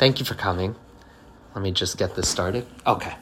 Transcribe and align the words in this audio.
Thank 0.00 0.18
you 0.18 0.24
for 0.24 0.32
coming. 0.32 0.76
Let 1.54 1.60
me 1.60 1.72
just 1.72 1.98
get 1.98 2.14
this 2.14 2.26
started. 2.26 2.66
Okay. 2.86 3.14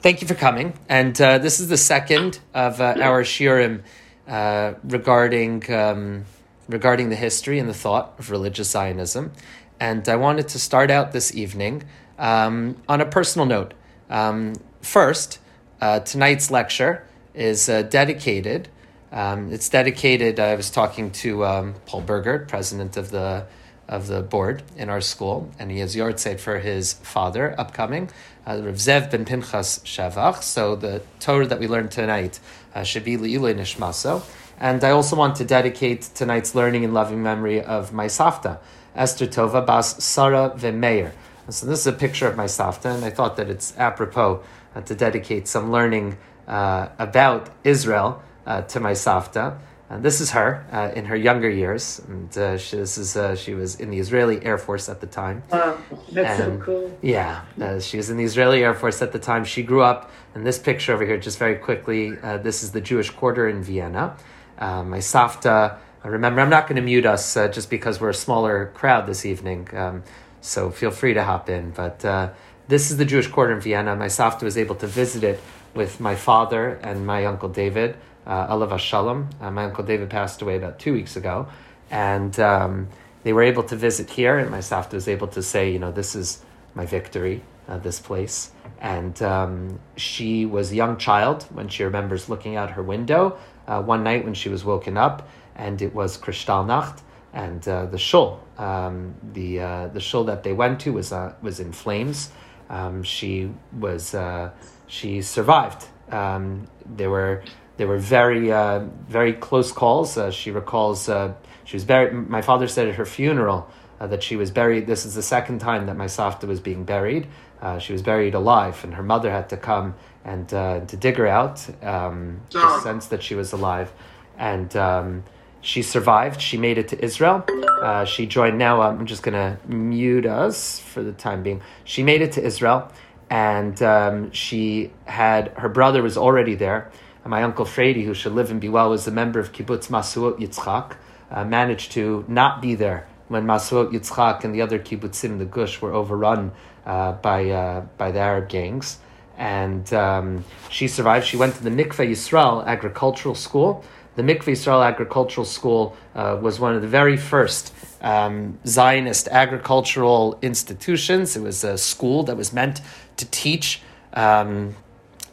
Thank 0.00 0.22
you 0.22 0.26
for 0.26 0.34
coming. 0.34 0.72
And 0.88 1.20
uh, 1.20 1.36
this 1.36 1.60
is 1.60 1.68
the 1.68 1.76
second 1.76 2.40
of 2.54 2.80
uh, 2.80 2.94
our 2.98 3.24
shiurim 3.24 3.82
uh, 4.26 4.72
regarding, 4.84 5.70
um, 5.70 6.24
regarding 6.66 7.10
the 7.10 7.14
history 7.16 7.58
and 7.58 7.68
the 7.68 7.74
thought 7.74 8.14
of 8.18 8.30
religious 8.30 8.70
Zionism. 8.70 9.32
And 9.78 10.08
I 10.08 10.16
wanted 10.16 10.48
to 10.48 10.58
start 10.58 10.90
out 10.90 11.12
this 11.12 11.34
evening 11.34 11.82
um, 12.18 12.82
on 12.88 13.02
a 13.02 13.06
personal 13.06 13.44
note. 13.44 13.74
Um, 14.08 14.54
first, 14.80 15.40
uh, 15.82 16.00
tonight's 16.00 16.50
lecture 16.50 17.06
is 17.34 17.68
uh, 17.68 17.82
dedicated. 17.82 18.70
Um, 19.12 19.52
it's 19.52 19.68
dedicated. 19.68 20.40
I 20.40 20.54
was 20.54 20.70
talking 20.70 21.10
to 21.10 21.44
um, 21.44 21.74
Paul 21.84 22.00
Berger, 22.00 22.46
president 22.48 22.96
of 22.96 23.10
the 23.10 23.44
of 23.88 24.06
the 24.06 24.22
board 24.22 24.62
in 24.76 24.88
our 24.88 25.00
school, 25.00 25.50
and 25.58 25.70
he 25.70 25.78
has 25.78 25.94
yortzeit 25.94 26.40
for 26.40 26.58
his 26.58 26.94
father 26.94 27.54
upcoming, 27.58 28.10
uh, 28.46 28.60
Rav 28.62 28.76
Zev 28.76 29.10
ben 29.10 29.24
Pinchas 29.24 29.80
Shavach. 29.80 30.42
So 30.42 30.76
the 30.76 31.02
Torah 31.20 31.46
that 31.46 31.58
we 31.58 31.68
learned 31.68 31.90
tonight 31.90 32.40
uh, 32.74 32.82
should 32.82 33.04
be 33.04 33.16
Le'ilei 33.16 33.54
Nishmaso. 33.54 34.22
And 34.58 34.84
I 34.84 34.90
also 34.90 35.16
want 35.16 35.36
to 35.36 35.44
dedicate 35.44 36.02
tonight's 36.14 36.54
learning 36.54 36.84
in 36.84 36.94
loving 36.94 37.22
memory 37.22 37.60
of 37.60 37.92
my 37.92 38.06
Safta, 38.06 38.58
Esther 38.94 39.26
Tova 39.26 39.64
Bas 39.64 40.02
Sarah 40.02 40.54
Vemeir. 40.56 41.12
So 41.48 41.66
this 41.66 41.80
is 41.80 41.86
a 41.86 41.92
picture 41.92 42.26
of 42.26 42.36
my 42.36 42.46
Safta, 42.46 42.94
and 42.94 43.04
I 43.04 43.10
thought 43.10 43.36
that 43.36 43.50
it's 43.50 43.76
apropos 43.76 44.42
uh, 44.74 44.80
to 44.82 44.94
dedicate 44.94 45.46
some 45.48 45.70
learning 45.70 46.16
uh, 46.46 46.88
about 46.98 47.50
Israel 47.64 48.22
uh, 48.46 48.62
to 48.62 48.80
my 48.80 48.92
Safta. 48.92 49.58
And 49.90 50.02
this 50.02 50.20
is 50.20 50.30
her 50.30 50.64
uh, 50.72 50.92
in 50.96 51.04
her 51.04 51.16
younger 51.16 51.48
years, 51.48 52.00
and 52.08 52.36
uh, 52.38 52.56
she, 52.56 52.76
this 52.76 52.96
is 52.96 53.16
uh, 53.16 53.36
she 53.36 53.54
was 53.54 53.78
in 53.78 53.90
the 53.90 53.98
Israeli 53.98 54.42
Air 54.42 54.56
Force 54.56 54.88
at 54.88 55.00
the 55.00 55.06
time. 55.06 55.42
Wow, 55.52 55.76
that's 56.10 56.40
And, 56.40 56.58
so 56.58 56.64
cool. 56.64 56.98
Yeah, 57.02 57.42
uh, 57.60 57.80
she 57.80 57.98
was 57.98 58.08
in 58.08 58.16
the 58.16 58.24
Israeli 58.24 58.64
Air 58.64 58.72
Force 58.72 59.02
at 59.02 59.12
the 59.12 59.18
time. 59.18 59.44
She 59.44 59.62
grew 59.62 59.82
up, 59.82 60.10
and 60.34 60.46
this 60.46 60.58
picture 60.58 60.94
over 60.94 61.04
here, 61.04 61.18
just 61.18 61.38
very 61.38 61.56
quickly, 61.56 62.16
uh, 62.22 62.38
this 62.38 62.62
is 62.62 62.72
the 62.72 62.80
Jewish 62.80 63.10
quarter 63.10 63.46
in 63.46 63.62
Vienna. 63.62 64.16
Uh, 64.58 64.82
my 64.84 64.98
Safta, 64.98 65.76
remember, 66.02 66.40
I'm 66.40 66.50
not 66.50 66.66
going 66.66 66.76
to 66.76 66.82
mute 66.82 67.04
us 67.04 67.36
uh, 67.36 67.48
just 67.48 67.68
because 67.68 68.00
we're 68.00 68.10
a 68.10 68.14
smaller 68.14 68.72
crowd 68.74 69.06
this 69.06 69.26
evening, 69.26 69.68
um, 69.76 70.02
so 70.40 70.70
feel 70.70 70.92
free 70.92 71.12
to 71.12 71.24
hop 71.24 71.50
in. 71.50 71.72
But 71.72 72.02
uh, 72.04 72.30
this 72.68 72.90
is 72.90 72.96
the 72.96 73.04
Jewish 73.04 73.26
quarter 73.26 73.52
in 73.52 73.60
Vienna. 73.60 73.94
My 73.96 74.06
Safta 74.08 74.44
was 74.44 74.56
able 74.56 74.76
to 74.76 74.86
visit 74.86 75.22
it 75.24 75.40
with 75.74 76.00
my 76.00 76.14
father 76.14 76.78
and 76.82 77.06
my 77.06 77.24
uncle 77.26 77.48
David, 77.48 77.96
uh, 78.26 78.54
Alav 78.54 78.78
Shalom. 78.78 79.30
Uh, 79.40 79.50
my 79.50 79.64
uncle 79.64 79.84
David 79.84 80.10
passed 80.10 80.42
away 80.42 80.56
about 80.56 80.78
two 80.78 80.92
weeks 80.92 81.16
ago, 81.16 81.48
and 81.90 82.38
um, 82.40 82.88
they 83.22 83.32
were 83.32 83.42
able 83.42 83.62
to 83.64 83.76
visit 83.76 84.10
here, 84.10 84.38
and 84.38 84.50
my 84.50 84.58
Safta 84.58 84.94
was 84.94 85.08
able 85.08 85.28
to 85.28 85.42
say, 85.42 85.70
you 85.70 85.78
know, 85.78 85.92
this 85.92 86.14
is 86.14 86.42
my 86.74 86.86
victory, 86.86 87.42
uh, 87.68 87.78
this 87.78 88.00
place. 88.00 88.50
And 88.80 89.20
um, 89.22 89.80
she 89.96 90.46
was 90.46 90.72
a 90.72 90.74
young 90.74 90.96
child 90.96 91.44
when 91.50 91.68
she 91.68 91.84
remembers 91.84 92.28
looking 92.28 92.56
out 92.56 92.70
her 92.72 92.82
window 92.82 93.38
uh, 93.66 93.82
one 93.82 94.02
night 94.02 94.24
when 94.24 94.34
she 94.34 94.48
was 94.48 94.64
woken 94.64 94.96
up, 94.96 95.28
and 95.56 95.80
it 95.80 95.94
was 95.94 96.18
Kristallnacht, 96.18 97.00
and 97.32 97.66
uh, 97.66 97.86
the 97.86 97.98
shul, 97.98 98.42
um, 98.58 99.14
the 99.32 99.60
uh, 99.60 99.88
the 99.88 100.00
shul 100.00 100.24
that 100.24 100.42
they 100.42 100.52
went 100.52 100.80
to 100.80 100.92
was 100.92 101.12
uh, 101.12 101.34
was 101.42 101.60
in 101.60 101.72
flames. 101.72 102.30
Um, 102.70 103.02
she 103.02 103.50
was 103.78 104.14
uh, 104.14 104.50
she 104.86 105.22
survived. 105.22 105.86
Um, 106.10 106.68
there 106.84 107.10
were 107.10 107.42
there 107.76 107.86
were 107.86 107.98
very 107.98 108.52
uh, 108.52 108.80
very 109.08 109.32
close 109.32 109.72
calls. 109.72 110.16
Uh, 110.16 110.30
she 110.30 110.50
recalls 110.50 111.08
uh, 111.08 111.34
she 111.64 111.76
was 111.76 111.84
buried. 111.84 112.12
My 112.28 112.42
father 112.42 112.68
said 112.68 112.88
at 112.88 112.94
her 112.96 113.06
funeral 113.06 113.68
uh, 114.00 114.06
that 114.08 114.22
she 114.22 114.36
was 114.36 114.50
buried. 114.50 114.86
This 114.86 115.04
is 115.04 115.14
the 115.14 115.22
second 115.22 115.60
time 115.60 115.86
that 115.86 115.96
my 115.96 116.06
Safta 116.06 116.46
was 116.46 116.60
being 116.60 116.84
buried. 116.84 117.26
Uh, 117.60 117.78
she 117.78 117.92
was 117.92 118.02
buried 118.02 118.34
alive, 118.34 118.84
and 118.84 118.94
her 118.94 119.02
mother 119.02 119.30
had 119.30 119.48
to 119.48 119.56
come 119.56 119.94
and 120.24 120.52
uh, 120.52 120.80
to 120.80 120.96
dig 120.96 121.16
her 121.16 121.26
out. 121.26 121.66
Um, 121.82 122.40
the 122.50 122.80
sense 122.80 123.06
that 123.06 123.22
she 123.22 123.34
was 123.34 123.52
alive, 123.52 123.92
and 124.36 124.74
um, 124.76 125.24
she 125.60 125.82
survived. 125.82 126.40
She 126.40 126.58
made 126.58 126.76
it 126.76 126.88
to 126.88 127.02
Israel. 127.02 127.44
Uh, 127.82 128.04
she 128.04 128.26
joined. 128.26 128.58
Now 128.58 128.82
I'm 128.82 129.06
just 129.06 129.22
gonna 129.22 129.58
mute 129.66 130.26
us 130.26 130.78
for 130.78 131.02
the 131.02 131.12
time 131.12 131.42
being. 131.42 131.62
She 131.84 132.02
made 132.02 132.20
it 132.20 132.32
to 132.32 132.44
Israel, 132.44 132.92
and 133.30 133.80
um, 133.82 134.30
she 134.32 134.92
had 135.04 135.48
her 135.56 135.68
brother 135.68 136.02
was 136.02 136.16
already 136.16 136.54
there. 136.54 136.90
And 137.22 137.30
my 137.30 137.42
uncle 137.42 137.64
Frady, 137.64 138.04
who 138.04 138.14
should 138.14 138.32
live 138.32 138.50
and 138.50 138.60
be 138.60 138.68
well, 138.68 138.90
was 138.90 139.06
a 139.06 139.10
member 139.10 139.40
of 139.40 139.52
Kibbutz 139.52 139.88
Masuot 139.88 140.38
Yitzchak. 140.38 140.96
Uh, 141.30 141.44
managed 141.44 141.92
to 141.92 142.24
not 142.28 142.60
be 142.60 142.74
there 142.74 143.08
when 143.28 143.44
Masuot 143.44 143.92
Yitzchak 143.92 144.44
and 144.44 144.54
the 144.54 144.60
other 144.60 144.78
kibbutzim 144.78 145.24
in 145.24 145.38
the 145.38 145.44
Gush 145.44 145.80
were 145.80 145.92
overrun 145.92 146.52
uh, 146.86 147.12
by 147.12 147.50
uh, 147.50 147.80
by 147.96 148.10
the 148.10 148.20
Arab 148.20 148.48
gangs. 148.48 148.98
And 149.36 149.92
um, 149.92 150.44
she 150.70 150.86
survived. 150.86 151.26
She 151.26 151.36
went 151.36 151.56
to 151.56 151.64
the 151.64 151.70
Mikveh 151.70 152.08
Yisrael 152.08 152.64
Agricultural 152.64 153.34
School. 153.34 153.84
The 154.16 154.22
Mikveh 154.22 154.52
Yisrael 154.52 154.86
Agricultural 154.86 155.44
School 155.44 155.96
uh, 156.14 156.38
was 156.40 156.60
one 156.60 156.76
of 156.76 156.82
the 156.82 156.88
very 156.88 157.16
first 157.16 157.74
um, 158.00 158.58
Zionist 158.64 159.26
agricultural 159.28 160.38
institutions. 160.40 161.36
It 161.36 161.42
was 161.42 161.64
a 161.64 161.76
school 161.76 162.22
that 162.24 162.36
was 162.36 162.52
meant 162.52 162.80
to 163.16 163.26
teach 163.26 163.82
um, 164.12 164.76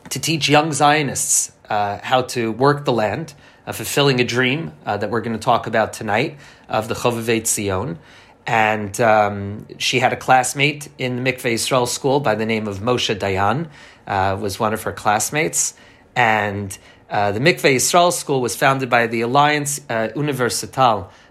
to 0.10 0.20
teach 0.20 0.50
young 0.50 0.74
Zionists 0.74 1.52
uh, 1.70 2.00
how 2.02 2.24
to 2.24 2.52
work 2.52 2.84
the 2.86 2.92
land, 2.92 3.34
uh, 3.66 3.72
fulfilling 3.72 4.20
a 4.20 4.24
dream 4.24 4.74
uh, 4.86 4.98
that 4.98 5.10
we're 5.10 5.22
going 5.22 5.38
to 5.38 5.44
talk 5.44 5.68
about 5.68 5.94
tonight 5.94 6.38
of 6.68 6.88
the 6.88 6.96
Chovevei 6.96 7.46
Zion. 7.46 8.00
And 8.48 9.00
um, 9.00 9.68
she 9.78 10.00
had 10.00 10.12
a 10.12 10.18
classmate 10.18 10.90
in 10.98 11.24
the 11.24 11.32
Mikveh 11.32 11.54
Yisrael 11.54 11.88
school 11.88 12.20
by 12.20 12.36
the 12.36 12.46
name 12.46 12.68
of 12.68 12.80
Moshe 12.80 13.16
Dayan, 13.16 13.70
uh, 14.08 14.36
was 14.42 14.60
one 14.60 14.74
of 14.74 14.84
her 14.84 14.92
classmates. 14.92 15.76
And 16.16 16.78
uh, 17.12 17.34
the 17.34 17.42
Mikveh 17.42 17.76
Yisrael 17.76 18.14
school 18.14 18.40
was 18.40 18.56
founded 18.56 18.90
by 18.90 19.06
the 19.06 19.20
Alliance 19.22 19.82
uh. 19.90 20.08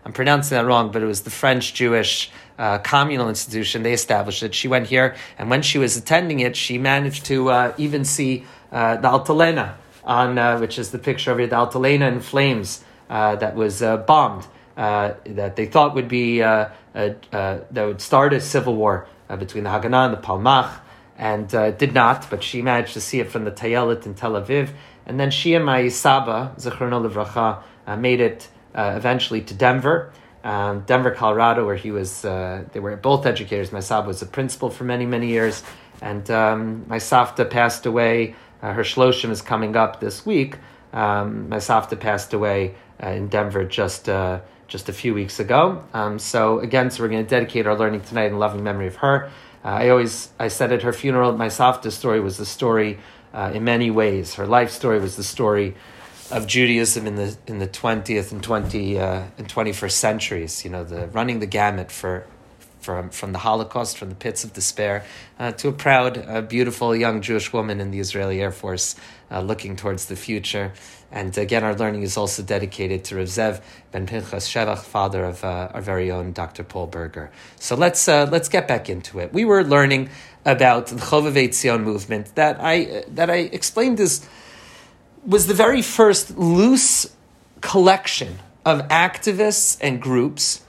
I'm 0.04 0.12
pronouncing 0.12 0.56
that 0.56 0.66
wrong, 0.66 0.92
but 0.92 1.02
it 1.02 1.06
was 1.06 1.22
the 1.22 1.30
French 1.30 1.72
Jewish 1.72 2.30
uh, 2.58 2.78
communal 2.78 3.30
institution. 3.30 3.82
They 3.82 3.94
established 3.94 4.42
it. 4.42 4.54
She 4.54 4.68
went 4.68 4.88
here, 4.88 5.16
and 5.38 5.48
when 5.48 5.62
she 5.62 5.78
was 5.78 5.96
attending 5.96 6.40
it, 6.40 6.54
she 6.54 6.76
managed 6.76 7.24
to 7.26 7.48
uh, 7.48 7.74
even 7.78 8.04
see 8.04 8.44
uh, 8.70 8.96
the 8.96 9.08
Altalena, 9.08 9.76
on 10.04 10.38
uh, 10.38 10.58
which 10.58 10.78
is 10.78 10.90
the 10.90 10.98
picture 10.98 11.32
of 11.32 11.40
it, 11.40 11.48
the 11.48 11.56
Altalena 11.56 12.12
in 12.12 12.20
flames 12.20 12.84
uh, 13.08 13.36
that 13.36 13.56
was 13.56 13.80
bombed, 13.80 14.46
that 14.76 15.56
they 15.56 15.64
thought 15.64 15.94
would 15.94 16.08
be 16.08 16.42
uh, 16.42 16.68
that 16.92 17.72
would 17.72 18.02
start 18.02 18.34
a 18.34 18.40
civil 18.42 18.76
war 18.76 19.06
between 19.38 19.64
the 19.64 19.70
Haganah 19.70 20.06
and 20.06 20.12
the 20.12 20.20
Palmach, 20.20 20.80
and 21.16 21.52
it 21.54 21.78
did 21.78 21.94
not. 21.94 22.28
But 22.28 22.42
she 22.42 22.60
managed 22.60 22.92
to 22.92 23.00
see 23.00 23.20
it 23.20 23.30
from 23.30 23.44
the 23.44 23.50
Tayelet 23.50 24.04
in 24.04 24.14
Tel 24.14 24.32
Aviv, 24.32 24.70
and 25.10 25.18
then 25.18 25.32
she 25.32 25.54
and 25.54 25.66
my 25.66 25.88
Saba, 25.88 26.54
Zechrono 26.56 27.04
Livracha, 27.04 27.64
uh, 27.84 27.96
made 27.96 28.20
it 28.20 28.48
uh, 28.76 28.92
eventually 28.96 29.40
to 29.40 29.54
Denver. 29.54 30.12
Um, 30.44 30.84
Denver, 30.86 31.10
Colorado, 31.10 31.66
where 31.66 31.74
he 31.74 31.90
was, 31.90 32.24
uh, 32.24 32.62
they 32.72 32.78
were 32.78 32.96
both 32.96 33.26
educators. 33.26 33.72
My 33.72 33.80
Saba 33.80 34.06
was 34.06 34.22
a 34.22 34.26
principal 34.26 34.70
for 34.70 34.84
many, 34.84 35.06
many 35.06 35.26
years, 35.26 35.64
and 36.00 36.30
um, 36.30 36.84
my 36.86 36.98
Safta 36.98 37.44
passed 37.44 37.86
away. 37.86 38.36
Uh, 38.62 38.72
her 38.72 38.84
shloshim 38.84 39.30
is 39.30 39.42
coming 39.42 39.74
up 39.74 39.98
this 39.98 40.24
week. 40.24 40.58
Um, 40.92 41.48
my 41.48 41.58
Safta 41.58 41.98
passed 41.98 42.32
away 42.32 42.76
uh, 43.02 43.08
in 43.08 43.26
Denver 43.26 43.64
just 43.64 44.08
uh, 44.08 44.38
just 44.68 44.88
a 44.88 44.92
few 44.92 45.12
weeks 45.12 45.40
ago. 45.40 45.82
Um, 45.92 46.20
so 46.20 46.60
again, 46.60 46.92
so 46.92 47.02
we're 47.02 47.08
going 47.08 47.24
to 47.24 47.28
dedicate 47.28 47.66
our 47.66 47.76
learning 47.76 48.02
tonight 48.02 48.26
in 48.26 48.38
loving 48.38 48.62
memory 48.62 48.86
of 48.86 48.96
her. 48.96 49.28
I 49.64 49.88
always 49.88 50.30
I 50.38 50.48
said 50.48 50.72
at 50.72 50.82
her 50.82 50.92
funeral, 50.92 51.36
my 51.36 51.48
Safta 51.48 51.90
story 51.90 52.20
was 52.20 52.36
the 52.38 52.46
story 52.46 52.98
uh, 53.32 53.52
in 53.54 53.64
many 53.64 53.90
ways. 53.90 54.34
Her 54.34 54.46
life 54.46 54.70
story 54.70 55.00
was 55.00 55.16
the 55.16 55.24
story 55.24 55.74
of 56.30 56.46
Judaism 56.46 57.06
in 57.06 57.16
the 57.16 57.36
in 57.46 57.58
the 57.58 57.66
twentieth 57.66 58.32
and 58.32 58.42
twenty 58.42 58.98
uh, 58.98 59.24
and 59.38 59.48
twenty 59.48 59.72
first 59.72 59.98
centuries. 59.98 60.64
You 60.64 60.70
know, 60.70 60.84
the 60.84 61.08
running 61.08 61.40
the 61.40 61.46
gamut 61.46 61.90
for 61.90 62.26
from 62.80 63.10
from 63.10 63.32
the 63.32 63.38
Holocaust, 63.38 63.98
from 63.98 64.08
the 64.08 64.14
pits 64.14 64.44
of 64.44 64.52
despair, 64.52 65.04
uh, 65.38 65.52
to 65.52 65.68
a 65.68 65.72
proud, 65.72 66.18
uh, 66.18 66.40
beautiful 66.42 66.94
young 66.96 67.20
Jewish 67.20 67.52
woman 67.52 67.80
in 67.80 67.90
the 67.90 68.00
Israeli 68.00 68.40
Air 68.40 68.52
Force, 68.52 68.96
uh, 69.30 69.40
looking 69.40 69.76
towards 69.76 70.06
the 70.06 70.16
future. 70.16 70.72
And 71.12 71.36
again, 71.36 71.64
our 71.64 71.74
learning 71.74 72.02
is 72.02 72.16
also 72.16 72.42
dedicated 72.42 73.04
to 73.06 73.16
Rav 73.16 73.26
Zev 73.26 73.60
ben 73.90 74.06
Pinchas 74.06 74.48
Shevach, 74.48 74.78
father 74.78 75.24
of 75.24 75.42
uh, 75.44 75.70
our 75.74 75.80
very 75.80 76.10
own 76.10 76.32
Dr. 76.32 76.62
Paul 76.62 76.86
Berger. 76.86 77.30
So 77.56 77.74
let's 77.74 78.08
uh, 78.08 78.28
let's 78.30 78.48
get 78.48 78.68
back 78.68 78.88
into 78.88 79.18
it. 79.18 79.32
We 79.32 79.44
were 79.44 79.64
learning 79.64 80.10
about 80.44 80.86
the 80.86 80.96
Chovevei 80.96 81.48
Tzion 81.48 81.82
movement 81.82 82.34
that 82.34 82.58
I 82.60 83.04
that 83.08 83.30
I 83.30 83.36
explained 83.36 84.00
as 84.00 84.26
was 85.24 85.46
the 85.46 85.54
very 85.54 85.82
first 85.82 86.36
loose 86.38 87.14
collection 87.60 88.38
of 88.64 88.80
activists 88.88 89.78
and 89.80 90.00
groups 90.00 90.62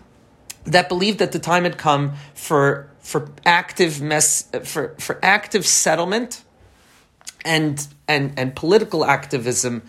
that 0.65 0.89
believed 0.89 1.19
that 1.19 1.31
the 1.31 1.39
time 1.39 1.63
had 1.63 1.77
come 1.77 2.13
for 2.33 2.89
for 3.00 3.29
active 3.45 4.01
mess 4.01 4.47
for 4.63 4.95
for 5.00 5.19
active 5.23 5.65
settlement 5.65 6.44
and 7.45 7.88
and 8.07 8.33
and 8.38 8.56
political 8.56 9.06
activism 9.06 9.83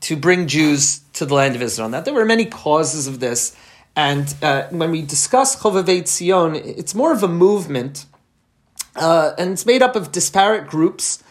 to 0.00 0.16
bring 0.16 0.46
Jews 0.46 1.00
to 1.14 1.24
the 1.24 1.34
land 1.34 1.56
of 1.56 1.62
Israel. 1.62 1.88
Now 1.88 2.00
there 2.00 2.14
were 2.14 2.24
many 2.24 2.44
causes 2.44 3.06
of 3.06 3.20
this, 3.20 3.56
and 3.96 4.34
uh, 4.42 4.64
when 4.68 4.90
we 4.90 5.02
discuss 5.02 5.56
Chovevei 5.56 6.02
Tzion, 6.02 6.54
it's 6.54 6.94
more 6.94 7.12
of 7.12 7.22
a 7.22 7.28
movement 7.28 8.06
uh, 8.96 9.32
and 9.38 9.52
it's 9.52 9.66
made 9.66 9.82
up 9.82 9.96
of 9.96 10.12
disparate 10.12 10.66
groups. 10.66 11.22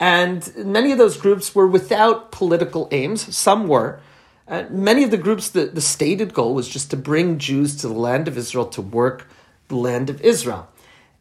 And 0.00 0.54
many 0.56 0.92
of 0.92 0.98
those 0.98 1.16
groups 1.16 1.54
were 1.54 1.66
without 1.66 2.30
political 2.30 2.88
aims. 2.92 3.34
Some 3.34 3.66
were. 3.66 4.00
Many 4.70 5.04
of 5.04 5.10
the 5.10 5.16
groups, 5.16 5.50
the, 5.50 5.66
the 5.66 5.80
stated 5.80 6.32
goal 6.32 6.54
was 6.54 6.68
just 6.68 6.90
to 6.90 6.96
bring 6.96 7.38
Jews 7.38 7.76
to 7.76 7.88
the 7.88 7.94
land 7.94 8.28
of 8.28 8.38
Israel 8.38 8.66
to 8.66 8.80
work 8.80 9.28
the 9.68 9.76
land 9.76 10.08
of 10.08 10.20
Israel. 10.22 10.68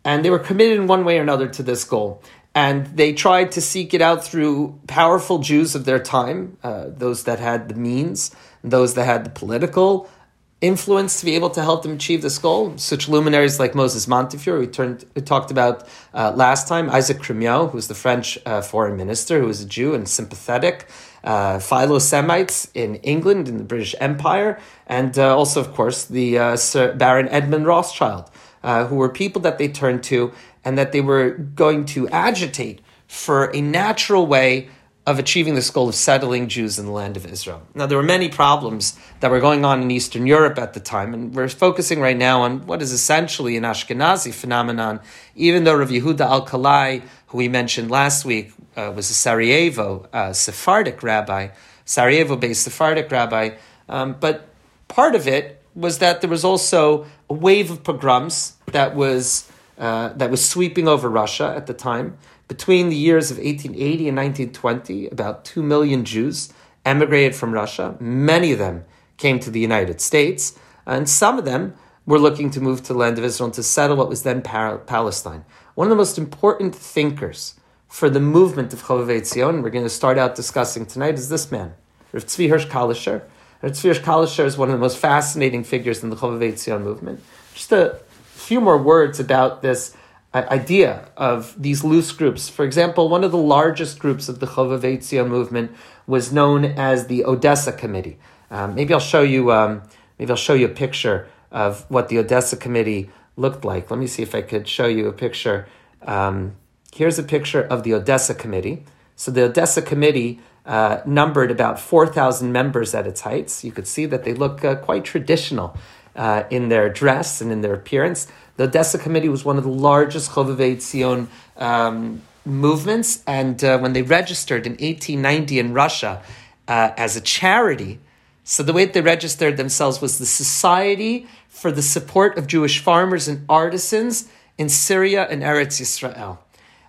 And 0.05 0.23
they 0.23 0.29
were 0.29 0.39
committed 0.39 0.77
in 0.77 0.87
one 0.87 1.03
way 1.03 1.19
or 1.19 1.23
another 1.23 1.47
to 1.49 1.63
this 1.63 1.83
goal. 1.83 2.21
And 2.55 2.87
they 2.87 3.13
tried 3.13 3.51
to 3.51 3.61
seek 3.61 3.93
it 3.93 4.01
out 4.01 4.23
through 4.23 4.79
powerful 4.87 5.39
Jews 5.39 5.75
of 5.75 5.85
their 5.85 5.99
time, 5.99 6.57
uh, 6.63 6.85
those 6.87 7.25
that 7.25 7.39
had 7.39 7.67
the 7.67 7.75
means, 7.75 8.33
those 8.63 8.93
that 8.93 9.05
had 9.05 9.25
the 9.25 9.29
political 9.29 10.09
influence 10.59 11.19
to 11.19 11.25
be 11.25 11.35
able 11.35 11.51
to 11.51 11.61
help 11.61 11.83
them 11.83 11.93
achieve 11.93 12.21
this 12.21 12.39
goal. 12.39 12.77
Such 12.77 13.07
luminaries 13.07 13.59
like 13.59 13.75
Moses 13.75 14.07
Montefiore, 14.07 14.59
we, 14.59 14.67
turned, 14.67 15.05
we 15.15 15.21
talked 15.21 15.51
about 15.51 15.87
uh, 16.13 16.31
last 16.35 16.67
time, 16.67 16.89
Isaac 16.89 17.19
Crémieux, 17.19 17.71
was 17.73 17.87
the 17.87 17.93
French 17.93 18.39
uh, 18.45 18.61
foreign 18.61 18.97
minister, 18.97 19.39
who 19.39 19.47
was 19.47 19.61
a 19.61 19.67
Jew 19.67 19.93
and 19.93 20.09
sympathetic, 20.09 20.87
uh, 21.23 21.59
Philo-Semites 21.59 22.71
in 22.73 22.95
England, 22.97 23.47
in 23.47 23.57
the 23.57 23.63
British 23.63 23.93
Empire, 23.99 24.59
and 24.87 25.17
uh, 25.19 25.37
also, 25.37 25.59
of 25.59 25.73
course, 25.73 26.05
the 26.05 26.39
uh, 26.39 26.55
Sir 26.55 26.93
Baron 26.93 27.27
Edmund 27.29 27.67
Rothschild, 27.67 28.31
uh, 28.63 28.87
who 28.87 28.95
were 28.95 29.09
people 29.09 29.41
that 29.41 29.59
they 29.59 29.67
turned 29.67 30.03
to 30.05 30.31
and 30.65 30.77
that 30.77 30.91
they 30.91 31.01
were 31.01 31.29
going 31.29 31.85
to 31.85 32.09
agitate 32.09 32.81
for 33.07 33.45
a 33.55 33.61
natural 33.61 34.25
way 34.25 34.69
of 35.07 35.17
achieving 35.19 35.55
this 35.55 35.69
goal 35.69 35.87
of 35.87 35.95
settling 35.95 36.49
Jews 36.49 36.77
in 36.77 36.85
the 36.85 36.91
land 36.91 37.15
of 37.15 37.25
Israel. 37.25 37.61
Now, 37.73 37.85
there 37.85 37.97
were 37.97 38.03
many 38.03 38.27
problems 38.27 38.99
that 39.21 39.31
were 39.31 39.39
going 39.39 39.63
on 39.63 39.81
in 39.81 39.89
Eastern 39.89 40.27
Europe 40.27 40.59
at 40.59 40.73
the 40.73 40.81
time, 40.81 41.13
and 41.13 41.33
we're 41.33 41.47
focusing 41.47 42.01
right 42.01 42.17
now 42.17 42.41
on 42.41 42.67
what 42.67 42.81
is 42.81 42.91
essentially 42.91 43.55
an 43.55 43.63
Ashkenazi 43.63 44.33
phenomenon, 44.33 44.99
even 45.33 45.63
though 45.63 45.77
Rav 45.77 45.87
Yehuda 45.87 46.27
Alkalai, 46.27 47.03
who 47.27 47.37
we 47.37 47.47
mentioned 47.47 47.89
last 47.89 48.25
week, 48.25 48.51
uh, 48.75 48.91
was 48.93 49.09
a 49.09 49.13
Sarajevo 49.13 50.09
uh, 50.11 50.33
Sephardic 50.33 51.01
rabbi, 51.01 51.47
Sarajevo-based 51.85 52.63
Sephardic 52.63 53.09
rabbi, 53.09 53.51
um, 53.87 54.17
but 54.19 54.49
part 54.89 55.15
of 55.15 55.25
it 55.25 55.63
was 55.73 55.99
that 55.99 56.19
there 56.19 56.29
was 56.29 56.43
also 56.43 57.05
a 57.29 57.33
wave 57.33 57.71
of 57.71 57.81
pogroms 57.85 58.57
that 58.73 58.93
was 58.93 59.49
uh, 59.77 60.09
that 60.13 60.31
was 60.31 60.43
sweeping 60.43 60.87
over 60.87 61.07
Russia 61.07 61.53
at 61.55 61.67
the 61.67 61.73
time. 61.73 62.17
Between 62.47 62.89
the 62.89 62.95
years 62.95 63.29
of 63.29 63.37
1880 63.37 64.07
and 64.07 64.17
1920, 64.17 65.07
about 65.07 65.43
2 65.43 65.61
million 65.61 66.05
Jews 66.05 66.53
emigrated 66.85 67.35
from 67.35 67.51
Russia. 67.51 67.97
Many 67.99 68.53
of 68.53 68.59
them 68.59 68.85
came 69.17 69.39
to 69.39 69.51
the 69.51 69.59
United 69.59 69.99
States, 69.99 70.57
and 70.85 71.09
some 71.09 71.37
of 71.37 71.43
them 71.43 71.73
were 72.05 72.17
looking 72.17 72.49
to 72.51 72.61
move 72.61 72.81
to 72.83 72.93
the 72.93 72.99
land 72.99 73.17
of 73.17 73.25
Israel 73.25 73.51
to 73.51 73.61
settle 73.61 73.97
what 73.97 74.07
was 74.07 74.23
then 74.23 74.41
Palestine. 74.41 75.43
One 75.75 75.87
of 75.87 75.89
the 75.89 75.97
most 75.97 76.17
important 76.17 76.73
thinkers 76.73 77.55
for 77.89 78.09
the 78.09 78.21
movement 78.21 78.71
of 78.71 78.83
Chovevei 78.83 79.21
Tzion, 79.21 79.61
we're 79.61 79.69
going 79.69 79.83
to 79.83 79.89
start 79.89 80.17
out 80.17 80.35
discussing 80.35 80.85
tonight, 80.85 81.15
is 81.15 81.27
this 81.27 81.51
man, 81.51 81.73
Rav 82.13 82.25
Tzvi 82.25 82.49
Hirsch 82.49 82.67
Kalisher. 82.67 83.23
Rav 83.61 83.73
Tzvi 83.73 83.89
Hirsch 83.89 83.99
Kalisher 83.99 84.45
is 84.45 84.57
one 84.57 84.69
of 84.69 84.73
the 84.73 84.79
most 84.79 84.97
fascinating 84.97 85.65
figures 85.65 86.01
in 86.03 86.09
the 86.09 86.15
Chovevei 86.15 86.53
Tzion 86.53 86.81
movement. 86.81 87.21
Just 87.53 87.73
a 87.73 87.99
few 88.23 88.61
more 88.61 88.77
words 88.77 89.19
about 89.19 89.61
this 89.61 89.93
idea 90.33 91.09
of 91.17 91.55
these 91.61 91.83
loose 91.83 92.11
groups. 92.11 92.49
For 92.49 92.65
example, 92.65 93.09
one 93.09 93.23
of 93.23 93.31
the 93.31 93.37
largest 93.37 93.99
groups 93.99 94.29
of 94.29 94.39
the 94.39 94.45
Chovevei 94.45 94.97
Tzion 94.97 95.29
movement 95.29 95.71
was 96.05 96.31
known 96.31 96.65
as 96.65 97.07
the 97.07 97.25
Odessa 97.25 97.71
Committee. 97.71 98.17
Um, 98.51 98.75
maybe 98.75 98.93
I'll 98.93 98.99
show 98.99 99.23
you. 99.23 99.51
Um, 99.51 99.83
maybe 100.19 100.31
I'll 100.31 100.37
show 100.37 100.53
you 100.53 100.65
a 100.65 100.69
picture 100.69 101.27
of 101.51 101.85
what 101.89 102.09
the 102.09 102.17
Odessa 102.17 102.57
Committee 102.57 103.09
looked 103.35 103.63
like. 103.63 103.89
Let 103.89 103.99
me 103.99 104.07
see 104.07 104.23
if 104.23 104.35
I 104.35 104.41
could 104.41 104.67
show 104.67 104.87
you 104.87 105.07
a 105.07 105.13
picture. 105.13 105.67
Um, 106.01 106.55
here's 106.93 107.19
a 107.19 107.23
picture 107.23 107.61
of 107.61 107.83
the 107.83 107.93
Odessa 107.93 108.33
Committee. 108.33 108.83
So 109.15 109.31
the 109.31 109.43
Odessa 109.43 109.81
Committee 109.81 110.39
uh, 110.65 111.01
numbered 111.05 111.49
about 111.49 111.79
4,000 111.79 112.51
members 112.51 112.93
at 112.93 113.07
its 113.07 113.21
heights. 113.21 113.63
You 113.63 113.71
could 113.71 113.87
see 113.87 114.05
that 114.05 114.23
they 114.23 114.33
look 114.33 114.65
uh, 114.65 114.75
quite 114.75 115.05
traditional 115.05 115.77
uh, 116.15 116.43
in 116.49 116.69
their 116.69 116.89
dress 116.89 117.41
and 117.41 117.51
in 117.51 117.61
their 117.61 117.73
appearance. 117.73 118.27
The 118.57 118.63
Odessa 118.63 118.97
Committee 118.97 119.29
was 119.29 119.45
one 119.45 119.57
of 119.57 119.63
the 119.63 119.69
largest 119.69 120.31
Chovevei 120.31 120.77
Tzion 120.77 121.27
um, 121.57 122.21
movements, 122.43 123.23
and 123.27 123.63
uh, 123.63 123.77
when 123.77 123.93
they 123.93 124.01
registered 124.01 124.65
in 124.65 124.73
1890 124.73 125.59
in 125.59 125.73
Russia 125.73 126.21
uh, 126.67 126.91
as 126.97 127.15
a 127.15 127.21
charity, 127.21 127.99
so 128.43 128.63
the 128.63 128.73
way 128.73 128.85
that 128.85 128.93
they 128.93 129.01
registered 129.01 129.57
themselves 129.57 130.01
was 130.01 130.17
the 130.17 130.25
Society 130.25 131.27
for 131.49 131.71
the 131.71 131.81
Support 131.81 132.37
of 132.37 132.47
Jewish 132.47 132.79
Farmers 132.79 133.27
and 133.27 133.45
Artisans 133.49 134.29
in 134.57 134.69
Syria 134.69 135.27
and 135.29 135.43
Eretz 135.43 135.81
Yisrael. 135.81 136.39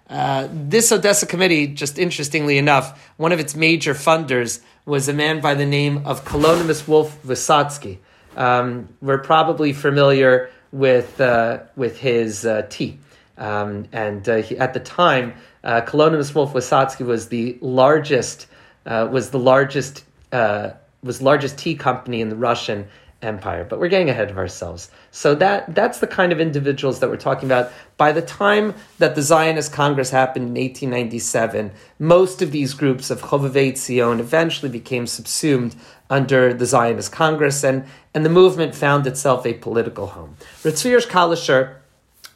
Uh, 0.09 0.49
this 0.51 0.91
Odessa 0.91 1.27
committee, 1.27 1.67
just 1.67 1.99
interestingly 1.99 2.57
enough, 2.57 3.13
one 3.19 3.33
of 3.33 3.41
its 3.41 3.55
major 3.55 3.93
funders 3.93 4.61
was 4.87 5.09
a 5.09 5.13
man 5.13 5.41
by 5.41 5.55
the 5.55 5.67
name 5.67 6.07
of 6.07 6.25
Kalonymus 6.25 6.89
Wolf 6.89 7.23
Vysotsky. 7.23 7.99
Um, 8.37 8.89
we're 9.03 9.19
probably 9.19 9.73
familiar 9.73 10.51
with 10.73 11.21
uh, 11.21 11.61
with 11.77 11.99
his 11.99 12.45
uh, 12.45 12.67
tea. 12.69 12.99
Um, 13.37 13.87
and 13.93 14.29
uh, 14.29 14.37
he, 14.37 14.59
at 14.59 14.75
the 14.75 14.81
time, 14.81 15.35
uh, 15.65 15.81
Kalonymus 15.83 16.35
Wolf 16.35 16.55
was 16.55 17.29
the 17.29 17.59
largest 17.61 18.47
uh, 18.87 19.09
was 19.11 19.31
the 19.31 19.39
largest 19.39 20.05
uh, 20.33 20.71
was 21.03 21.23
largest 21.23 21.59
tea 21.59 21.75
company 21.75 22.21
in 22.21 22.29
the 22.29 22.37
Russian 22.37 22.89
Empire. 23.21 23.65
But 23.65 23.81
we're 23.81 23.89
getting 23.89 24.11
ahead 24.11 24.31
of 24.31 24.39
ourselves. 24.39 24.91
So 25.11 25.35
that 25.37 25.75
that's 25.75 25.99
the 25.99 26.07
kind 26.07 26.33
of 26.33 26.41
individuals 26.41 27.01
that 27.01 27.11
we're 27.11 27.17
talking 27.17 27.49
about. 27.49 27.73
By 27.97 28.13
the 28.13 28.23
time 28.23 28.75
that 28.99 29.15
the 29.15 29.23
Zionist 29.23 29.73
Congress 29.73 30.11
happened 30.11 30.57
in 30.57 30.63
1897, 30.63 31.73
most 31.99 32.43
of 32.43 32.53
these 32.53 32.75
groups 32.75 33.11
of 33.11 33.23
Chovevei 33.23 33.73
Tzion 33.73 34.21
eventually 34.21 34.71
became 34.71 35.07
subsumed 35.07 35.75
under 36.11 36.55
the 36.55 36.67
Zionist 36.67 37.13
Congress, 37.13 37.63
and, 37.63 37.85
and 38.15 38.25
the 38.25 38.31
movement 38.31 38.75
found 38.75 39.07
itself 39.07 39.45
a 39.45 39.55
political 39.55 40.09
home. 40.09 40.37
Ritzvir 40.63 41.07
Kalisher 41.07 41.77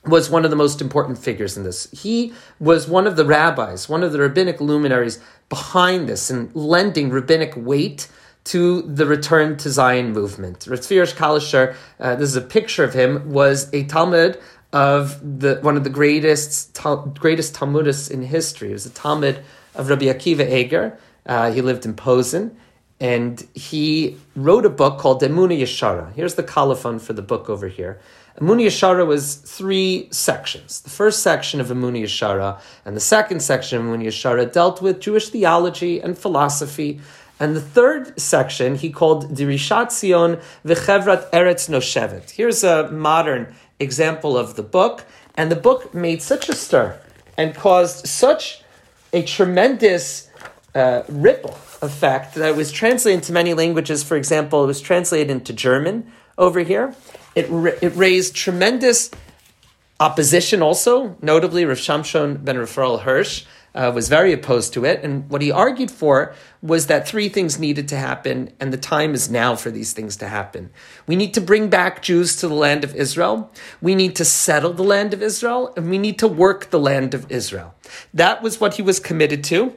was 0.05 0.29
one 0.29 0.45
of 0.45 0.51
the 0.51 0.57
most 0.57 0.81
important 0.81 1.19
figures 1.19 1.57
in 1.57 1.63
this. 1.63 1.89
He 1.93 2.33
was 2.59 2.89
one 2.89 3.07
of 3.07 3.17
the 3.17 3.25
rabbis, 3.25 3.89
one 3.89 4.03
of 4.03 4.13
the 4.13 4.19
rabbinic 4.19 4.61
luminaries 4.61 5.21
behind 5.49 6.09
this 6.09 6.29
and 6.29 6.55
lending 6.57 7.11
rabbinic 7.11 7.55
weight 7.57 8.09
to 8.45 8.83
the 8.83 9.07
return 9.07 9.57
to 9.59 9.71
Zion 9.71 10.13
movement. 10.13 10.61
Ritzvir 10.61 11.15
Kalisher, 11.15 11.77
uh, 12.01 12.17
this 12.17 12.29
is 12.29 12.37
a 12.37 12.41
picture 12.41 12.83
of 12.83 12.93
him, 12.95 13.31
was 13.31 13.73
a 13.73 13.85
Talmud 13.85 14.41
of 14.73 15.21
the 15.41 15.59
one 15.61 15.77
of 15.77 15.85
the 15.85 15.91
greatest 15.91 16.77
greatest 17.15 17.55
Talmudists 17.55 18.11
in 18.11 18.23
history. 18.23 18.69
He 18.69 18.73
was 18.73 18.87
a 18.87 18.91
Talmud 18.91 19.45
of 19.75 19.89
Rabbi 19.89 20.07
Akiva 20.07 20.51
Eger. 20.51 20.99
Uh, 21.25 21.53
he 21.53 21.61
lived 21.61 21.85
in 21.85 21.95
Posen 21.95 22.57
and 23.03 23.49
he 23.53 24.17
wrote 24.37 24.65
a 24.65 24.71
book 24.71 24.99
called 24.99 25.21
Emuna 25.23 25.61
Yeshara. 25.61 26.15
Here's 26.15 26.37
the 26.37 26.45
colophon 26.45 27.01
for 27.01 27.13
the 27.13 27.21
book 27.21 27.51
over 27.51 27.67
here. 27.67 28.01
Emuna 28.41 28.65
Yeshara 28.67 29.05
was 29.05 29.35
three 29.35 30.07
sections. 30.13 30.81
The 30.83 30.89
first 30.89 31.21
section 31.21 31.61
of 31.61 31.67
Emuna 31.67 32.01
Yeshara 32.01 32.61
and 32.85 32.97
the 32.97 33.01
second 33.01 33.41
section 33.41 33.81
of 33.81 33.85
Emuna 33.85 34.07
Yeshara 34.07 34.51
dealt 34.51 34.81
with 34.81 35.01
Jewish 35.01 35.31
theology 35.31 36.01
and 36.01 36.17
philosophy. 36.17 37.01
And 37.41 37.57
the 37.57 37.61
third 37.61 38.21
section 38.21 38.77
he 38.77 38.91
called 38.91 39.35
Dirishat 39.35 39.91
Zion 39.91 40.39
V'chevrat 40.65 41.29
Eretz 41.33 41.69
Noshevet. 41.69 42.31
Here's 42.31 42.63
a 42.63 42.89
modern 42.93 43.53
example 43.81 44.39
of 44.39 44.55
the 44.55 44.63
book. 44.63 45.05
And 45.35 45.51
the 45.51 45.57
book 45.57 45.93
made 45.93 46.23
such 46.23 46.49
a 46.49 46.55
stir 46.55 47.01
and 47.37 47.53
caused 47.53 48.07
such 48.07 48.63
a 49.13 49.25
tremendous 49.25 50.29
uh, 50.77 51.03
ripple 51.09 51.59
effect 51.83 52.37
that 52.37 52.57
was 52.57 52.73
translated 52.73 53.21
into 53.21 53.33
many 53.33 53.53
languages. 53.55 54.03
For 54.03 54.17
example, 54.17 54.65
it 54.65 54.69
was 54.69 54.81
translated 54.81 55.31
into 55.31 55.53
German 55.53 56.11
over 56.39 56.61
here. 56.61 56.95
It, 57.35 57.47
it 57.83 57.95
raised 57.97 58.35
tremendous 58.35 59.11
opposition 60.01 60.63
also, 60.63 61.17
notably 61.23 61.65
Rav 61.65 61.79
Shamshon 61.79 62.45
ben 62.45 62.59
Raphael 62.59 62.99
Hirsch 62.99 63.45
uh, 63.75 63.91
was 63.95 64.09
very 64.09 64.33
opposed 64.33 64.73
to 64.75 64.85
it. 64.85 65.03
And 65.03 65.29
what 65.31 65.43
he 65.43 65.51
argued 65.51 65.91
for 65.91 66.35
was 66.61 66.87
that 66.87 67.09
three 67.09 67.29
things 67.29 67.59
needed 67.59 67.89
to 67.89 67.97
happen, 67.97 68.53
and 68.61 68.73
the 68.73 68.77
time 68.77 69.15
is 69.15 69.31
now 69.31 69.57
for 69.57 69.71
these 69.71 69.93
things 69.93 70.17
to 70.17 70.29
happen. 70.29 70.71
We 71.07 71.17
need 71.17 71.35
to 71.35 71.41
bring 71.41 71.71
back 71.71 72.03
Jews 72.03 72.37
to 72.37 72.49
the 72.49 72.55
land 72.55 72.85
of 72.85 72.95
Israel. 72.95 73.51
We 73.81 73.95
need 73.95 74.17
to 74.17 74.25
settle 74.25 74.73
the 74.73 74.83
land 74.83 75.15
of 75.15 75.23
Israel, 75.23 75.73
and 75.77 75.89
we 75.89 75.99
need 75.99 76.19
to 76.19 76.29
work 76.29 76.71
the 76.71 76.81
land 76.81 77.15
of 77.15 77.31
Israel. 77.31 77.75
That 78.13 78.43
was 78.43 78.61
what 78.61 78.75
he 78.75 78.83
was 78.83 79.01
committed 79.01 79.43
to. 79.45 79.75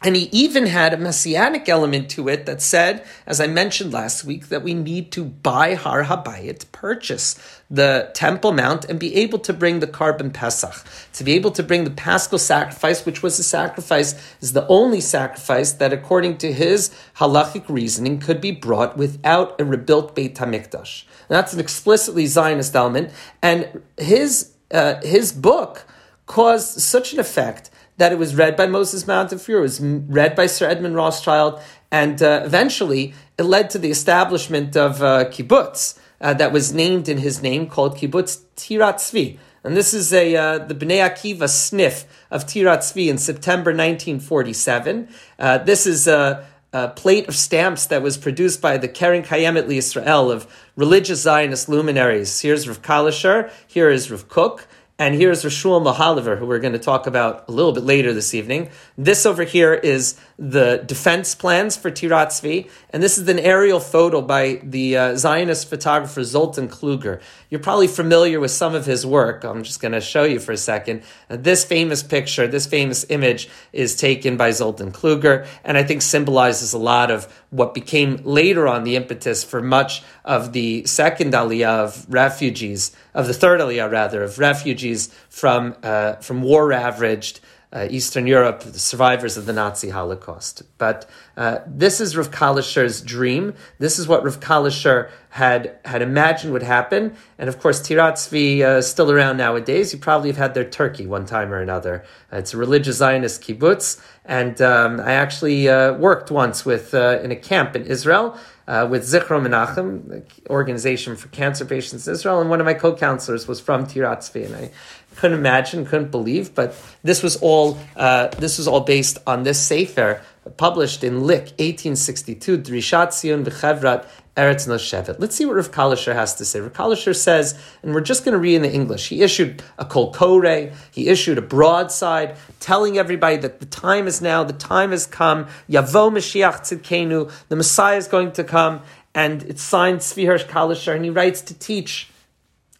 And 0.00 0.14
he 0.14 0.28
even 0.30 0.66
had 0.66 0.94
a 0.94 0.96
messianic 0.96 1.68
element 1.68 2.08
to 2.10 2.28
it 2.28 2.46
that 2.46 2.62
said, 2.62 3.04
as 3.26 3.40
I 3.40 3.48
mentioned 3.48 3.92
last 3.92 4.22
week, 4.22 4.48
that 4.48 4.62
we 4.62 4.72
need 4.72 5.10
to 5.12 5.24
buy 5.24 5.74
Har 5.74 6.04
Habayit, 6.04 6.70
purchase 6.70 7.36
the 7.68 8.10
Temple 8.14 8.52
Mount, 8.52 8.84
and 8.84 9.00
be 9.00 9.16
able 9.16 9.40
to 9.40 9.52
bring 9.52 9.80
the 9.80 9.88
Korban 9.88 10.32
Pesach, 10.32 10.84
to 11.14 11.24
be 11.24 11.32
able 11.32 11.50
to 11.50 11.64
bring 11.64 11.82
the 11.82 11.90
Paschal 11.90 12.38
sacrifice, 12.38 13.04
which 13.04 13.24
was 13.24 13.40
a 13.40 13.42
sacrifice, 13.42 14.14
is 14.40 14.52
the 14.52 14.66
only 14.68 15.00
sacrifice 15.00 15.72
that, 15.72 15.92
according 15.92 16.38
to 16.38 16.52
his 16.52 16.94
halachic 17.16 17.64
reasoning, 17.68 18.20
could 18.20 18.40
be 18.40 18.52
brought 18.52 18.96
without 18.96 19.60
a 19.60 19.64
rebuilt 19.64 20.14
Beit 20.14 20.36
Hamikdash. 20.36 21.02
And 21.28 21.36
that's 21.36 21.52
an 21.52 21.60
explicitly 21.60 22.26
Zionist 22.26 22.76
element, 22.76 23.10
and 23.42 23.82
his 23.96 24.52
uh, 24.70 25.00
his 25.02 25.32
book 25.32 25.86
caused 26.26 26.78
such 26.80 27.14
an 27.14 27.18
effect 27.18 27.70
that 27.98 28.12
it 28.12 28.18
was 28.18 28.34
read 28.34 28.56
by 28.56 28.66
Moses 28.66 29.06
Montefiore, 29.06 29.58
it 29.58 29.62
was 29.62 29.80
read 29.80 30.34
by 30.34 30.46
Sir 30.46 30.68
Edmund 30.68 30.94
Rothschild, 30.94 31.60
and 31.90 32.22
uh, 32.22 32.42
eventually 32.44 33.12
it 33.36 33.42
led 33.42 33.70
to 33.70 33.78
the 33.78 33.90
establishment 33.90 34.76
of 34.76 35.02
uh, 35.02 35.26
kibbutz 35.26 35.98
uh, 36.20 36.34
that 36.34 36.52
was 36.52 36.72
named 36.72 37.08
in 37.08 37.18
his 37.18 37.42
name 37.42 37.68
called 37.68 37.96
Kibbutz 37.96 38.42
Tirat 38.56 38.94
Tzvi. 38.94 39.38
And 39.64 39.76
this 39.76 39.92
is 39.92 40.12
a 40.12 40.36
uh, 40.36 40.58
the 40.58 40.74
Bnei 40.74 41.06
Akiva 41.06 41.48
sniff 41.48 42.04
of 42.30 42.46
Tirat 42.46 42.78
Tzvi 42.78 43.08
in 43.08 43.18
September 43.18 43.70
1947. 43.70 45.08
Uh, 45.38 45.58
this 45.58 45.86
is 45.86 46.06
a, 46.06 46.46
a, 46.72 46.88
plate 46.88 47.28
of 47.28 47.34
stamps 47.34 47.86
that 47.86 48.00
was 48.00 48.16
produced 48.16 48.60
by 48.60 48.78
the 48.78 48.88
Keren 48.88 49.22
Kayemet 49.22 49.70
Israel 49.70 50.30
of 50.30 50.46
religious 50.76 51.22
Zionist 51.22 51.68
luminaries. 51.68 52.40
Here's 52.40 52.68
Rav 52.68 52.82
Kalisher, 52.82 53.50
here 53.66 53.90
is 53.90 54.10
Rav 54.10 54.28
Kook. 54.28 54.66
And 55.00 55.14
here's 55.14 55.44
Rashul 55.44 55.80
Mohilever, 55.80 56.36
who 56.38 56.46
we're 56.46 56.58
going 56.58 56.72
to 56.72 56.78
talk 56.80 57.06
about 57.06 57.44
a 57.46 57.52
little 57.52 57.70
bit 57.70 57.84
later 57.84 58.12
this 58.12 58.34
evening. 58.34 58.70
This 58.96 59.26
over 59.26 59.44
here 59.44 59.72
is 59.72 60.18
the 60.38 60.84
defense 60.86 61.34
plans 61.34 61.76
for 61.76 61.90
Tirat 61.90 62.28
Tzvi, 62.28 62.70
and 62.90 63.02
this 63.02 63.18
is 63.18 63.28
an 63.28 63.40
aerial 63.40 63.80
photo 63.80 64.22
by 64.22 64.60
the 64.62 64.96
uh, 64.96 65.16
Zionist 65.16 65.68
photographer 65.68 66.22
Zoltan 66.22 66.68
Kluger. 66.68 67.20
You're 67.50 67.60
probably 67.60 67.88
familiar 67.88 68.38
with 68.38 68.52
some 68.52 68.72
of 68.72 68.86
his 68.86 69.04
work. 69.04 69.42
I'm 69.42 69.64
just 69.64 69.80
going 69.80 69.92
to 69.92 70.00
show 70.00 70.22
you 70.22 70.38
for 70.38 70.52
a 70.52 70.56
second. 70.56 71.02
Uh, 71.28 71.38
this 71.38 71.64
famous 71.64 72.04
picture, 72.04 72.46
this 72.46 72.66
famous 72.66 73.04
image, 73.08 73.48
is 73.72 73.96
taken 73.96 74.36
by 74.36 74.52
Zoltan 74.52 74.92
Kluger, 74.92 75.44
and 75.64 75.76
I 75.76 75.82
think 75.82 76.02
symbolizes 76.02 76.72
a 76.72 76.78
lot 76.78 77.10
of 77.10 77.24
what 77.50 77.74
became 77.74 78.20
later 78.22 78.68
on 78.68 78.84
the 78.84 78.94
impetus 78.94 79.42
for 79.42 79.60
much 79.60 80.04
of 80.24 80.52
the 80.52 80.84
second 80.86 81.32
aliyah 81.32 81.84
of 81.84 82.06
refugees, 82.08 82.94
of 83.12 83.26
the 83.26 83.34
third 83.34 83.60
aliyah 83.60 83.90
rather, 83.90 84.22
of 84.22 84.38
refugees 84.38 85.12
from, 85.30 85.74
uh, 85.82 86.12
from 86.16 86.42
war 86.42 86.68
ravaged 86.68 87.40
uh, 87.70 87.86
Eastern 87.90 88.26
Europe, 88.26 88.60
the 88.60 88.78
survivors 88.78 89.36
of 89.36 89.44
the 89.44 89.52
Nazi 89.52 89.90
Holocaust. 89.90 90.62
But 90.78 91.08
uh, 91.36 91.58
this 91.66 92.00
is 92.00 92.16
Rav 92.16 92.30
Kalisher's 92.30 93.02
dream. 93.02 93.54
This 93.78 93.98
is 93.98 94.08
what 94.08 94.24
Rav 94.24 94.40
Kalisher 94.40 95.10
had 95.30 95.78
had 95.84 96.00
imagined 96.00 96.54
would 96.54 96.62
happen. 96.62 97.14
And 97.36 97.48
of 97.48 97.60
course, 97.60 97.80
Tirat 97.80 98.14
Tzvi 98.14 98.62
uh, 98.62 98.78
is 98.78 98.88
still 98.88 99.10
around 99.10 99.36
nowadays. 99.36 99.92
You 99.92 99.98
probably 99.98 100.30
have 100.30 100.38
had 100.38 100.54
their 100.54 100.64
turkey 100.64 101.06
one 101.06 101.26
time 101.26 101.52
or 101.52 101.60
another. 101.60 102.04
Uh, 102.32 102.38
it's 102.38 102.54
a 102.54 102.56
religious 102.56 102.96
Zionist 102.96 103.42
kibbutz. 103.42 104.00
And 104.24 104.60
um, 104.62 105.00
I 105.00 105.12
actually 105.12 105.68
uh, 105.68 105.92
worked 105.94 106.30
once 106.30 106.64
with 106.64 106.94
uh, 106.94 107.20
in 107.22 107.30
a 107.30 107.36
camp 107.36 107.76
in 107.76 107.84
Israel. 107.84 108.38
with 108.66 109.02
Zichron 109.04 109.46
Menachem, 109.46 110.22
organization 110.50 111.16
for 111.16 111.28
cancer 111.28 111.64
patients 111.64 112.06
in 112.06 112.12
Israel, 112.12 112.40
and 112.40 112.50
one 112.50 112.60
of 112.60 112.66
my 112.66 112.74
co-counselors 112.74 113.48
was 113.48 113.60
from 113.60 113.86
Tirat 113.86 114.18
Tzvi, 114.18 114.44
and 114.44 114.54
I 114.56 114.70
couldn't 115.18 115.38
imagine, 115.38 115.84
couldn't 115.84 116.10
believe. 116.10 116.54
But 116.54 116.74
this 117.02 117.22
was 117.22 117.36
all 117.36 117.78
uh, 117.96 118.28
this 118.38 118.58
was 118.58 118.66
all 118.66 118.80
based 118.80 119.18
on 119.26 119.42
this 119.42 119.60
sefer 119.60 120.22
published 120.56 121.04
in 121.04 121.20
Lyck 121.20 121.52
1862, 121.58 122.58
Drishat 122.58 123.12
Zion 123.12 123.44
v'Chevrat 123.44 124.06
Eretz 124.36 124.68
Noshevet. 124.68 125.16
Let's 125.18 125.34
see 125.34 125.44
what 125.44 125.56
Rav 125.56 125.70
Kalisher 125.72 126.14
has 126.14 126.36
to 126.36 126.44
say. 126.44 126.60
Rav 126.60 126.72
Kalisher 126.72 127.14
says, 127.14 127.58
and 127.82 127.92
we're 127.92 128.00
just 128.00 128.24
going 128.24 128.32
to 128.32 128.38
read 128.38 128.54
in 128.54 128.62
the 128.62 128.72
English. 128.72 129.08
He 129.08 129.22
issued 129.22 129.62
a 129.78 129.84
kol 129.84 130.12
kore, 130.12 130.70
he 130.92 131.08
issued 131.08 131.38
a 131.38 131.42
broadside, 131.42 132.36
telling 132.60 132.98
everybody 132.98 133.36
that 133.36 133.60
the 133.60 133.66
time 133.66 134.06
is 134.06 134.22
now, 134.22 134.44
the 134.44 134.52
time 134.52 134.92
has 134.92 135.06
come. 135.06 135.46
Yavo 135.68 136.10
Mashiach 136.10 136.60
Tzidkenu, 136.60 137.30
the 137.48 137.56
Messiah 137.56 137.96
is 137.96 138.06
going 138.06 138.32
to 138.32 138.44
come, 138.44 138.82
and 139.14 139.42
it's 139.42 139.62
signed 139.62 140.00
Tzvi 140.00 140.26
Hirsch 140.26 140.44
Kalisher, 140.44 140.94
and 140.94 141.04
he 141.04 141.10
writes 141.10 141.40
to 141.42 141.54
teach. 141.54 142.10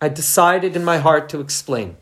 I 0.01 0.09
decided 0.09 0.77
in 0.77 0.85
my 0.85 0.99
heart 0.99 1.29
to 1.31 1.41
explain. 1.41 1.97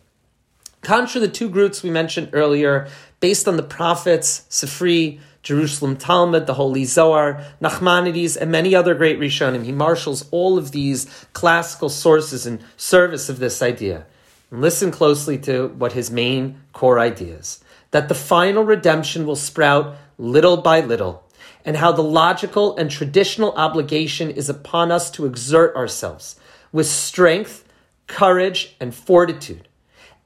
Contra 0.86 1.20
the 1.20 1.26
two 1.26 1.48
groups 1.48 1.82
we 1.82 1.90
mentioned 1.90 2.30
earlier, 2.32 2.86
based 3.18 3.48
on 3.48 3.56
the 3.56 3.64
prophets, 3.64 4.46
Sifri, 4.48 5.18
Jerusalem 5.42 5.96
Talmud, 5.96 6.46
the 6.46 6.54
Holy 6.54 6.84
Zohar, 6.84 7.44
Nachmanides, 7.60 8.36
and 8.36 8.52
many 8.52 8.72
other 8.72 8.94
great 8.94 9.18
Rishonim. 9.18 9.64
He 9.64 9.72
marshals 9.72 10.28
all 10.30 10.56
of 10.56 10.70
these 10.70 11.06
classical 11.32 11.88
sources 11.88 12.46
in 12.46 12.60
service 12.76 13.28
of 13.28 13.40
this 13.40 13.62
idea. 13.62 14.06
And 14.52 14.60
listen 14.60 14.92
closely 14.92 15.38
to 15.38 15.74
what 15.76 15.94
his 15.94 16.12
main 16.12 16.60
core 16.72 17.00
idea 17.00 17.38
is 17.38 17.64
that 17.90 18.08
the 18.08 18.14
final 18.14 18.62
redemption 18.62 19.26
will 19.26 19.34
sprout 19.34 19.96
little 20.18 20.56
by 20.56 20.82
little, 20.82 21.24
and 21.64 21.78
how 21.78 21.90
the 21.90 22.04
logical 22.04 22.76
and 22.76 22.92
traditional 22.92 23.50
obligation 23.54 24.30
is 24.30 24.48
upon 24.48 24.92
us 24.92 25.10
to 25.10 25.26
exert 25.26 25.74
ourselves 25.74 26.38
with 26.70 26.86
strength, 26.86 27.64
courage, 28.06 28.76
and 28.78 28.94
fortitude 28.94 29.66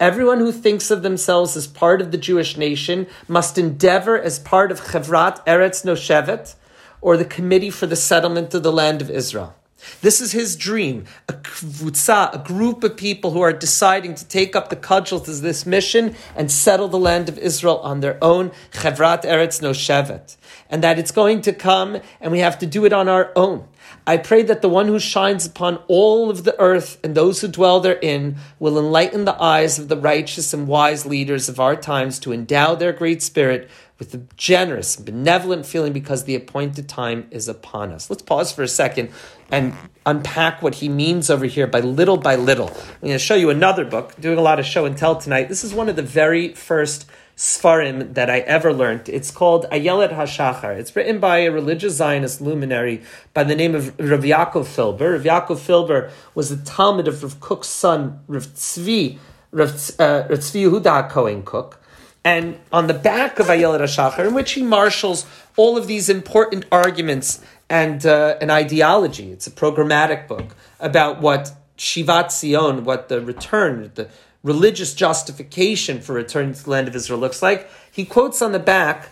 Everyone 0.00 0.38
who 0.38 0.50
thinks 0.50 0.90
of 0.90 1.02
themselves 1.02 1.58
as 1.58 1.66
part 1.66 2.00
of 2.00 2.10
the 2.10 2.16
Jewish 2.16 2.56
nation 2.56 3.06
must 3.28 3.58
endeavor 3.58 4.18
as 4.18 4.38
part 4.38 4.72
of 4.72 4.80
Chevrat 4.80 5.44
Eretz 5.44 5.84
Noshevet, 5.84 6.54
or 7.02 7.18
the 7.18 7.24
Committee 7.26 7.68
for 7.68 7.86
the 7.86 7.96
Settlement 7.96 8.54
of 8.54 8.62
the 8.62 8.72
Land 8.72 9.02
of 9.02 9.10
Israel. 9.10 9.54
This 10.00 10.22
is 10.22 10.32
his 10.32 10.56
dream, 10.56 11.04
a 11.28 11.34
kvutza, 11.34 12.34
a 12.34 12.38
group 12.38 12.82
of 12.82 12.96
people 12.96 13.32
who 13.32 13.42
are 13.42 13.52
deciding 13.52 14.14
to 14.14 14.26
take 14.26 14.56
up 14.56 14.70
the 14.70 14.76
cudgels 14.76 15.28
of 15.28 15.42
this 15.42 15.66
mission 15.66 16.14
and 16.34 16.50
settle 16.50 16.88
the 16.88 16.98
land 16.98 17.28
of 17.28 17.38
Israel 17.38 17.78
on 17.78 18.00
their 18.00 18.22
own, 18.22 18.52
Chevrat 18.72 19.24
Eretz 19.24 19.60
Noshevet. 19.60 20.36
And 20.70 20.82
that 20.82 20.98
it's 20.98 21.10
going 21.10 21.42
to 21.42 21.52
come 21.52 21.98
and 22.22 22.32
we 22.32 22.38
have 22.38 22.58
to 22.60 22.66
do 22.66 22.86
it 22.86 22.94
on 22.94 23.08
our 23.08 23.32
own. 23.36 23.68
I 24.10 24.16
pray 24.16 24.42
that 24.42 24.60
the 24.60 24.68
one 24.68 24.88
who 24.88 24.98
shines 24.98 25.46
upon 25.46 25.78
all 25.86 26.30
of 26.30 26.42
the 26.42 26.58
earth 26.58 26.98
and 27.04 27.14
those 27.14 27.42
who 27.42 27.46
dwell 27.46 27.78
therein 27.78 28.38
will 28.58 28.76
enlighten 28.76 29.24
the 29.24 29.40
eyes 29.40 29.78
of 29.78 29.86
the 29.86 29.96
righteous 29.96 30.52
and 30.52 30.66
wise 30.66 31.06
leaders 31.06 31.48
of 31.48 31.60
our 31.60 31.76
times 31.76 32.18
to 32.20 32.32
endow 32.32 32.74
their 32.74 32.92
great 32.92 33.22
spirit 33.22 33.70
with 34.00 34.12
a 34.12 34.22
generous 34.36 34.96
benevolent 34.96 35.64
feeling 35.64 35.92
because 35.92 36.24
the 36.24 36.34
appointed 36.34 36.88
time 36.88 37.28
is 37.30 37.46
upon 37.46 37.92
us. 37.92 38.10
Let's 38.10 38.22
pause 38.22 38.50
for 38.50 38.64
a 38.64 38.68
second 38.68 39.10
and 39.48 39.74
unpack 40.04 40.60
what 40.60 40.74
he 40.74 40.88
means 40.88 41.30
over 41.30 41.44
here 41.44 41.68
by 41.68 41.78
little 41.78 42.16
by 42.16 42.34
little. 42.34 42.66
I'm 42.66 43.00
going 43.02 43.12
to 43.12 43.18
show 43.20 43.36
you 43.36 43.48
another 43.50 43.84
book, 43.84 44.20
doing 44.20 44.38
a 44.38 44.42
lot 44.42 44.58
of 44.58 44.66
show 44.66 44.86
and 44.86 44.98
tell 44.98 45.14
tonight. 45.14 45.48
This 45.48 45.62
is 45.62 45.72
one 45.72 45.88
of 45.88 45.94
the 45.94 46.02
very 46.02 46.52
first 46.54 47.08
Sfarim 47.36 48.14
that 48.14 48.28
I 48.28 48.40
ever 48.40 48.72
learned. 48.72 49.08
It's 49.08 49.30
called 49.30 49.66
Ayelet 49.70 50.12
HaShachar. 50.12 50.76
It's 50.76 50.94
written 50.94 51.18
by 51.18 51.38
a 51.38 51.50
religious 51.50 51.94
Zionist 51.94 52.40
luminary 52.40 53.02
by 53.32 53.44
the 53.44 53.54
name 53.54 53.74
of 53.74 53.98
Rav 53.98 54.20
Yaakov 54.20 54.66
Filber. 54.66 55.12
Rav 55.12 55.22
Yaakov 55.22 55.58
Filber 55.58 56.10
was 56.34 56.50
the 56.50 56.62
Talmud 56.64 57.08
of 57.08 57.22
Rav 57.22 57.40
Kook's 57.40 57.68
son, 57.68 58.20
Rav 58.28 58.46
Tzvi, 58.46 59.18
Rav, 59.52 59.70
uh, 59.98 60.26
Rav 60.28 60.38
Tzvi 60.38 60.70
Yehuda 60.70 61.08
Kohen 61.08 61.42
Kook. 61.42 61.78
And 62.22 62.58
on 62.70 62.86
the 62.86 62.94
back 62.94 63.38
of 63.38 63.46
Ayelet 63.46 63.80
HaShachar, 63.80 64.26
in 64.26 64.34
which 64.34 64.52
he 64.52 64.62
marshals 64.62 65.26
all 65.56 65.78
of 65.78 65.86
these 65.86 66.10
important 66.10 66.66
arguments 66.70 67.42
and 67.70 68.04
uh, 68.04 68.36
an 68.40 68.50
ideology. 68.50 69.30
It's 69.30 69.46
a 69.46 69.50
programmatic 69.50 70.26
book 70.26 70.56
about 70.80 71.20
what 71.20 71.52
Shivat 71.78 72.30
Zion, 72.30 72.84
what 72.84 73.08
the 73.08 73.20
return, 73.20 73.90
the 73.94 74.08
religious 74.42 74.94
justification 74.94 76.00
for 76.00 76.14
returning 76.14 76.54
to 76.54 76.64
the 76.64 76.70
land 76.70 76.88
of 76.88 76.96
Israel 76.96 77.20
looks 77.20 77.42
like, 77.42 77.68
he 77.90 78.04
quotes 78.04 78.40
on 78.40 78.52
the 78.52 78.58
back 78.58 79.10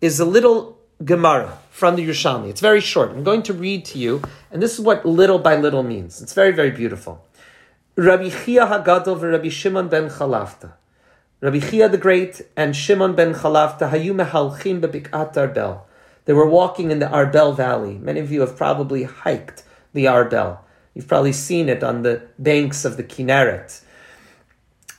is 0.00 0.20
a 0.20 0.24
little 0.24 0.78
Gemara 1.04 1.58
from 1.70 1.96
the 1.96 2.06
Yerushalmi. 2.06 2.48
It's 2.48 2.60
very 2.60 2.80
short. 2.80 3.10
I'm 3.10 3.24
going 3.24 3.42
to 3.44 3.52
read 3.52 3.84
to 3.86 3.98
you, 3.98 4.22
and 4.50 4.62
this 4.62 4.74
is 4.74 4.80
what 4.80 5.04
little 5.04 5.38
by 5.38 5.56
little 5.56 5.82
means. 5.82 6.22
It's 6.22 6.34
very, 6.34 6.52
very 6.52 6.70
beautiful. 6.70 7.24
Rabbi 7.96 8.30
Chia 8.30 8.66
Hagadol 8.66 9.20
and 9.20 9.32
Rabbi 9.32 9.48
Shimon 9.48 9.88
ben 9.88 10.08
Chalafta. 10.08 10.72
Rabbi 11.40 11.58
Chia 11.58 11.88
the 11.88 11.98
Great 11.98 12.40
and 12.56 12.74
Shimon 12.74 13.14
ben 13.14 13.34
Chalafta 13.34 13.90
hayu 13.90 14.14
mehalchim 14.14 14.80
bebikat 14.80 15.34
Arbel. 15.34 15.82
They 16.24 16.32
were 16.32 16.48
walking 16.48 16.90
in 16.90 17.00
the 17.00 17.06
Arbel 17.06 17.56
Valley. 17.56 17.98
Many 17.98 18.20
of 18.20 18.30
you 18.30 18.40
have 18.40 18.56
probably 18.56 19.02
hiked 19.02 19.64
the 19.92 20.04
Arbel. 20.04 20.58
You've 20.94 21.08
probably 21.08 21.32
seen 21.32 21.68
it 21.68 21.82
on 21.82 22.02
the 22.02 22.22
banks 22.38 22.84
of 22.84 22.96
the 22.96 23.02
Kinneret. 23.02 23.82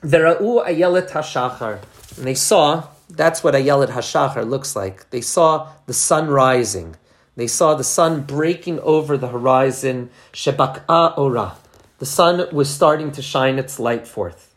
Vera'u 0.03 0.65
ayelet 0.65 1.09
hashachar. 1.11 1.79
And 2.17 2.27
they 2.27 2.35
saw, 2.35 2.87
that's 3.09 3.43
what 3.43 3.53
ayelet 3.53 3.89
hashachar 3.89 4.47
looks 4.47 4.75
like. 4.75 5.09
They 5.11 5.21
saw 5.21 5.69
the 5.85 5.93
sun 5.93 6.27
rising. 6.27 6.95
They 7.35 7.47
saw 7.47 7.73
the 7.73 7.83
sun 7.83 8.21
breaking 8.21 8.79
over 8.81 9.17
the 9.17 9.29
horizon. 9.29 10.09
Shebak'a 10.33 11.17
ora. 11.17 11.55
The 11.99 12.05
sun 12.05 12.47
was 12.51 12.69
starting 12.69 13.11
to 13.13 13.21
shine 13.21 13.57
its 13.57 13.79
light 13.79 14.05
forth. 14.05 14.53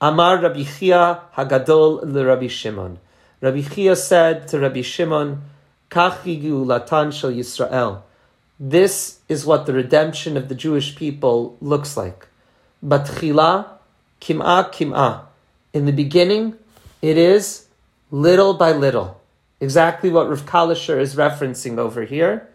Amar 0.00 0.40
Rabbi 0.40 0.64
Chia 0.64 1.22
Hagadol 1.36 2.02
le 2.02 2.24
Rabbi 2.24 2.48
Shimon. 2.48 2.98
Rabbi 3.40 3.62
Chia 3.62 3.94
said 3.94 4.48
to 4.48 4.58
Rabbi 4.58 4.82
Shimon, 4.82 5.42
Kachigu 5.90 6.66
latan 6.66 7.12
shel 7.12 7.30
Yisrael. 7.30 8.02
This 8.60 9.20
is 9.28 9.46
what 9.46 9.66
the 9.66 9.72
redemption 9.72 10.36
of 10.36 10.48
the 10.48 10.54
Jewish 10.54 10.96
people 10.96 11.56
looks 11.60 11.96
like. 11.96 12.26
But 12.82 13.06
chila 13.06 13.77
Kim'a 14.20 14.72
kim'a. 14.72 15.22
In 15.72 15.86
the 15.86 15.92
beginning, 15.92 16.54
it 17.02 17.16
is 17.16 17.66
little 18.10 18.54
by 18.54 18.72
little. 18.72 19.20
Exactly 19.60 20.10
what 20.10 20.28
Rav 20.28 20.46
Kalisher 20.46 21.00
is 21.00 21.16
referencing 21.16 21.78
over 21.78 22.04
here. 22.04 22.48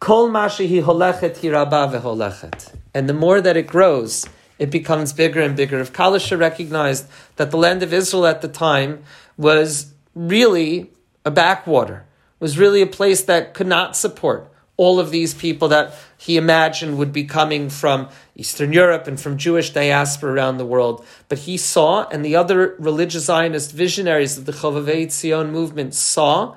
Kol 0.00 0.28
mashihi 0.28 0.82
holechet 0.82 1.36
hiraba 1.36 1.92
veholechet. 1.92 2.74
And 2.94 3.08
the 3.08 3.14
more 3.14 3.40
that 3.40 3.56
it 3.56 3.66
grows, 3.66 4.26
it 4.58 4.70
becomes 4.70 5.12
bigger 5.12 5.40
and 5.40 5.56
bigger. 5.56 5.78
If 5.80 5.92
Kalisher 5.92 6.38
recognized 6.38 7.06
that 7.36 7.50
the 7.50 7.56
land 7.56 7.82
of 7.82 7.92
Israel 7.92 8.26
at 8.26 8.42
the 8.42 8.48
time 8.48 9.02
was 9.36 9.92
really 10.14 10.90
a 11.24 11.30
backwater, 11.30 12.04
was 12.40 12.58
really 12.58 12.82
a 12.82 12.86
place 12.86 13.22
that 13.22 13.54
could 13.54 13.66
not 13.66 13.96
support 13.96 14.49
all 14.80 14.98
of 14.98 15.10
these 15.10 15.34
people 15.34 15.68
that 15.68 15.92
he 16.16 16.38
imagined 16.38 16.96
would 16.96 17.12
be 17.12 17.24
coming 17.24 17.68
from 17.68 18.08
Eastern 18.34 18.72
Europe 18.72 19.06
and 19.06 19.20
from 19.20 19.36
Jewish 19.36 19.68
diaspora 19.74 20.32
around 20.32 20.56
the 20.56 20.64
world. 20.64 21.04
But 21.28 21.40
he 21.40 21.58
saw, 21.58 22.08
and 22.08 22.24
the 22.24 22.34
other 22.34 22.76
religious 22.78 23.26
Zionist 23.26 23.72
visionaries 23.72 24.38
of 24.38 24.46
the 24.46 24.52
Chovevei 24.52 25.04
Tzion 25.08 25.50
movement 25.50 25.92
saw, 25.92 26.56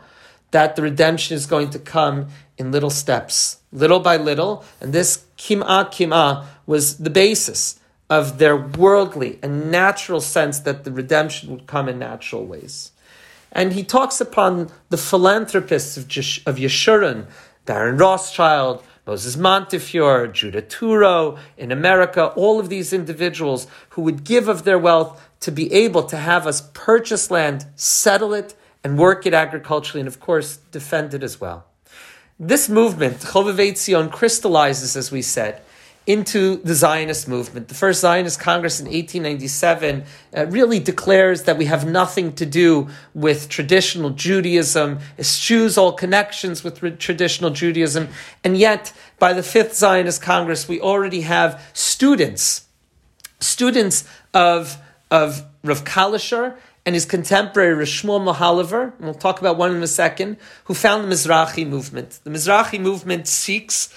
that 0.51 0.77
the 0.77 0.81
redemption 0.81 1.35
is 1.35 1.45
going 1.45 1.71
to 1.71 1.79
come 1.79 2.27
in 2.57 2.71
little 2.71 2.89
steps, 2.89 3.57
little 3.73 3.99
by 3.99 4.15
little. 4.15 4.63
And 4.79 4.93
this 4.93 5.25
kim'ah 5.37 5.91
kim'ah 5.91 6.45
was 6.65 6.99
the 6.99 7.09
basis 7.09 7.77
of 8.09 8.37
their 8.37 8.55
worldly 8.55 9.37
and 9.43 9.69
natural 9.69 10.21
sense 10.21 10.59
that 10.59 10.85
the 10.85 10.93
redemption 10.93 11.51
would 11.51 11.67
come 11.67 11.89
in 11.89 11.99
natural 11.99 12.45
ways. 12.45 12.93
And 13.51 13.73
he 13.73 13.83
talks 13.83 14.21
upon 14.21 14.71
the 14.89 14.97
philanthropists 14.97 15.97
of, 15.97 16.05
of 16.47 16.55
Yeshurun, 16.57 17.27
Baron 17.65 17.97
Rothschild, 17.97 18.83
Moses 19.07 19.37
Montefiore, 19.37 20.27
Judah 20.27 20.61
Touro 20.61 21.37
in 21.57 21.71
America, 21.71 22.27
all 22.35 22.59
of 22.59 22.69
these 22.69 22.93
individuals 22.93 23.67
who 23.89 24.01
would 24.01 24.23
give 24.23 24.47
of 24.47 24.63
their 24.63 24.79
wealth 24.79 25.29
to 25.41 25.51
be 25.51 25.71
able 25.73 26.03
to 26.03 26.17
have 26.17 26.47
us 26.47 26.69
purchase 26.73 27.29
land, 27.29 27.65
settle 27.75 28.33
it, 28.33 28.55
and 28.83 28.97
work 28.97 29.25
it 29.25 29.33
agriculturally, 29.33 30.01
and 30.01 30.07
of 30.07 30.19
course, 30.19 30.57
defend 30.71 31.13
it 31.13 31.23
as 31.23 31.39
well. 31.39 31.65
This 32.39 32.67
movement, 32.67 33.19
Chovevei 33.19 33.71
Tzion, 33.71 34.11
crystallizes, 34.11 34.97
as 34.97 35.11
we 35.11 35.21
said, 35.21 35.61
into 36.05 36.57
the 36.57 36.75
Zionist 36.75 37.27
movement. 37.27 37.69
The 37.69 37.75
first 37.75 38.01
Zionist 38.01 38.39
Congress 38.39 38.79
in 38.79 38.87
1897 38.87 40.03
uh, 40.35 40.45
really 40.47 40.79
declares 40.79 41.43
that 41.43 41.57
we 41.57 41.65
have 41.65 41.87
nothing 41.87 42.33
to 42.33 42.45
do 42.45 42.89
with 43.13 43.47
traditional 43.47 44.09
Judaism, 44.09 44.99
eschews 45.17 45.77
all 45.77 45.93
connections 45.93 46.63
with 46.63 46.83
re- 46.83 46.91
traditional 46.91 47.51
Judaism, 47.51 48.09
and 48.43 48.57
yet 48.57 48.91
by 49.17 49.31
the 49.31 49.43
fifth 49.43 49.75
Zionist 49.75 50.21
Congress, 50.21 50.67
we 50.67 50.81
already 50.81 51.21
have 51.21 51.61
students, 51.71 52.67
students 53.39 54.03
of, 54.33 54.77
of 55.09 55.45
Rav 55.63 55.85
Kalisher 55.85 56.57
and 56.85 56.95
his 56.95 57.05
contemporary 57.05 57.85
Rishmuel 57.85 58.19
Mohilever, 58.19 58.93
and 58.97 59.05
we'll 59.05 59.13
talk 59.13 59.39
about 59.39 59.57
one 59.57 59.73
in 59.73 59.81
a 59.81 59.87
second, 59.87 60.35
who 60.65 60.73
found 60.73 61.05
the 61.05 61.15
Mizrahi 61.15 61.65
movement. 61.65 62.19
The 62.25 62.29
Mizrahi 62.29 62.77
movement 62.79 63.27
seeks 63.27 63.93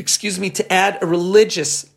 excuse 0.00 0.40
me, 0.40 0.50
to 0.50 0.72
add 0.72 0.98
a 1.02 1.06
religious 1.06 1.90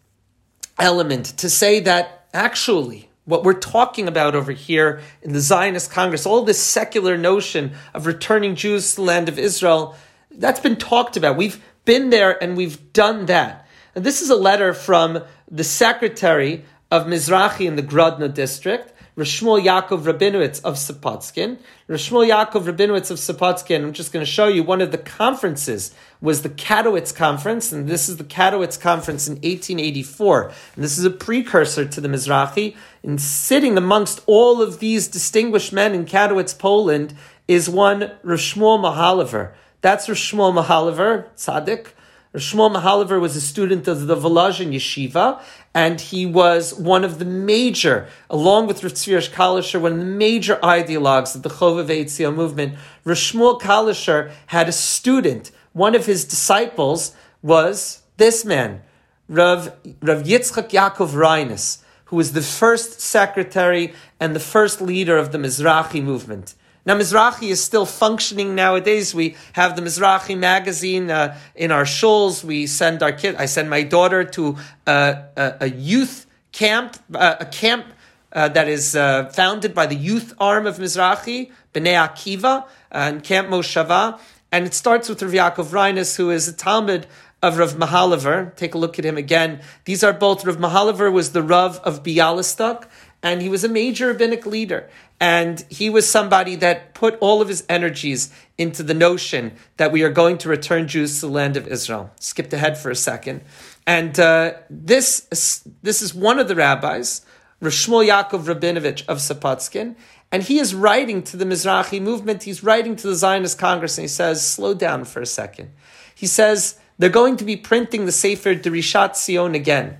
element, 0.78 1.26
to 1.38 1.50
say 1.50 1.80
that 1.80 2.28
actually 2.34 3.10
what 3.26 3.44
we're 3.44 3.54
talking 3.54 4.08
about 4.08 4.36
over 4.36 4.52
here 4.52 5.02
in 5.22 5.32
the 5.34 5.40
Zionist 5.40 5.90
Congress, 5.92 6.26
all 6.26 6.44
this 6.44 6.62
secular 6.62 7.18
notion 7.18 7.72
of 7.94 8.06
returning 8.06 8.56
Jews 8.56 8.92
to 8.92 8.96
the 8.98 9.02
land 9.04 9.30
of 9.30 9.40
Israel, 9.40 9.96
that's 10.30 10.60
been 10.60 10.76
talked 10.76 11.16
about. 11.16 11.38
We've 11.38 11.64
been 11.86 12.10
there 12.10 12.42
and 12.44 12.58
we've 12.58 12.92
done 12.92 13.28
that. 13.28 13.66
And 13.96 14.04
this 14.04 14.22
is 14.22 14.30
a 14.30 14.36
letter 14.36 14.74
from 14.74 15.24
the 15.50 15.64
secretary 15.64 16.66
of 16.92 17.06
Mizrahi 17.06 17.66
in 17.66 17.76
the 17.76 17.84
Grodno 17.84 18.34
district, 18.34 18.93
Rishmuel 19.16 19.64
Yaakov 19.64 20.12
Rabinowitz 20.12 20.64
of 20.64 20.74
Sapotskin. 20.74 21.60
Rishmuel 21.88 22.28
Yaakov 22.28 22.64
Rabinowitz 22.64 23.12
of 23.12 23.18
Sapotskin, 23.18 23.84
I'm 23.84 23.94
just 23.94 24.12
going 24.12 24.26
to 24.26 24.32
show 24.32 24.48
you 24.48 24.64
one 24.64 24.82
of 24.82 24.92
the 24.92 24.98
conferences 24.98 25.94
was 26.20 26.42
the 26.42 26.50
Katowice 26.50 27.16
Conference, 27.16 27.72
and 27.72 27.88
this 27.88 28.10
is 28.10 28.18
the 28.18 28.24
Katowice 28.24 28.80
Conference 28.80 29.28
in 29.28 29.34
1884. 29.34 30.52
And 30.76 30.84
this 30.84 30.98
is 30.98 31.06
a 31.06 31.12
precursor 31.12 31.86
to 31.86 32.02
the 32.02 32.08
Mizrahi. 32.08 32.76
And 33.04 33.22
sitting 33.22 33.78
amongst 33.78 34.24
all 34.26 34.64
of 34.64 34.80
these 34.80 35.08
distinguished 35.08 35.72
men 35.72 35.94
in 35.94 36.06
Katowice, 36.06 36.58
Poland, 36.58 37.14
is 37.48 37.70
one 37.70 38.14
Rishmuel 38.24 38.80
Mohilever. 38.80 39.52
That's 39.82 40.08
Rishmuel 40.08 40.64
Mohilever, 40.64 41.28
tzaddik. 41.36 41.90
Shmuel 42.36 42.76
Mohilever 42.76 43.22
was 43.22 43.36
a 43.36 43.42
student 43.42 43.88
of 43.88 44.08
the 44.08 44.16
Volozhin 44.16 44.74
Yeshiva, 44.74 45.40
and 45.72 46.02
he 46.02 46.26
was 46.26 46.74
one 46.74 47.04
of 47.04 47.20
the 47.20 47.26
major, 47.26 48.08
along 48.28 48.66
with 48.66 48.84
Rav 48.84 48.94
Tzvi 48.94 49.30
Kalischer, 49.30 49.80
one 49.80 49.92
of 49.92 50.00
the 50.00 50.06
major 50.06 50.56
ideologues 50.64 51.36
of 51.36 51.44
the 51.44 51.50
Chovevei 51.50 52.06
Tzion 52.06 52.34
movement. 52.34 52.74
Shmuel 53.06 53.62
Kalisher 53.62 54.32
had 54.48 54.68
a 54.68 54.72
student. 54.72 55.52
One 55.74 55.94
of 55.94 56.08
his 56.08 56.26
disciples 56.26 57.16
was 57.44 58.02
this 58.18 58.44
man, 58.44 58.82
Rav, 59.30 59.68
Rav 60.02 60.24
Yitzchak 60.24 60.72
Yaakov 60.72 61.14
Reines, 61.14 61.84
who 62.06 62.16
was 62.16 62.34
the 62.34 62.42
first 62.42 63.00
secretary 63.00 63.94
and 64.20 64.36
the 64.36 64.40
first 64.40 64.82
leader 64.82 65.18
of 65.18 65.32
the 65.32 65.38
Mizrahi 65.38 66.04
movement. 66.04 66.56
Now, 66.86 66.98
Mizrahi 66.98 67.50
is 67.50 67.64
still 67.64 67.86
functioning 67.86 68.56
nowadays. 68.56 69.16
We 69.16 69.38
have 69.54 69.78
the 69.78 69.82
Mizrahi 69.82 70.38
magazine 70.38 71.10
uh, 71.10 71.38
in 71.56 71.72
our 71.72 71.86
shuls. 71.86 72.44
We 72.44 72.68
send 72.68 73.02
our 73.02 73.14
kid. 73.14 73.36
I 73.36 73.46
send 73.46 73.70
my 73.70 73.84
daughter 73.84 74.26
to 74.26 74.58
uh, 74.86 75.14
a, 75.38 75.54
a, 75.62 75.70
youth 75.70 76.26
camp, 76.52 76.98
uh, 77.14 77.36
a 77.40 77.46
camp 77.46 77.86
uh, 78.34 78.50
that 78.50 78.68
is 78.68 78.98
uh, 78.98 79.30
founded 79.30 79.74
by 79.74 79.86
the 79.86 79.96
youth 79.96 80.34
arm 80.40 80.68
of 80.68 80.78
Mizrahi, 80.78 81.52
Bnei 81.74 81.96
Akiva, 81.96 82.68
and 82.92 83.24
Camp 83.24 83.48
Moshava. 83.48 84.20
And 84.52 84.66
it 84.66 84.74
starts 84.74 85.08
with 85.08 85.24
Rav 85.24 85.32
Yaakov 85.32 85.72
Reines, 85.72 86.18
who 86.18 86.32
is 86.32 86.50
a 86.50 86.54
Talmud 86.54 87.08
of 87.42 87.58
Rav 87.58 87.76
Mohilever. 87.76 88.56
Take 88.58 88.74
a 88.74 88.78
look 88.78 89.00
at 89.00 89.06
him 89.06 89.18
again. 89.18 89.62
These 89.86 90.04
are 90.04 90.14
both, 90.14 90.46
Rav 90.46 90.58
Mohilever 90.58 91.12
was 91.12 91.32
the 91.32 91.44
Rav 91.44 91.80
of 91.80 92.04
Bialystok, 92.04 92.88
and 93.22 93.42
he 93.42 93.50
was 93.50 93.64
a 93.64 93.70
major 93.70 94.08
rabbinic 94.08 94.46
leader. 94.46 94.90
And 95.24 95.66
he 95.70 95.90
was 95.90 96.06
somebody 96.06 96.58
that 96.58 96.94
put 96.94 97.18
all 97.22 97.42
of 97.42 97.48
his 97.48 97.64
energies 97.70 98.30
into 98.58 98.84
the 98.84 98.94
notion 98.94 99.54
that 99.78 99.90
we 99.90 100.04
are 100.04 100.10
going 100.10 100.38
to 100.40 100.50
return 100.50 100.86
Jews 100.86 101.22
to 101.22 101.28
the 101.28 101.32
land 101.32 101.56
of 101.56 101.66
Israel. 101.66 102.12
Skipped 102.20 102.52
ahead 102.52 102.78
for 102.78 102.92
a 102.92 102.96
second. 102.96 103.40
And 103.88 104.20
uh, 104.20 104.56
this, 104.70 105.66
this 105.82 106.02
is 106.02 106.14
one 106.14 106.40
of 106.40 106.50
the 106.50 106.56
rabbis, 106.56 107.22
Rishmol 107.62 108.06
Yaakov 108.06 108.54
Rabinovich 108.54 109.08
of 109.08 109.20
Sapotskin, 109.20 109.96
and 110.30 110.44
he 110.44 110.60
is 110.60 110.76
writing 110.76 111.24
to 111.24 111.38
the 111.38 111.46
Mizrahi 111.46 112.02
movement. 112.02 112.44
He's 112.44 112.62
writing 112.62 112.98
to 112.98 113.08
the 113.08 113.16
Zionist 113.16 113.58
Congress, 113.58 113.98
and 113.98 114.04
he 114.04 114.10
says, 114.10 114.46
slow 114.46 114.74
down 114.74 115.06
for 115.06 115.22
a 115.22 115.26
second. 115.26 115.72
He 116.14 116.28
says, 116.28 116.78
they're 116.98 117.10
going 117.10 117.38
to 117.38 117.46
be 117.46 117.56
printing 117.56 118.06
the 118.06 118.12
Sefer 118.12 118.56
Derishat 118.56 119.16
Zion 119.16 119.56
again. 119.56 120.00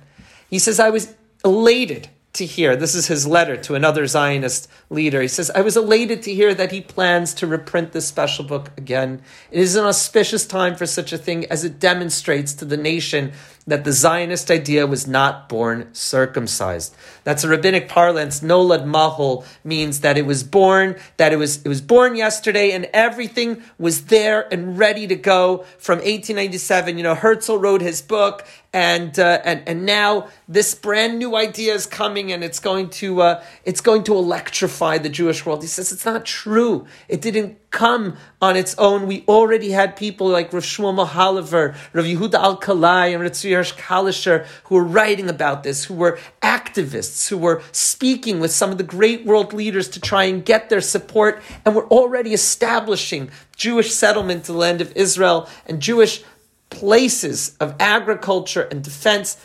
He 0.50 0.58
says, 0.58 0.78
I 0.78 0.90
was 0.90 1.14
elated 1.42 2.10
to 2.34 2.46
hear. 2.46 2.76
This 2.76 2.94
is 2.94 3.06
his 3.06 3.26
letter 3.26 3.56
to 3.56 3.74
another 3.74 4.06
Zionist 4.06 4.68
leader. 4.90 5.22
He 5.22 5.28
says, 5.28 5.50
I 5.50 5.60
was 5.60 5.76
elated 5.76 6.22
to 6.24 6.34
hear 6.34 6.54
that 6.54 6.72
he 6.72 6.80
plans 6.80 7.34
to 7.34 7.46
reprint 7.46 7.92
this 7.92 8.06
special 8.06 8.44
book 8.44 8.70
again. 8.76 9.22
It 9.50 9.60
is 9.60 9.76
an 9.76 9.84
auspicious 9.84 10.46
time 10.46 10.76
for 10.76 10.86
such 10.86 11.12
a 11.12 11.18
thing 11.18 11.46
as 11.46 11.64
it 11.64 11.78
demonstrates 11.78 12.52
to 12.54 12.64
the 12.64 12.76
nation 12.76 13.32
that 13.66 13.84
the 13.84 13.92
Zionist 13.92 14.50
idea 14.50 14.86
was 14.86 15.06
not 15.06 15.48
born 15.48 15.88
circumcised. 15.92 16.94
That's 17.24 17.44
a 17.44 17.48
rabbinic 17.48 17.88
parlance. 17.88 18.40
Nolad 18.40 18.84
mahol 18.84 19.44
means 19.64 20.00
that 20.00 20.18
it 20.18 20.26
was 20.26 20.44
born, 20.44 20.96
that 21.16 21.32
it 21.32 21.36
was, 21.36 21.62
it 21.62 21.68
was 21.68 21.80
born 21.80 22.14
yesterday 22.14 22.72
and 22.72 22.84
everything 22.92 23.62
was 23.78 24.06
there 24.06 24.52
and 24.52 24.78
ready 24.78 25.06
to 25.06 25.16
go 25.16 25.64
from 25.78 25.98
1897. 25.98 26.98
You 26.98 27.04
know, 27.04 27.14
Herzl 27.14 27.56
wrote 27.56 27.80
his 27.80 28.02
book 28.02 28.46
and, 28.74 29.18
uh, 29.18 29.40
and, 29.44 29.62
and 29.66 29.86
now 29.86 30.28
this 30.46 30.74
brand 30.74 31.18
new 31.18 31.34
idea 31.34 31.74
is 31.74 31.86
coming 31.86 32.32
and 32.32 32.44
it's 32.44 32.58
going 32.58 32.90
to, 32.90 33.22
uh, 33.22 33.44
it's 33.64 33.80
going 33.80 34.04
to 34.04 34.14
electrify 34.14 34.98
the 34.98 35.08
Jewish 35.08 35.46
world. 35.46 35.62
He 35.62 35.68
says 35.68 35.90
it's 35.90 36.04
not 36.04 36.26
true. 36.26 36.86
It 37.08 37.22
didn't 37.22 37.63
come 37.74 38.16
on 38.40 38.56
its 38.56 38.74
own. 38.78 39.06
We 39.06 39.24
already 39.26 39.72
had 39.72 39.96
people 39.96 40.28
like 40.28 40.52
Rav 40.52 40.62
Shmuel 40.62 40.94
Mohilever, 40.94 41.74
Rav 41.92 42.04
Yehuda 42.04 42.60
Alkalai, 42.60 43.12
and 43.12 43.20
Rav 43.20 43.32
Tzvi 43.32 43.74
Kalischer 43.76 44.46
who 44.64 44.76
were 44.76 44.84
writing 44.84 45.28
about 45.28 45.64
this, 45.64 45.84
who 45.84 45.94
were 45.94 46.18
activists, 46.40 47.28
who 47.28 47.36
were 47.36 47.62
speaking 47.72 48.38
with 48.38 48.52
some 48.52 48.70
of 48.70 48.78
the 48.78 48.84
great 48.84 49.26
world 49.26 49.52
leaders 49.52 49.88
to 49.88 50.00
try 50.00 50.24
and 50.24 50.44
get 50.44 50.70
their 50.70 50.80
support, 50.80 51.42
and 51.64 51.74
were 51.74 51.88
already 51.88 52.32
establishing 52.32 53.28
Jewish 53.56 53.92
settlement 53.92 54.44
to 54.44 54.52
the 54.52 54.58
land 54.58 54.80
of 54.80 54.96
Israel 54.96 55.48
and 55.66 55.82
Jewish 55.82 56.22
places 56.70 57.56
of 57.58 57.74
agriculture 57.80 58.62
and 58.70 58.82
defense. 58.84 59.36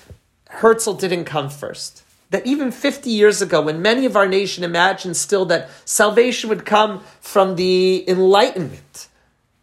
Herzl 0.49 0.93
didn't 0.93 1.25
come 1.25 1.49
first 1.49 2.03
that 2.29 2.45
even 2.45 2.71
50 2.71 3.09
years 3.09 3.41
ago, 3.41 3.61
when 3.61 3.81
many 3.81 4.05
of 4.05 4.15
our 4.15 4.27
nation 4.27 4.63
imagined 4.63 5.17
still 5.17 5.45
that 5.45 5.69
salvation 5.85 6.49
would 6.49 6.65
come 6.65 7.03
from 7.21 7.55
the 7.55 8.07
enlightenment 8.07 9.07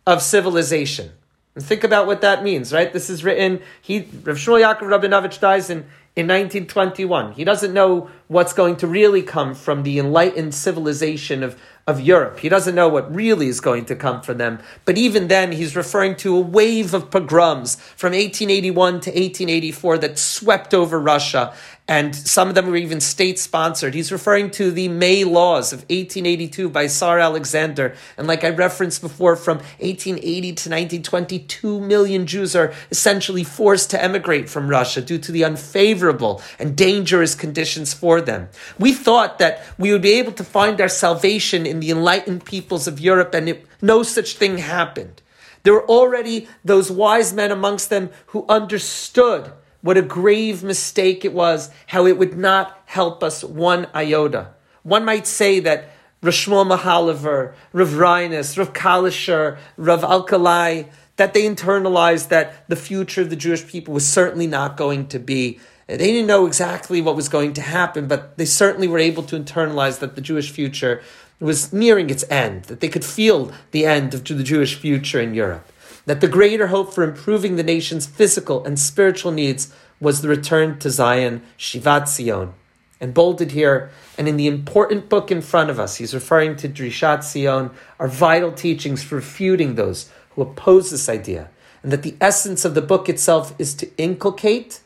of 0.06 0.22
civilization. 0.22 1.10
And 1.54 1.64
think 1.64 1.84
about 1.84 2.06
what 2.06 2.20
that 2.20 2.42
means, 2.42 2.72
right? 2.72 2.92
This 2.92 3.08
is 3.08 3.24
written, 3.24 3.60
he, 3.80 4.00
Rav 4.00 4.36
Shmuel 4.36 4.62
Yaakov 4.62 4.80
Rabinovich 4.80 5.40
dies 5.40 5.70
in, 5.70 5.78
in 6.14 6.26
1921. 6.26 7.32
He 7.32 7.44
doesn't 7.44 7.72
know 7.72 8.10
what's 8.28 8.52
going 8.52 8.76
to 8.76 8.86
really 8.86 9.22
come 9.22 9.54
from 9.54 9.82
the 9.82 9.98
enlightened 9.98 10.54
civilization 10.54 11.42
of, 11.42 11.58
of 11.86 12.00
Europe. 12.00 12.40
He 12.40 12.48
doesn't 12.48 12.74
know 12.74 12.88
what 12.88 13.14
really 13.14 13.46
is 13.46 13.60
going 13.60 13.84
to 13.84 13.94
come 13.94 14.20
for 14.20 14.34
them. 14.34 14.58
But 14.84 14.98
even 14.98 15.28
then, 15.28 15.52
he's 15.52 15.76
referring 15.76 16.16
to 16.16 16.36
a 16.36 16.40
wave 16.40 16.92
of 16.92 17.12
pogroms 17.12 17.76
from 17.96 18.12
1881 18.12 18.92
to 19.02 19.10
1884 19.10 19.98
that 19.98 20.18
swept 20.18 20.74
over 20.74 20.98
Russia 20.98 21.54
and 21.88 22.16
some 22.16 22.48
of 22.48 22.56
them 22.56 22.66
were 22.66 22.76
even 22.76 23.00
state 23.00 23.38
sponsored. 23.38 23.94
He's 23.94 24.10
referring 24.10 24.50
to 24.52 24.72
the 24.72 24.88
May 24.88 25.22
laws 25.22 25.72
of 25.72 25.80
1882 25.82 26.68
by 26.68 26.88
Tsar 26.88 27.20
Alexander. 27.20 27.94
And 28.16 28.26
like 28.26 28.42
I 28.42 28.50
referenced 28.50 29.00
before, 29.00 29.36
from 29.36 29.58
1880 29.58 30.40
to 30.40 30.50
1920, 30.50 31.38
2 31.38 31.80
million 31.80 32.26
Jews 32.26 32.56
are 32.56 32.74
essentially 32.90 33.44
forced 33.44 33.90
to 33.90 34.02
emigrate 34.02 34.48
from 34.48 34.68
Russia 34.68 35.00
due 35.00 35.18
to 35.18 35.30
the 35.30 35.44
unfavorable 35.44 36.42
and 36.58 36.76
dangerous 36.76 37.36
conditions 37.36 37.94
for 37.94 38.20
them. 38.20 38.48
We 38.80 38.92
thought 38.92 39.38
that 39.38 39.64
we 39.78 39.92
would 39.92 40.02
be 40.02 40.14
able 40.14 40.32
to 40.32 40.44
find 40.44 40.80
our 40.80 40.88
salvation 40.88 41.66
in 41.66 41.75
the 41.80 41.90
enlightened 41.90 42.44
peoples 42.44 42.86
of 42.86 43.00
Europe, 43.00 43.34
and 43.34 43.48
it, 43.48 43.66
no 43.82 44.02
such 44.02 44.36
thing 44.36 44.58
happened. 44.58 45.22
There 45.62 45.72
were 45.72 45.88
already 45.88 46.48
those 46.64 46.90
wise 46.90 47.32
men 47.32 47.50
amongst 47.50 47.90
them 47.90 48.10
who 48.26 48.46
understood 48.48 49.52
what 49.80 49.96
a 49.96 50.02
grave 50.02 50.62
mistake 50.62 51.24
it 51.24 51.32
was, 51.32 51.70
how 51.88 52.06
it 52.06 52.18
would 52.18 52.36
not 52.36 52.80
help 52.86 53.22
us 53.22 53.42
one 53.42 53.86
iota. 53.94 54.54
One 54.82 55.04
might 55.04 55.26
say 55.26 55.60
that 55.60 55.90
Rav 56.22 56.34
Shmuel 56.34 56.78
Mohilever, 56.78 57.54
Rav 57.72 57.94
Reines, 57.94 58.56
Rav 58.56 58.72
Kalisher, 58.72 59.58
Rav 59.76 60.02
Alkalai, 60.02 60.88
that 61.16 61.34
they 61.34 61.42
internalized 61.42 62.28
that 62.28 62.68
the 62.68 62.76
future 62.76 63.22
of 63.22 63.30
the 63.30 63.36
Jewish 63.36 63.66
people 63.66 63.94
was 63.94 64.06
certainly 64.06 64.46
not 64.46 64.76
going 64.76 65.08
to 65.08 65.18
be. 65.18 65.58
They 65.86 65.98
didn't 65.98 66.26
know 66.26 66.46
exactly 66.46 67.00
what 67.00 67.14
was 67.14 67.28
going 67.28 67.52
to 67.54 67.62
happen, 67.62 68.08
but 68.08 68.36
they 68.38 68.44
certainly 68.44 68.88
were 68.88 68.98
able 68.98 69.22
to 69.24 69.38
internalize 69.38 70.00
that 70.00 70.16
the 70.16 70.20
Jewish 70.20 70.50
future 70.50 71.00
was 71.40 71.72
nearing 71.72 72.10
its 72.10 72.24
end, 72.30 72.64
that 72.64 72.80
they 72.80 72.88
could 72.88 73.04
feel 73.04 73.52
the 73.70 73.84
end 73.86 74.14
of 74.14 74.24
the 74.24 74.42
Jewish 74.42 74.74
future 74.74 75.20
in 75.20 75.34
Europe 75.34 75.70
that 76.06 76.20
the 76.20 76.28
greater 76.28 76.68
hope 76.68 76.94
for 76.94 77.04
improving 77.04 77.56
the 77.56 77.62
nation's 77.62 78.06
physical 78.06 78.64
and 78.64 78.78
spiritual 78.78 79.32
needs 79.32 79.72
was 80.00 80.22
the 80.22 80.28
return 80.28 80.78
to 80.78 80.90
Zion, 80.90 81.42
Shivat 81.58 82.08
Zion. 82.08 82.54
And 82.98 83.12
bolded 83.12 83.50
here, 83.50 83.90
and 84.16 84.26
in 84.26 84.38
the 84.38 84.46
important 84.46 85.10
book 85.10 85.30
in 85.30 85.42
front 85.42 85.68
of 85.68 85.78
us, 85.78 85.96
he's 85.96 86.14
referring 86.14 86.56
to 86.56 86.68
Drishat 86.68 87.22
Zion, 87.24 87.70
are 87.98 88.08
vital 88.08 88.52
teachings 88.52 89.02
for 89.02 89.16
refuting 89.16 89.74
those 89.74 90.10
who 90.30 90.42
oppose 90.42 90.90
this 90.90 91.08
idea. 91.08 91.50
And 91.82 91.92
that 91.92 92.02
the 92.02 92.16
essence 92.20 92.64
of 92.64 92.74
the 92.74 92.80
book 92.80 93.08
itself 93.08 93.54
is 93.58 93.74
to 93.74 93.90
inculcate 93.98 94.80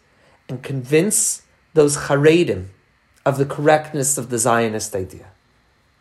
and 0.48 0.62
convince 0.62 1.42
those 1.74 1.96
Haredim 2.08 2.68
of 3.24 3.38
the 3.38 3.46
correctness 3.46 4.18
of 4.18 4.30
the 4.30 4.38
Zionist 4.38 4.96
idea. 4.96 5.29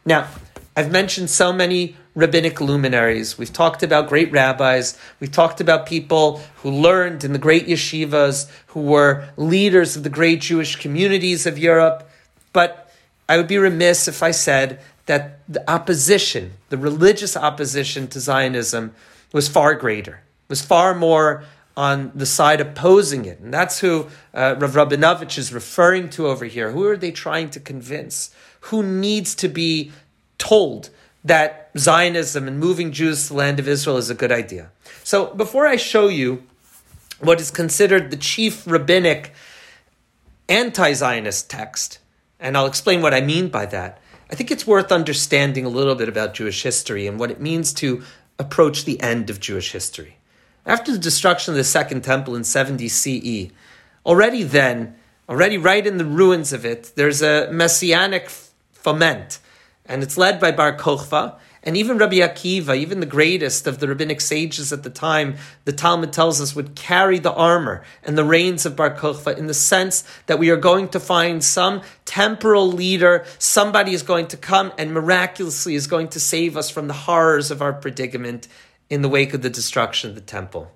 Now, 0.06 0.28
I've 0.76 0.92
mentioned 0.92 1.30
so 1.30 1.52
many 1.52 1.96
rabbinic 2.16 2.62
luminaries. 2.62 3.38
We've 3.38 3.52
talked 3.52 3.84
about 3.84 4.08
great 4.08 4.32
rabbis. 4.32 4.98
We've 5.20 5.32
talked 5.32 5.62
about 5.62 5.86
people 5.86 6.42
who 6.58 6.72
learned 6.72 7.24
in 7.24 7.34
the 7.34 7.40
great 7.40 7.68
yeshivas, 7.68 8.50
who 8.68 8.82
were 8.82 9.30
leaders 9.38 9.96
of 9.96 10.04
the 10.04 10.10
great 10.10 10.42
Jewish 10.42 10.76
communities 10.76 11.46
of 11.46 11.58
Europe. 11.58 12.10
But 12.54 12.92
I 13.28 13.38
would 13.38 13.48
be 13.48 13.58
remiss 13.58 14.08
if 14.08 14.24
I 14.24 14.32
said 14.32 14.82
that 15.06 15.40
the 15.48 15.70
opposition, 15.70 16.54
the 16.70 16.78
religious 16.78 17.36
opposition 17.36 18.08
to 18.08 18.20
Zionism, 18.20 18.94
was 19.34 19.48
far 19.48 19.76
greater, 19.76 20.22
was 20.48 20.62
far 20.62 20.96
more 20.96 21.44
on 21.78 22.12
the 22.14 22.26
side 22.26 22.60
opposing 22.60 23.26
it. 23.26 23.40
And 23.40 23.54
that's 23.54 23.80
who 23.80 24.08
uh, 24.34 24.56
Rav 24.58 24.74
Rabinovich 24.74 25.38
is 25.38 25.54
referring 25.54 26.10
to 26.12 26.28
over 26.28 26.46
here. 26.46 26.72
Who 26.72 26.86
are 26.86 26.98
they 26.98 27.12
trying 27.12 27.50
to 27.52 27.60
convince? 27.60 28.34
Who 28.62 28.84
needs 28.84 29.36
to 29.36 29.48
be 29.48 29.92
told 30.38 30.90
that 31.24 31.70
Zionism 31.78 32.48
and 32.48 32.60
moving 32.60 32.92
Jews 32.92 33.24
to 33.24 33.30
the 33.30 33.38
land 33.38 33.60
of 33.60 33.68
Israel 33.68 33.98
is 33.98 34.10
a 34.10 34.16
good 34.16 34.32
idea. 34.32 34.72
So 35.04 35.34
before 35.34 35.68
I 35.68 35.76
show 35.76 36.08
you 36.08 36.44
what 37.20 37.42
is 37.42 37.52
considered 37.52 38.12
the 38.12 38.18
chief 38.18 38.66
rabbinic 38.66 39.34
anti 40.48 40.94
Zionist 40.94 41.50
text, 41.50 42.00
and 42.40 42.56
I'll 42.56 42.66
explain 42.66 43.02
what 43.02 43.14
I 43.14 43.22
mean 43.22 43.50
by 43.50 43.66
that, 43.68 44.00
I 44.32 44.36
think 44.36 44.52
it's 44.52 44.68
worth 44.68 44.92
understanding 44.92 45.66
a 45.66 45.70
little 45.70 45.96
bit 45.96 46.08
about 46.08 46.34
Jewish 46.34 46.64
history 46.64 47.08
and 47.08 47.20
what 47.20 47.32
it 47.32 47.42
means 47.42 47.74
to 47.74 48.04
approach 48.38 48.86
the 48.86 49.00
end 49.02 49.30
of 49.30 49.40
Jewish 49.40 49.72
history. 49.72 50.18
After 50.66 50.92
the 50.92 51.00
destruction 51.00 51.54
of 51.54 51.58
the 51.58 51.64
Second 51.64 52.04
Temple 52.04 52.36
in 52.36 52.44
70 52.44 52.88
CE, 52.88 53.52
already 54.06 54.44
then, 54.44 54.96
already 55.28 55.58
right 55.58 55.86
in 55.86 55.98
the 55.98 56.06
ruins 56.06 56.54
of 56.54 56.66
it, 56.66 56.94
there's 56.96 57.22
a 57.22 57.50
messianic 57.52 58.30
foment 58.84 59.40
and 59.90 60.04
it's 60.04 60.18
led 60.18 60.40
by 60.40 60.52
Bar 60.52 60.78
Kochva. 60.78 61.36
And 61.62 61.76
even 61.76 61.98
Rabbi 61.98 62.18
Akiva, 62.18 62.78
even 62.78 63.02
the 63.02 63.06
greatest 63.06 63.68
of 63.68 63.80
the 63.80 63.88
rabbinic 63.88 64.22
sages 64.22 64.72
at 64.72 64.84
the 64.84 64.90
time, 64.90 65.36
the 65.66 65.74
Talmud 65.74 66.14
tells 66.14 66.40
us, 66.40 66.56
would 66.56 66.74
carry 66.74 67.20
the 67.20 67.34
armor 67.34 67.84
and 68.04 68.18
the 68.18 68.24
reins 68.24 68.66
of 68.66 68.78
Bar 68.78 68.96
Kochva 68.96 69.38
in 69.38 69.48
the 69.48 69.54
sense 69.54 70.06
that 70.28 70.40
we 70.40 70.52
are 70.52 70.58
going 70.58 70.88
to 70.90 71.02
find 71.02 71.44
some 71.44 71.82
temporal 72.06 72.72
leader, 72.72 73.26
somebody 73.40 73.94
is 73.94 74.04
going 74.04 74.28
to 74.28 74.38
come 74.38 74.72
and 74.78 74.94
miraculously 74.94 75.76
is 75.76 75.88
going 75.88 76.08
to 76.10 76.20
save 76.20 76.56
us 76.56 76.70
from 76.70 76.88
the 76.88 76.94
horrors 76.94 77.52
of 77.52 77.62
our 77.62 77.74
predicament 77.74 78.48
in 78.90 79.02
the 79.02 79.10
wake 79.10 79.34
of 79.34 79.42
the 79.42 79.50
destruction 79.50 80.12
of 80.12 80.16
the 80.16 80.22
temple. 80.22 80.72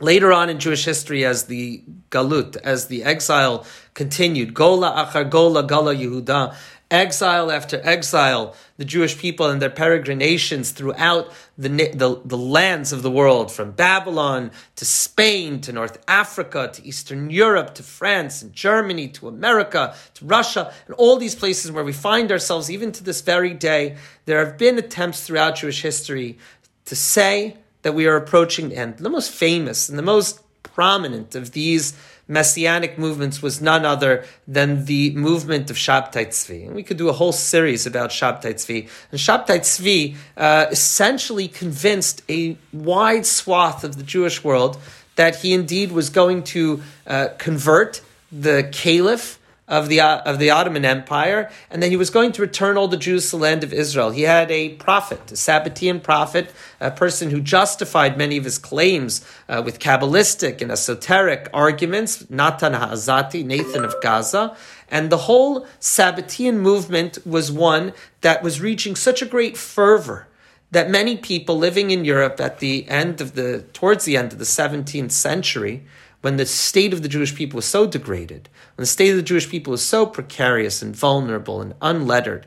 Later 0.00 0.32
on 0.32 0.48
in 0.48 0.58
Jewish 0.58 0.86
history, 0.86 1.26
as 1.26 1.44
the 1.44 1.82
galut, 2.10 2.56
as 2.56 2.86
the 2.86 3.04
exile 3.04 3.66
continued, 3.92 4.54
Gola 4.54 4.92
achar 4.92 5.28
Gola, 5.28 5.62
Gala 5.66 5.94
Yehuda, 5.94 6.54
exile 6.90 7.50
after 7.50 7.80
exile, 7.84 8.54
the 8.76 8.84
Jewish 8.84 9.16
people 9.18 9.46
and 9.46 9.60
their 9.60 9.70
peregrinations 9.70 10.72
throughout 10.72 11.32
the, 11.56 11.68
the, 11.68 12.20
the, 12.24 12.36
lands 12.36 12.92
of 12.92 13.02
the 13.02 13.10
world, 13.10 13.52
from 13.52 13.70
Babylon 13.72 14.50
to 14.76 14.84
Spain 14.84 15.60
to 15.60 15.72
North 15.72 16.02
Africa 16.08 16.70
to 16.72 16.84
Eastern 16.84 17.30
Europe 17.30 17.74
to 17.74 17.82
France 17.82 18.42
and 18.42 18.52
Germany 18.52 19.08
to 19.08 19.28
America 19.28 19.94
to 20.14 20.24
Russia, 20.24 20.72
and 20.86 20.94
all 20.96 21.16
these 21.16 21.34
places 21.34 21.70
where 21.70 21.84
we 21.84 21.92
find 21.92 22.32
ourselves, 22.32 22.70
even 22.70 22.92
to 22.92 23.04
this 23.04 23.20
very 23.20 23.54
day, 23.54 23.96
there 24.24 24.44
have 24.44 24.58
been 24.58 24.78
attempts 24.78 25.26
throughout 25.26 25.56
Jewish 25.56 25.82
history 25.82 26.38
to 26.86 26.96
say 26.96 27.56
that 27.82 27.94
we 27.94 28.06
are 28.06 28.16
approaching 28.16 28.70
the 28.70 28.76
end. 28.76 28.98
The 28.98 29.08
most 29.08 29.30
famous 29.30 29.88
and 29.88 29.98
the 29.98 30.02
most 30.02 30.40
prominent 30.80 31.34
of 31.34 31.52
these 31.52 31.92
messianic 32.26 32.96
movements 32.98 33.42
was 33.42 33.60
none 33.60 33.84
other 33.84 34.24
than 34.48 34.86
the 34.86 35.14
movement 35.14 35.68
of 35.68 35.76
Shabtai 35.76 36.28
Tzvi. 36.28 36.66
And 36.66 36.74
we 36.74 36.82
could 36.82 36.96
do 36.96 37.10
a 37.10 37.12
whole 37.12 37.32
series 37.32 37.86
about 37.86 38.08
Shabtai 38.08 38.54
Tzvi. 38.54 38.88
And 39.10 39.20
Shabtai 39.20 39.58
Tzvi 39.60 40.16
uh, 40.38 40.66
essentially 40.70 41.48
convinced 41.48 42.22
a 42.30 42.56
wide 42.72 43.26
swath 43.26 43.84
of 43.84 43.98
the 43.98 44.02
Jewish 44.02 44.42
world 44.42 44.78
that 45.16 45.36
he 45.42 45.52
indeed 45.52 45.92
was 45.92 46.08
going 46.08 46.44
to 46.44 46.82
uh, 47.06 47.28
convert 47.36 48.00
the 48.32 48.70
caliph 48.72 49.39
of 49.70 49.88
the 49.88 50.00
of 50.00 50.38
the 50.38 50.50
Ottoman 50.50 50.84
Empire, 50.84 51.48
and 51.70 51.82
then 51.82 51.90
he 51.90 51.96
was 51.96 52.10
going 52.10 52.32
to 52.32 52.42
return 52.42 52.76
all 52.76 52.88
the 52.88 52.96
Jews 52.96 53.30
to 53.30 53.36
the 53.36 53.42
land 53.42 53.64
of 53.64 53.72
Israel. 53.72 54.10
He 54.10 54.22
had 54.22 54.50
a 54.50 54.70
prophet, 54.70 55.30
a 55.30 55.34
Sabbatean 55.34 56.02
prophet, 56.02 56.52
a 56.80 56.90
person 56.90 57.30
who 57.30 57.40
justified 57.40 58.18
many 58.18 58.36
of 58.36 58.44
his 58.44 58.58
claims 58.58 59.24
uh, 59.48 59.62
with 59.64 59.78
Kabbalistic 59.78 60.60
and 60.60 60.72
esoteric 60.72 61.48
arguments, 61.54 62.28
Natan 62.28 62.74
Ha'azati, 62.74 63.44
Nathan 63.44 63.84
of 63.84 63.94
Gaza. 64.02 64.56
And 64.90 65.08
the 65.08 65.18
whole 65.18 65.66
Sabbatean 65.80 66.56
movement 66.56 67.24
was 67.24 67.52
one 67.52 67.92
that 68.22 68.42
was 68.42 68.60
reaching 68.60 68.96
such 68.96 69.22
a 69.22 69.26
great 69.26 69.56
fervor 69.56 70.26
that 70.72 70.90
many 70.90 71.16
people 71.16 71.56
living 71.56 71.90
in 71.90 72.04
Europe 72.04 72.40
at 72.40 72.58
the 72.58 72.88
end 72.88 73.20
of 73.20 73.34
the, 73.34 73.64
towards 73.72 74.04
the 74.04 74.16
end 74.16 74.32
of 74.32 74.38
the 74.38 74.44
17th 74.44 75.10
century, 75.10 75.82
when 76.20 76.36
the 76.36 76.46
state 76.46 76.92
of 76.92 77.02
the 77.02 77.08
Jewish 77.08 77.34
people 77.34 77.56
was 77.56 77.64
so 77.64 77.86
degraded, 77.86 78.48
when 78.80 78.84
the 78.84 78.88
state 78.88 79.10
of 79.10 79.16
the 79.16 79.22
Jewish 79.22 79.50
people 79.50 79.72
was 79.72 79.84
so 79.84 80.06
precarious 80.06 80.80
and 80.80 80.96
vulnerable 80.96 81.60
and 81.60 81.74
unlettered, 81.82 82.46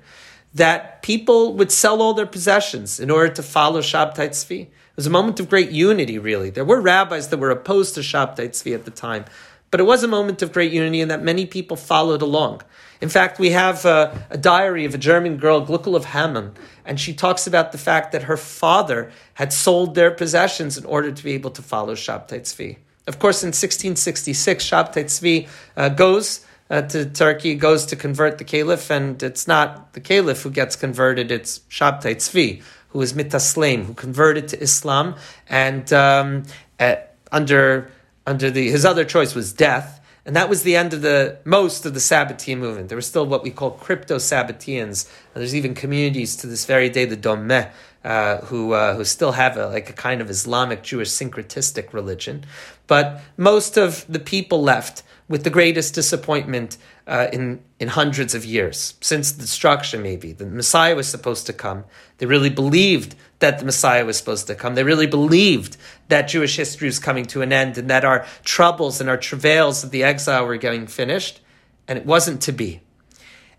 that 0.52 1.04
people 1.04 1.54
would 1.54 1.72
sell 1.72 2.02
all 2.02 2.16
their 2.16 2.26
possessions 2.26 3.00
in 3.00 3.12
order 3.12 3.32
to 3.32 3.44
follow 3.44 3.82
Shabtai 3.82 4.30
Tzvi. 4.30 4.62
It 4.62 4.70
was 4.96 5.06
a 5.06 5.12
moment 5.12 5.40
of 5.40 5.48
great 5.48 5.70
unity, 5.70 6.18
really. 6.18 6.50
There 6.50 6.66
were 6.66 6.82
rabbis 6.82 7.28
that 7.28 7.38
were 7.38 7.52
opposed 7.52 7.94
to 7.94 8.02
Shabtai 8.02 8.50
Tzvi 8.50 8.74
at 8.74 8.84
the 8.84 8.90
time, 8.90 9.26
but 9.70 9.80
it 9.80 9.84
was 9.84 10.02
a 10.02 10.08
moment 10.08 10.42
of 10.42 10.52
great 10.52 10.72
unity 10.72 11.02
in 11.02 11.10
that 11.10 11.22
many 11.22 11.46
people 11.46 11.78
followed 11.78 12.24
along. 12.24 12.64
In 13.00 13.10
fact, 13.10 13.38
we 13.38 13.52
have 13.52 13.86
a, 13.86 14.26
a 14.32 14.38
diary 14.40 14.86
of 14.86 14.96
a 14.96 14.98
German 14.98 15.38
girl, 15.38 15.64
Gluckel 15.64 15.96
of 15.96 16.06
Hammon, 16.06 16.54
and 16.84 17.00
she 17.00 17.14
talks 17.14 17.46
about 17.46 17.72
the 17.72 17.78
fact 17.78 18.12
that 18.12 18.24
her 18.24 18.38
father 18.38 19.12
had 19.36 19.54
sold 19.54 19.94
their 19.94 20.10
possessions 20.10 20.80
in 20.80 20.86
order 20.86 21.12
to 21.12 21.24
be 21.24 21.34
able 21.34 21.52
to 21.52 21.62
follow 21.62 21.94
Shabtai 21.94 22.42
Tzvi. 22.42 22.78
Of 23.06 23.20
course, 23.20 23.44
in 23.44 23.48
1666, 23.48 24.66
Shabtai 24.66 25.06
Tzvi 25.06 25.50
uh, 25.76 25.90
goes 25.90 26.46
uh, 26.70 26.84
to 26.84 27.06
Turkey, 27.06 27.56
goes 27.56 27.86
to 27.88 27.96
convert 27.96 28.38
the 28.38 28.46
caliph, 28.46 28.90
and 28.90 29.22
it's 29.22 29.48
not 29.48 29.94
the 29.94 30.00
caliph 30.00 30.42
who 30.44 30.50
gets 30.50 30.76
converted, 30.76 31.32
it's 31.32 31.60
Shabtai 31.70 32.16
Tzvi, 32.16 32.64
who 32.90 33.02
is 33.02 33.14
mitaslem, 33.14 33.86
who 33.86 33.94
converted 33.94 34.48
to 34.50 34.62
Islam, 34.62 35.16
and 35.50 35.92
um, 35.92 36.44
uh, 36.80 36.96
under, 37.32 37.92
under 38.26 38.50
the, 38.50 38.70
his 38.70 38.86
other 38.86 39.04
choice 39.04 39.36
was 39.36 39.52
death, 39.52 40.00
And 40.26 40.36
that 40.38 40.48
was 40.48 40.64
the 40.64 40.76
end 40.76 40.94
of 40.94 41.02
the 41.02 41.40
most 41.44 41.86
of 41.86 41.94
the 41.94 42.00
Sabbatean 42.00 42.58
movement. 42.58 42.88
There 42.88 42.98
were 42.98 43.02
still 43.02 43.26
what 43.26 43.44
we 43.44 43.52
call 43.52 43.72
crypto 43.72 44.18
Sabbateans. 44.18 45.10
And 45.34 45.42
There's 45.42 45.56
even 45.56 45.76
communities 45.76 46.38
to 46.38 46.48
this 46.48 46.66
very 46.66 46.90
day, 46.90 47.06
the 47.06 47.18
Dönmeh, 47.18 47.72
uh, 48.06 48.38
who 48.38 48.72
uh, 48.74 48.96
who 48.96 49.04
still 49.04 49.34
have 49.34 49.58
a, 49.58 49.68
like 49.68 49.90
a 49.90 49.94
kind 49.94 50.22
of 50.22 50.30
Islamic 50.30 50.82
Jewish 50.82 51.10
syncretistic 51.10 51.94
religion. 51.94 52.46
But 52.88 53.22
most 53.36 53.78
of 53.78 54.06
the 54.08 54.20
people 54.20 54.62
left 54.62 55.04
with 55.28 55.44
the 55.44 55.50
greatest 55.50 55.94
disappointment 55.94 56.78
uh, 57.06 57.28
in 57.34 57.62
in 57.80 57.90
hundreds 57.90 58.34
of 58.34 58.46
years 58.46 58.96
since 59.02 59.32
the 59.32 59.42
destruction. 59.42 60.02
Maybe 60.02 60.32
the 60.32 60.46
Messiah 60.46 60.96
was 60.96 61.08
supposed 61.08 61.46
to 61.48 61.54
come. 61.54 61.84
They 62.20 62.28
really 62.28 62.50
believed 62.50 63.16
that 63.44 63.60
the 63.60 63.66
Messiah 63.66 64.06
was 64.06 64.18
supposed 64.18 64.48
to 64.48 64.56
come. 64.56 64.74
They 64.74 64.86
really 64.86 65.06
believed 65.06 65.76
that 66.08 66.30
Jewish 66.30 66.56
history 66.56 66.88
was 66.88 66.98
coming 66.98 67.26
to 67.26 67.42
an 67.42 67.52
end 67.52 67.78
and 67.78 67.90
that 67.90 68.06
our 68.06 68.26
troubles 68.46 69.02
and 69.02 69.10
our 69.10 69.18
travails 69.18 69.84
of 69.84 69.92
the 69.92 70.02
exile 70.02 70.48
were 70.48 70.56
getting 70.56 70.88
finished, 70.88 71.42
and 71.86 72.00
it 72.00 72.06
wasn't 72.06 72.42
to 72.44 72.54
be. 72.54 72.80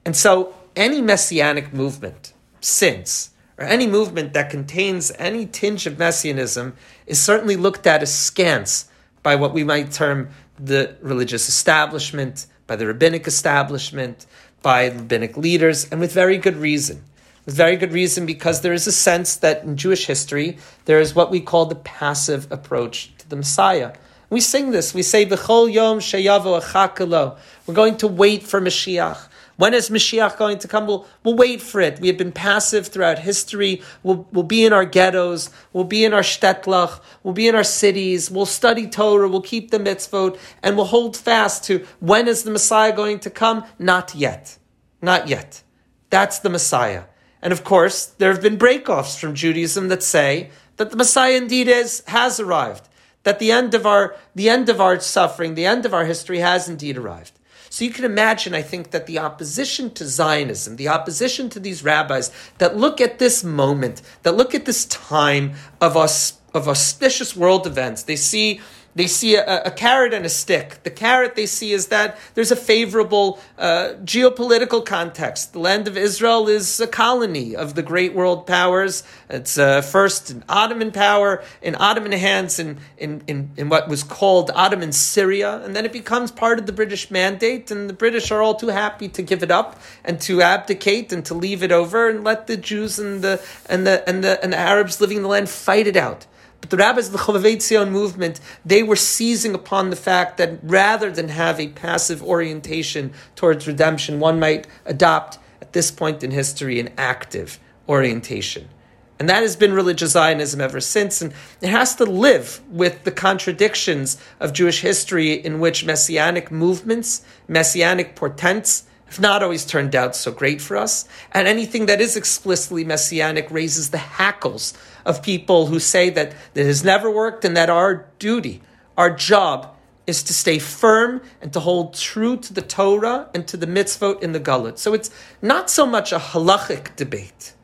And 0.03 0.17
so, 0.17 0.55
any 0.75 1.03
messianic 1.03 1.75
movement 1.75 2.33
since, 2.63 3.33
or 3.59 3.67
any 3.67 3.87
movement 3.87 4.33
that 4.33 4.49
contains 4.49 5.13
any 5.19 5.45
tinge 5.45 5.87
of 5.87 5.99
messianism, 5.99 6.75
is 7.07 7.21
certainly 7.21 7.57
looked 7.57 7.87
at 7.87 8.03
askance 8.03 8.89
by 9.23 9.35
what 9.35 9.53
we 9.53 9.65
might 9.65 9.93
term 9.93 10.31
the 10.59 10.97
religious 11.03 11.47
establishment, 11.47 12.47
by 12.67 12.75
the 12.75 12.87
rabbinic 12.87 13.27
establishment, 13.27 14.25
by 14.63 14.87
rabbinic 14.87 15.37
leaders, 15.37 15.87
and 15.91 16.01
with 16.01 16.11
very 16.11 16.39
good 16.39 16.57
reason. 16.57 17.05
With 17.47 17.57
very 17.57 17.77
good 17.77 17.93
reason 17.93 18.27
because 18.27 18.63
there 18.63 18.73
is 18.73 18.87
a 18.87 18.93
sense 18.93 19.37
that 19.37 19.65
in 19.65 19.77
Jewish 19.77 20.07
history 20.07 20.59
there 20.87 21.01
is 21.01 21.15
what 21.15 21.31
we 21.31 21.41
call 21.41 21.67
the 21.67 21.75
passive 21.75 22.51
approach 22.51 23.13
to 23.19 23.29
the 23.29 23.37
Messiah. 23.37 23.93
We 24.31 24.41
sing 24.41 24.71
this. 24.71 24.95
We 24.95 25.03
say, 25.03 25.27
"B'chol 25.27 25.73
yom 25.73 26.01
sheyavo 26.01 26.61
achakalo." 26.61 27.37
We're 27.67 27.75
going 27.75 27.97
to 27.99 28.09
wait 28.09 28.43
for 28.43 28.61
Mashiach. 28.61 29.29
When 29.57 29.75
is 29.75 29.89
Mashiach 29.89 30.37
going 30.37 30.59
to 30.59 30.69
come? 30.69 30.87
We'll, 30.87 31.07
we'll 31.23 31.37
wait 31.37 31.63
for 31.63 31.81
it. 31.81 32.01
We 32.01 32.09
have 32.09 32.17
been 32.17 32.33
passive 32.33 32.89
throughout 32.89 33.21
history. 33.21 33.83
We'll, 34.03 34.27
we'll 34.33 34.43
be 34.43 34.65
in 34.65 34.73
our 34.73 34.85
ghettos. 34.85 35.51
We'll 35.73 35.85
be 35.85 36.05
in 36.05 36.13
our 36.13 36.23
shtetlach. 36.23 37.01
We'll 37.23 37.35
be 37.35 37.47
in 37.47 37.55
our 37.55 37.65
cities. 37.65 38.31
We'll 38.31 38.47
study 38.47 38.89
Torah. 38.89 39.29
We'll 39.29 39.43
keep 39.43 39.71
the 39.71 39.79
mitzvot. 39.79 40.39
And 40.63 40.77
we'll 40.77 40.87
hold 40.87 41.17
fast 41.17 41.63
to 41.65 41.87
when 42.01 42.27
is 42.27 42.43
the 42.43 42.51
Messiah 42.51 42.95
going 42.95 43.21
to 43.21 43.31
come? 43.31 43.65
Not 43.79 44.15
yet. 44.17 44.59
Not 45.01 45.29
yet. 45.29 45.63
That's 46.11 46.41
the 46.41 46.51
Messiah. 46.51 47.05
And 47.45 47.53
of 47.53 47.63
course, 47.63 48.07
there 48.07 48.33
have 48.33 48.41
been 48.43 48.57
breakoffs 48.59 49.19
from 49.21 49.35
Judaism 49.35 49.89
that 49.89 50.03
say 50.03 50.51
that 50.79 50.91
the 50.91 50.97
Messiah 50.97 51.37
indeed 51.37 51.69
is, 51.69 52.03
has 52.07 52.41
arrived. 52.41 52.89
That 53.23 53.39
the 53.39 53.53
end 53.53 53.75
of 53.75 53.87
our, 53.87 54.17
the 54.35 54.49
end 54.49 54.71
of 54.71 54.81
our 54.81 54.99
suffering, 54.99 55.55
the 55.55 55.67
end 55.67 55.85
of 55.85 55.93
our 55.93 56.07
history 56.07 56.39
has 56.39 56.69
indeed 56.69 56.97
arrived. 56.97 57.33
So 57.69 57.85
you 57.85 57.91
can 57.91 58.05
imagine, 58.05 58.55
I 58.55 58.63
think, 58.63 58.93
that 58.93 59.07
the 59.07 59.19
opposition 59.19 59.91
to 59.95 60.07
Zionism, 60.07 60.77
the 60.77 60.89
opposition 60.89 61.51
to 61.51 61.61
these 61.61 61.85
rabbis 61.85 62.31
that 62.59 62.77
look 62.77 63.01
at 63.01 63.19
this 63.19 63.45
moment, 63.45 64.01
that 64.23 64.37
look 64.37 64.55
at 64.55 64.65
this 64.65 64.87
time 64.87 65.55
of 65.81 65.97
us 65.97 66.39
of 66.55 66.69
auspicious 66.69 67.37
world 67.37 67.67
events, 67.67 68.05
they 68.05 68.17
see 68.17 68.61
they 68.95 69.07
see 69.07 69.35
a, 69.35 69.63
a, 69.65 69.71
carrot 69.71 70.15
and 70.15 70.25
a 70.25 70.29
stick. 70.29 70.83
The 70.85 70.91
carrot 70.91 71.35
they 71.35 71.47
see 71.47 71.73
is 71.73 71.89
that 71.89 72.17
there's 72.35 72.53
a 72.53 72.57
favorable 72.57 73.41
uh, 73.59 73.95
geopolitical 74.05 74.85
context. 74.85 75.53
The 75.53 75.59
land 75.59 75.89
of 75.89 75.97
Israel 75.97 76.49
is 76.49 76.79
a 76.81 76.87
colony 76.87 77.57
of 77.57 77.75
the 77.75 77.83
great 77.83 78.15
world 78.15 78.47
powers. 78.47 79.03
It's 79.29 79.59
uh, 79.59 79.83
first 79.83 80.31
an 80.31 80.45
Ottoman 80.49 80.93
power, 80.93 81.43
in 81.61 81.75
Ottoman 81.75 82.13
hands, 82.13 82.59
in, 82.59 82.79
in, 82.97 83.23
in, 83.27 83.51
in 83.57 83.69
what 83.69 83.89
was 83.89 84.05
called 84.05 84.53
Ottoman 84.55 84.93
Syria, 84.93 85.61
and 85.65 85.75
then 85.75 85.85
it 85.85 85.93
becomes 85.93 86.31
part 86.31 86.59
of 86.61 86.67
the 86.67 86.73
British 86.73 87.11
mandate, 87.11 87.71
and 87.71 87.89
the 87.89 87.95
British 87.95 88.31
are 88.31 88.43
all 88.43 88.55
too 88.55 88.69
happy 88.69 89.09
to 89.09 89.23
give 89.23 89.43
it 89.43 89.51
up 89.51 89.81
and 90.05 90.21
to 90.21 90.41
abdicate 90.41 91.13
and 91.13 91.25
to 91.25 91.35
leave 91.35 91.63
it 91.63 91.73
over 91.73 92.09
and 92.09 92.23
let 92.23 92.47
the 92.47 92.57
Jews 92.57 92.99
and 92.99 93.23
the, 93.23 93.43
and 93.67 93.87
the, 93.87 94.09
and 94.09 94.23
the, 94.23 94.43
and 94.43 94.53
the 94.53 94.59
Arabs 94.59 95.01
living 95.01 95.17
in 95.17 95.23
the 95.25 95.29
land 95.29 95.49
fight 95.49 95.89
it 95.89 95.97
out. 95.97 96.27
But 96.65 96.71
the 96.71 96.77
rabbis 96.79 97.09
of 97.09 97.13
the 97.13 97.19
Chovevei 97.19 97.57
Tzion 97.57 97.91
movement, 97.91 98.41
they 98.65 98.83
were 98.83 98.97
seizing 98.97 99.55
upon 99.55 99.91
the 99.91 99.97
fact 99.97 100.39
that 100.39 100.61
rather 100.63 101.11
than 101.11 101.29
have 101.29 101.61
a 101.61 101.69
passive 101.69 102.23
orientation 102.23 103.13
towards 103.37 103.67
redemption, 103.67 104.19
one 104.19 104.41
might 104.41 104.67
adopt 104.87 105.37
at 105.61 105.75
this 105.75 105.91
point 105.91 106.25
in 106.25 106.31
history 106.31 106.81
an 106.81 106.89
active 106.97 107.59
orientation. 107.87 108.71
And 109.19 109.29
that 109.29 109.43
has 109.43 109.57
been 109.57 109.75
religious 109.75 110.13
Zionism 110.13 110.63
ever 110.63 110.81
since. 110.81 111.21
And 111.21 111.35
it 111.61 111.69
has 111.69 111.97
to 111.97 112.07
live 112.07 112.63
with 112.71 113.05
the 113.05 113.13
contradictions 113.13 114.17
of 114.41 114.55
Jewish 114.55 114.81
history 114.81 115.35
in 115.35 115.61
which 115.61 115.85
messianic 115.85 116.51
movements, 116.51 117.27
messianic 117.47 118.17
portents, 118.17 118.85
have 119.07 119.21
not 119.21 119.43
always 119.43 119.65
turned 119.65 119.95
out 119.95 120.17
so 120.17 120.33
great 120.33 120.61
for 120.61 120.77
us. 120.77 121.07
And 121.33 121.47
anything 121.47 121.87
that 121.87 122.01
is 122.01 122.17
explicitly 122.17 122.85
messianic 122.85 123.51
raises 123.51 123.91
the 123.91 123.99
hackles 123.99 124.75
of 125.05 125.23
people 125.23 125.67
who 125.67 125.79
say 125.79 126.11
that 126.11 126.35
it 126.55 126.67
has 126.67 126.83
never 126.83 127.11
worked 127.11 127.45
and 127.45 127.57
that 127.57 127.71
our 127.71 128.07
duty, 128.19 128.63
our 128.97 129.11
job, 129.11 129.75
is 130.07 130.23
to 130.25 130.35
stay 130.35 130.59
firm 130.59 131.23
and 131.41 131.53
to 131.53 131.61
hold 131.61 131.95
true 131.95 132.37
to 132.37 132.53
the 132.53 132.63
Torah 132.63 133.31
and 133.35 133.47
to 133.49 133.57
the 133.57 133.67
mitzvot 133.67 134.23
in 134.23 134.33
the 134.33 134.41
Gullot. 134.41 134.79
So 134.79 134.93
it's 134.93 135.11
not 135.41 135.71
so 135.71 135.87
much 135.87 136.13
a 136.13 136.19
halachic 136.19 136.95
debate, 136.97 137.55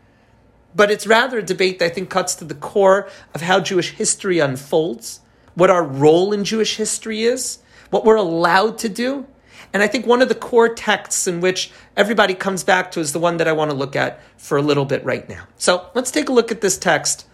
but 0.74 0.90
it's 0.90 1.06
rather 1.06 1.38
a 1.38 1.42
debate 1.42 1.78
that 1.78 1.86
I 1.86 1.88
think 1.88 2.08
cuts 2.08 2.34
to 2.36 2.44
the 2.44 2.54
core 2.54 3.08
of 3.34 3.42
how 3.42 3.60
Jewish 3.60 3.92
history 3.92 4.38
unfolds, 4.38 5.20
what 5.54 5.70
our 5.70 5.82
role 5.82 6.32
in 6.32 6.44
Jewish 6.44 6.76
history 6.76 7.24
is, 7.24 7.58
what 7.90 8.04
we're 8.04 8.16
allowed 8.16 8.78
to 8.78 8.88
do. 8.88 9.26
And 9.72 9.82
I 9.82 9.86
think 9.86 10.06
one 10.06 10.20
of 10.20 10.28
the 10.28 10.34
core 10.34 10.74
texts 10.74 11.26
in 11.26 11.40
which 11.40 11.70
everybody 11.96 12.34
comes 12.34 12.64
back 12.64 12.90
to 12.92 13.00
is 13.00 13.12
the 13.12 13.20
one 13.20 13.36
that 13.36 13.46
I 13.46 13.52
want 13.52 13.70
to 13.70 13.76
look 13.76 13.94
at 13.94 14.20
for 14.36 14.58
a 14.58 14.62
little 14.62 14.84
bit 14.84 15.04
right 15.04 15.28
now. 15.28 15.46
So 15.56 15.86
let's 15.94 16.10
take 16.10 16.28
a 16.28 16.32
look 16.32 16.50
at 16.50 16.60
this 16.60 16.76
text 16.76 17.26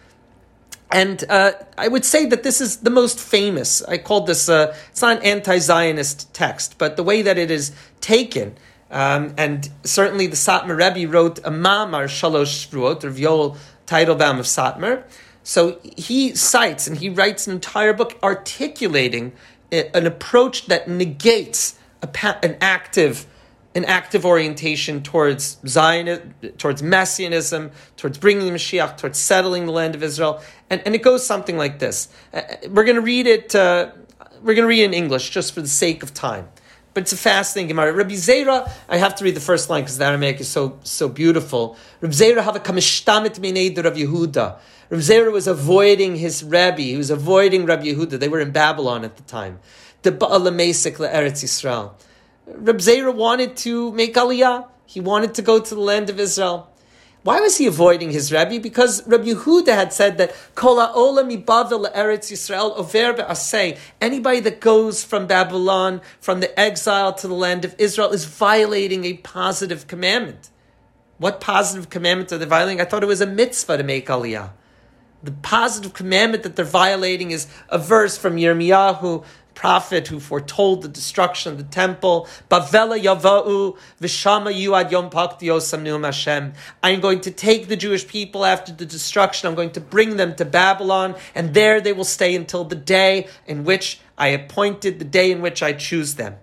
and 0.91 1.23
uh, 1.29 1.51
I 1.77 1.87
would 1.87 2.05
say 2.05 2.25
that 2.27 2.43
this 2.43 2.61
is 2.61 2.77
the 2.77 2.89
most 2.89 3.19
famous. 3.19 3.83
I 3.83 3.97
called 3.97 4.25
this, 4.27 4.47
uh, 4.47 4.75
it's 4.89 5.01
not 5.01 5.17
an 5.17 5.23
anti 5.23 5.57
Zionist 5.59 6.33
text, 6.33 6.77
but 6.77 6.95
the 6.95 7.03
way 7.03 7.21
that 7.21 7.37
it 7.37 7.51
is 7.51 7.73
taken, 7.99 8.57
um, 8.89 9.33
and 9.37 9.69
certainly 9.83 10.27
the 10.27 10.37
Satmar 10.37 10.77
Rebbe 10.77 11.11
wrote 11.11 11.39
a 11.39 11.51
Mamar 11.51 12.05
Shalosh 12.05 12.69
Shvuot, 12.69 13.03
or 13.03 13.11
Yoel 13.11 13.57
Teitelbaum 13.85 14.39
of 14.39 14.45
Satmar. 14.45 15.03
So 15.43 15.79
he 15.97 16.35
cites 16.35 16.87
and 16.87 16.97
he 16.97 17.09
writes 17.09 17.47
an 17.47 17.53
entire 17.53 17.93
book 17.93 18.17
articulating 18.21 19.33
an 19.71 20.05
approach 20.05 20.67
that 20.67 20.89
negates 20.89 21.76
an 22.01 22.57
active 22.61 23.25
an 23.77 23.85
active 23.85 24.25
orientation 24.25 25.03
towards 25.03 25.57
Zion, 25.67 26.33
towards 26.57 26.81
Messianism, 26.81 27.69
towards 27.95 28.17
bringing 28.17 28.47
the 28.47 28.51
Mashiach, 28.51 28.97
towards 28.97 29.19
settling 29.19 29.67
the 29.67 29.71
land 29.71 29.93
of 29.93 30.01
Israel. 30.01 30.41
And, 30.71 30.81
and 30.83 30.95
it 30.95 31.03
goes 31.03 31.23
something 31.23 31.57
like 31.57 31.77
this. 31.77 32.09
Uh, 32.33 32.41
we're 32.71 32.85
going 32.85 32.95
to 32.95 33.01
read 33.01 33.27
it, 33.27 33.53
uh, 33.53 33.91
we're 34.41 34.55
going 34.55 34.63
to 34.63 34.67
read 34.67 34.81
it 34.81 34.85
in 34.85 34.93
English 34.95 35.29
just 35.29 35.53
for 35.53 35.61
the 35.61 35.67
sake 35.67 36.01
of 36.01 36.11
time. 36.11 36.47
But 36.95 37.03
it's 37.03 37.13
a 37.13 37.17
fascinating 37.17 37.67
Gemara. 37.67 37.93
Rabbi 37.93 38.15
Zera, 38.15 38.67
I 38.89 38.97
have 38.97 39.13
to 39.17 39.23
read 39.23 39.35
the 39.35 39.39
first 39.39 39.69
line 39.69 39.83
because 39.83 39.99
the 39.99 40.05
Aramaic 40.05 40.39
is 40.39 40.47
so 40.47 40.79
so 40.81 41.07
beautiful. 41.07 41.77
Rabbi 42.01 42.15
Zera 42.15 42.43
have 42.43 42.55
a 42.55 42.59
kamishtamit 42.59 43.37
mineder 43.39 43.85
of 43.85 43.93
Yehuda. 43.93 44.57
Rabbi 44.89 45.01
Zera 45.01 45.31
was 45.33 45.47
avoiding 45.47 46.15
his 46.15 46.43
Rabbi. 46.43 46.83
He 46.83 46.97
was 46.97 47.09
avoiding 47.09 47.65
Rabbi 47.65 47.87
Yehuda. 47.87 48.19
They 48.19 48.29
were 48.29 48.39
in 48.39 48.51
Babylon 48.51 49.03
at 49.03 49.17
the 49.17 49.23
time. 49.23 49.59
The 50.03 50.13
Ba'alamesik 50.13 50.95
Eretz 50.95 51.43
Yisrael. 51.43 51.91
Reb 52.45 52.77
Zera 52.77 53.13
wanted 53.13 53.57
to 53.57 53.91
make 53.91 54.15
Aliyah. 54.15 54.67
He 54.85 55.01
wanted 55.01 55.33
to 55.33 55.41
go 55.41 55.59
to 55.59 55.75
the 55.75 55.81
land 55.81 56.09
of 56.09 56.19
Israel. 56.21 56.71
Why 57.23 57.41
was 57.41 57.57
he 57.57 57.67
avoiding 57.67 58.11
his 58.11 58.31
Rebbe? 58.31 58.61
Because 58.61 59.05
Rabbi 59.05 59.25
Yehuda 59.25 59.75
had 59.75 59.91
said 59.91 60.17
that 60.19 60.33
Kol 60.55 60.79
ha'ola 60.79 61.25
mibavel 61.25 61.93
Eretz 61.93 62.31
Yisrael 62.31 62.73
over 62.77 63.11
be'aseh. 63.11 63.77
Anybody 63.99 64.39
that 64.39 64.61
goes 64.61 65.03
from 65.03 65.27
Babylon, 65.27 65.99
from 66.21 66.39
the 66.39 66.57
exile 66.57 67.11
to 67.15 67.27
the 67.27 67.33
land 67.33 67.65
of 67.65 67.75
Israel, 67.77 68.11
is 68.11 68.23
violating 68.23 69.03
a 69.03 69.15
positive 69.15 69.87
commandment. 69.87 70.49
What 71.17 71.41
positive 71.41 71.89
commandment 71.89 72.31
are 72.31 72.37
they 72.37 72.45
violating? 72.45 72.79
I 72.79 72.85
thought 72.85 73.03
it 73.03 73.07
was 73.07 73.19
a 73.19 73.27
mitzvah 73.27 73.75
to 73.75 73.83
make 73.83 74.07
Aliyah. 74.07 74.51
The 75.27 75.33
positive 75.33 75.93
commandment 75.93 76.43
that 76.43 76.55
they're 76.55 76.63
violating 76.63 77.31
is 77.31 77.47
a 77.67 77.77
verse 77.77 78.17
from 78.17 78.37
Yirmiyahu 78.37 79.25
prophet 79.55 80.07
who 80.07 80.21
foretold 80.21 80.83
the 80.83 80.87
destruction 80.87 81.51
of 81.51 81.57
the 81.57 81.65
temple. 81.65 82.29
Bavela 82.49 82.97
yava'u 82.97 83.77
v'shama 84.01 84.53
yuad 84.55 84.89
yom 84.89 86.01
Hashem. 86.01 86.53
I'm 86.81 87.01
going 87.01 87.19
to 87.19 87.31
take 87.31 87.67
the 87.67 87.75
Jewish 87.75 88.07
people 88.07 88.45
after 88.45 88.71
the 88.71 88.85
destruction. 88.85 89.49
I'm 89.49 89.55
going 89.55 89.71
to 89.71 89.81
bring 89.81 90.15
them 90.15 90.33
to 90.35 90.45
Babylon, 90.45 91.15
and 91.35 91.53
there 91.53 91.81
they 91.81 91.91
will 91.91 92.05
stay 92.05 92.33
until 92.33 92.63
the 92.63 92.77
day 92.77 93.27
in 93.45 93.65
which 93.65 93.99
I 94.17 94.29
appointed, 94.29 94.97
the 94.97 95.03
day 95.03 95.29
in 95.33 95.41
which 95.41 95.61
I 95.61 95.73
choose 95.73 96.15
them. 96.15 96.37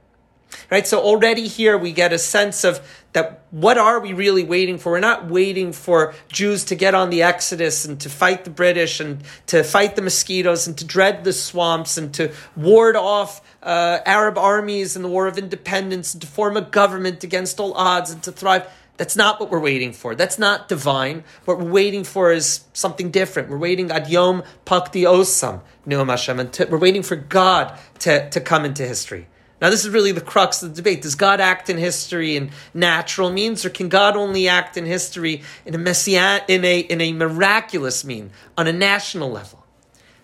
Right? 0.71 0.87
So 0.87 1.01
already 1.01 1.49
here 1.49 1.77
we 1.77 1.93
get 1.93 2.13
a 2.13 2.19
sense 2.19 2.65
of 2.65 2.81
that 3.15 3.45
what 3.51 3.79
are 3.79 4.01
we 4.01 4.13
really 4.13 4.43
waiting 4.43 4.77
for? 4.77 4.93
We're 4.93 5.01
not 5.01 5.27
waiting 5.31 5.73
for 5.73 6.15
Jews 6.29 6.65
to 6.65 6.75
get 6.75 6.95
on 6.95 7.11
the 7.11 7.23
Exodus 7.23 7.85
and 7.85 8.01
to 8.01 8.11
fight 8.11 8.45
the 8.45 8.51
British 8.51 8.99
and 8.99 9.23
to 9.47 9.63
fight 9.63 9.95
the 9.97 10.03
mosquitoes 10.03 10.67
and 10.67 10.77
to 10.79 10.85
dread 10.85 11.23
the 11.23 11.33
swamps 11.33 11.97
and 11.97 12.13
to 12.15 12.33
ward 12.57 12.97
off 12.97 13.41
uh, 13.63 14.01
Arab 14.05 14.37
armies 14.37 14.97
in 14.97 15.03
the 15.03 15.09
War 15.09 15.29
of 15.29 15.39
Independence 15.39 16.13
and 16.13 16.21
to 16.23 16.27
form 16.27 16.57
a 16.57 16.61
government 16.61 17.23
against 17.23 17.61
all 17.61 17.73
odds 17.75 18.11
and 18.11 18.23
to 18.25 18.33
thrive. 18.33 18.69
That's 18.97 19.17
not 19.17 19.41
what 19.41 19.51
we're 19.51 19.61
waiting 19.61 19.93
for. 19.93 20.15
That's 20.15 20.39
not 20.39 20.69
divine. 20.69 21.25
What 21.47 21.59
we're 21.59 21.71
waiting 21.71 22.05
for 22.05 22.33
is 22.33 22.65
something 22.73 23.11
different. 23.11 23.49
We're 23.49 23.59
waiting 23.59 23.91
ad 23.91 24.09
yom 24.09 24.43
pakti 24.67 25.03
osam, 25.03 25.63
Hashem, 26.09 26.71
we're 26.71 26.79
waiting 26.79 27.03
for 27.03 27.17
God 27.17 27.77
to, 28.01 28.29
to 28.31 28.41
come 28.41 28.65
into 28.65 28.87
history. 28.87 29.27
Now, 29.65 29.71
this 29.71 29.87
is 29.87 29.95
really 29.95 30.13
the 30.13 30.21
crux 30.21 30.63
of 30.63 30.69
the 30.69 30.77
debate. 30.77 31.01
Does 31.01 31.15
God 31.15 31.41
act 31.41 31.71
in 31.71 31.79
history 31.79 32.37
in 32.37 32.51
natural 32.75 33.31
means, 33.31 33.65
or 33.65 33.71
can 33.71 33.89
God 33.89 34.15
only 34.15 34.47
act 34.47 34.77
in 34.77 34.85
history 34.85 35.43
in 35.65 35.75
a 35.75 35.79
messian, 35.79 36.43
in 36.49 36.67
a 36.67 36.81
in 36.81 37.01
a 37.01 37.15
miraculous 37.15 38.05
mean 38.05 38.31
on 38.59 38.67
a 38.67 38.75
national 38.75 39.31
level? 39.31 39.65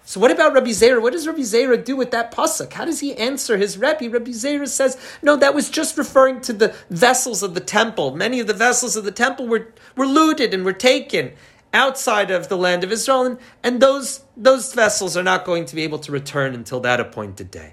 So, 0.04 0.20
what 0.20 0.30
about 0.30 0.52
Rabbi 0.52 0.72
Zera? 0.72 1.00
What 1.00 1.14
does 1.14 1.26
Rabbi 1.26 1.40
Zera 1.40 1.82
do 1.82 1.96
with 1.96 2.10
that 2.10 2.34
pasuk? 2.34 2.74
How 2.74 2.84
does 2.84 3.00
he 3.00 3.16
answer 3.16 3.56
his 3.56 3.78
Rebbe? 3.78 4.10
Rabbi 4.10 4.32
Zera 4.32 4.68
says, 4.68 4.98
no, 5.22 5.36
that 5.36 5.54
was 5.54 5.70
just 5.70 5.96
referring 5.96 6.42
to 6.42 6.52
the 6.52 6.76
vessels 6.90 7.42
of 7.42 7.54
the 7.54 7.60
temple. 7.60 8.14
Many 8.14 8.40
of 8.40 8.46
the 8.46 8.52
vessels 8.52 8.94
of 8.94 9.04
the 9.04 9.10
temple 9.10 9.48
were, 9.48 9.72
were 9.96 10.06
looted 10.06 10.52
and 10.52 10.66
were 10.66 10.74
taken 10.74 11.32
outside 11.72 12.30
of 12.30 12.50
the 12.50 12.58
land 12.58 12.84
of 12.84 12.92
Israel, 12.92 13.24
and, 13.24 13.38
and 13.62 13.80
those, 13.80 14.22
those 14.36 14.74
vessels 14.74 15.16
are 15.16 15.22
not 15.22 15.46
going 15.46 15.64
to 15.64 15.74
be 15.74 15.82
able 15.82 16.00
to 16.00 16.12
return 16.12 16.54
until 16.54 16.80
that 16.80 17.00
appointed 17.00 17.50
day. 17.50 17.72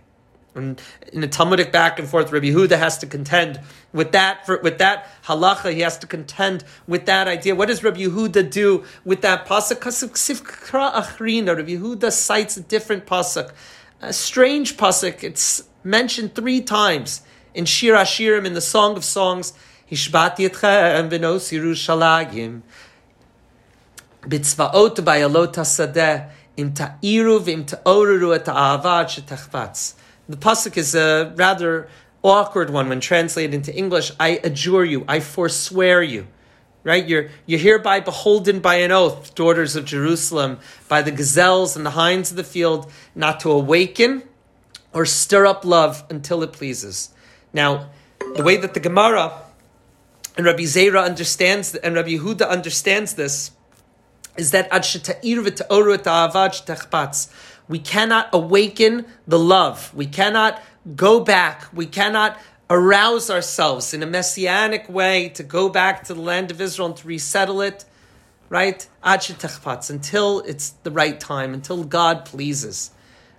And 0.57 0.81
in 1.13 1.23
a 1.23 1.27
Talmudic 1.27 1.71
back 1.71 1.99
and 1.99 2.07
forth, 2.07 2.31
Rabbi 2.31 2.47
Huda 2.47 2.77
has 2.77 2.97
to 2.99 3.05
contend 3.05 3.59
with 3.93 4.11
that. 4.11 4.45
For, 4.45 4.59
with 4.61 4.77
that 4.79 5.07
halacha, 5.25 5.73
he 5.73 5.81
has 5.81 5.97
to 5.99 6.07
contend 6.07 6.63
with 6.87 7.05
that 7.05 7.27
idea. 7.27 7.55
What 7.55 7.67
does 7.67 7.83
Rabbi 7.83 8.01
Yehuda 8.01 8.49
do 8.51 8.83
with 9.05 9.21
that 9.21 9.45
pasuk? 9.45 9.85
Rabbi 10.73 11.71
Yehuda 11.71 12.11
cites 12.11 12.57
a 12.57 12.61
different 12.61 13.05
pasuk, 13.05 13.51
a 14.01 14.13
strange 14.13 14.77
pasuk. 14.77 15.23
It's 15.23 15.63
mentioned 15.83 16.35
three 16.35 16.61
times 16.61 17.21
in 17.53 17.65
Shir 17.65 17.95
Hashirim 17.95 18.45
in 18.45 18.53
the 18.53 18.61
Song 18.61 18.97
of 18.97 19.03
Songs. 19.03 19.53
Hishbati 19.89 20.49
etchem 20.49 21.09
v'nos 21.09 21.51
Yerushalayim 21.57 22.61
b'tzvaot 24.21 24.95
b'ayalot 24.95 25.53
hasadeh 25.53 26.29
im 26.57 26.73
ta'iru 26.73 27.39
v'im 27.39 27.65
ta'oruru 27.65 28.35
et. 28.35 30.06
The 30.29 30.37
pasuk 30.37 30.77
is 30.77 30.93
a 30.95 31.33
rather 31.35 31.87
awkward 32.23 32.69
one 32.69 32.89
when 32.89 32.99
translated 32.99 33.53
into 33.53 33.73
English. 33.75 34.11
I 34.19 34.39
adjure 34.43 34.83
you, 34.83 35.05
I 35.07 35.19
forswear 35.19 36.01
you. 36.03 36.27
Right? 36.83 37.05
You're, 37.05 37.29
you're 37.45 37.59
hereby 37.59 37.99
beholden 37.99 38.59
by 38.59 38.75
an 38.75 38.91
oath, 38.91 39.35
daughters 39.35 39.75
of 39.75 39.83
Jerusalem, 39.83 40.59
by 40.87 41.01
the 41.01 41.11
gazelles 41.11 41.75
and 41.75 41.85
the 41.85 41.91
hinds 41.91 42.31
of 42.31 42.37
the 42.37 42.45
field, 42.45 42.89
not 43.13 43.41
to 43.41 43.51
awaken 43.51 44.23
or 44.93 45.05
stir 45.05 45.45
up 45.45 45.65
love 45.65 46.05
until 46.09 46.43
it 46.43 46.53
pleases. 46.53 47.09
Now, 47.51 47.89
the 48.35 48.43
way 48.43 48.55
that 48.57 48.73
the 48.73 48.79
Gemara 48.79 49.33
and 50.37 50.45
Rabbi 50.45 50.63
Zera 50.63 51.03
understands 51.03 51.75
and 51.75 51.95
Rabbi 51.95 52.11
Yehuda 52.11 52.47
understands 52.47 53.15
this 53.15 53.51
is 54.37 54.51
that 54.51 54.67
ad 54.71 54.85
we 57.67 57.79
cannot 57.79 58.29
awaken 58.31 59.05
the 59.27 59.39
love. 59.39 59.93
We 59.93 60.05
cannot 60.05 60.61
go 60.95 61.19
back. 61.19 61.67
We 61.73 61.85
cannot 61.85 62.39
arouse 62.69 63.29
ourselves 63.29 63.93
in 63.93 64.01
a 64.03 64.05
messianic 64.05 64.87
way 64.89 65.29
to 65.29 65.43
go 65.43 65.69
back 65.69 66.03
to 66.05 66.13
the 66.13 66.21
land 66.21 66.51
of 66.51 66.61
Israel 66.61 66.87
and 66.87 66.97
to 66.97 67.07
resettle 67.07 67.61
it, 67.61 67.83
right? 68.49 68.87
Until 69.03 70.39
it's 70.41 70.69
the 70.69 70.91
right 70.91 71.19
time, 71.19 71.53
until 71.53 71.83
God 71.83 72.25
pleases. 72.25 72.91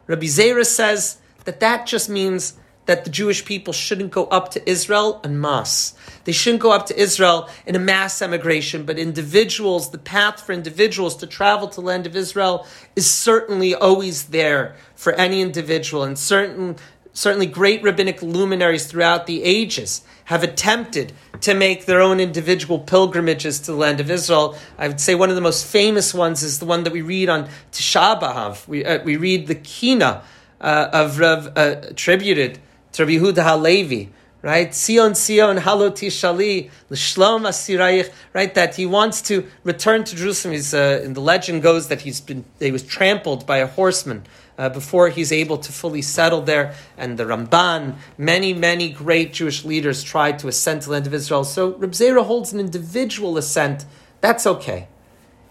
Rabbi 0.06 0.26
Zera 0.26 0.64
says 0.64 1.18
that 1.44 1.60
that 1.60 1.86
just 1.86 2.10
means 2.10 2.57
that 2.88 3.04
the 3.04 3.10
Jewish 3.10 3.44
people 3.44 3.74
shouldn't 3.74 4.12
go 4.12 4.24
up 4.28 4.50
to 4.52 4.66
Israel 4.68 5.20
en 5.22 5.38
masse. 5.38 5.94
They 6.24 6.32
shouldn't 6.32 6.62
go 6.62 6.72
up 6.72 6.86
to 6.86 6.98
Israel 6.98 7.46
in 7.66 7.76
a 7.76 7.78
mass 7.78 8.22
emigration, 8.22 8.86
but 8.86 8.98
individuals, 8.98 9.90
the 9.90 9.98
path 9.98 10.40
for 10.40 10.54
individuals 10.54 11.14
to 11.16 11.26
travel 11.26 11.68
to 11.68 11.82
land 11.82 12.06
of 12.06 12.16
Israel 12.16 12.66
is 12.96 13.08
certainly 13.08 13.74
always 13.74 14.28
there 14.28 14.74
for 14.94 15.12
any 15.12 15.42
individual, 15.42 16.02
and 16.02 16.18
certain, 16.18 16.76
certainly 17.12 17.44
great 17.44 17.82
rabbinic 17.82 18.22
luminaries 18.22 18.86
throughout 18.86 19.26
the 19.26 19.44
ages 19.44 20.00
have 20.24 20.42
attempted 20.42 21.12
to 21.42 21.52
make 21.52 21.84
their 21.84 22.00
own 22.00 22.20
individual 22.20 22.78
pilgrimages 22.78 23.60
to 23.60 23.72
the 23.72 23.76
land 23.76 24.00
of 24.00 24.10
Israel. 24.10 24.56
I 24.78 24.88
would 24.88 24.98
say 24.98 25.14
one 25.14 25.28
of 25.28 25.36
the 25.36 25.42
most 25.42 25.66
famous 25.66 26.14
ones 26.14 26.42
is 26.42 26.58
the 26.58 26.64
one 26.64 26.84
that 26.84 26.92
we 26.94 27.02
read 27.02 27.28
on 27.28 27.50
Tisha 27.70 28.18
B'Av. 28.18 28.66
We, 28.66 28.82
uh, 28.82 29.04
we 29.04 29.18
read 29.18 29.46
the 29.46 29.56
Kina 29.56 30.22
uh, 30.58 30.88
of 30.90 31.18
Rav, 31.18 31.48
uh, 31.48 31.76
attributed 31.82 32.60
to 32.98 33.04
Rabbi 33.04 33.18
Yehuda 33.18 33.44
Halevi, 33.44 34.10
right? 34.42 34.74
Sion 34.74 35.14
Sion 35.14 35.58
Halo 35.58 35.90
Tishali 35.90 36.68
L'Shlom 36.90 37.46
Asirayich, 37.46 38.10
right? 38.32 38.52
That 38.54 38.74
he 38.74 38.86
wants 38.86 39.22
to 39.22 39.46
return 39.62 40.02
to 40.02 40.16
Jerusalem. 40.16 40.54
He's, 40.54 40.74
uh, 40.74 41.00
in 41.04 41.14
the 41.14 41.20
legend 41.20 41.62
goes 41.62 41.86
that 41.88 42.00
he's 42.00 42.20
been 42.20 42.44
he 42.58 42.72
was 42.72 42.82
trampled 42.82 43.46
by 43.46 43.58
a 43.58 43.66
horseman. 43.66 44.24
Uh, 44.58 44.68
before 44.68 45.08
he's 45.08 45.30
able 45.30 45.56
to 45.56 45.70
fully 45.70 46.02
settle 46.02 46.42
there, 46.42 46.74
and 46.96 47.16
the 47.16 47.22
Ramban, 47.22 47.94
many, 48.18 48.52
many 48.52 48.90
great 48.90 49.32
Jewish 49.32 49.64
leaders 49.64 50.02
tried 50.02 50.40
to 50.40 50.48
ascend 50.48 50.82
to 50.82 50.86
the 50.88 50.94
land 50.94 51.06
of 51.06 51.14
Israel. 51.14 51.44
So 51.44 51.74
Rabbi 51.74 51.92
Zera 51.92 52.26
holds 52.26 52.52
an 52.52 52.58
individual 52.58 53.38
ascent. 53.38 53.84
That's 54.20 54.48
okay. 54.48 54.88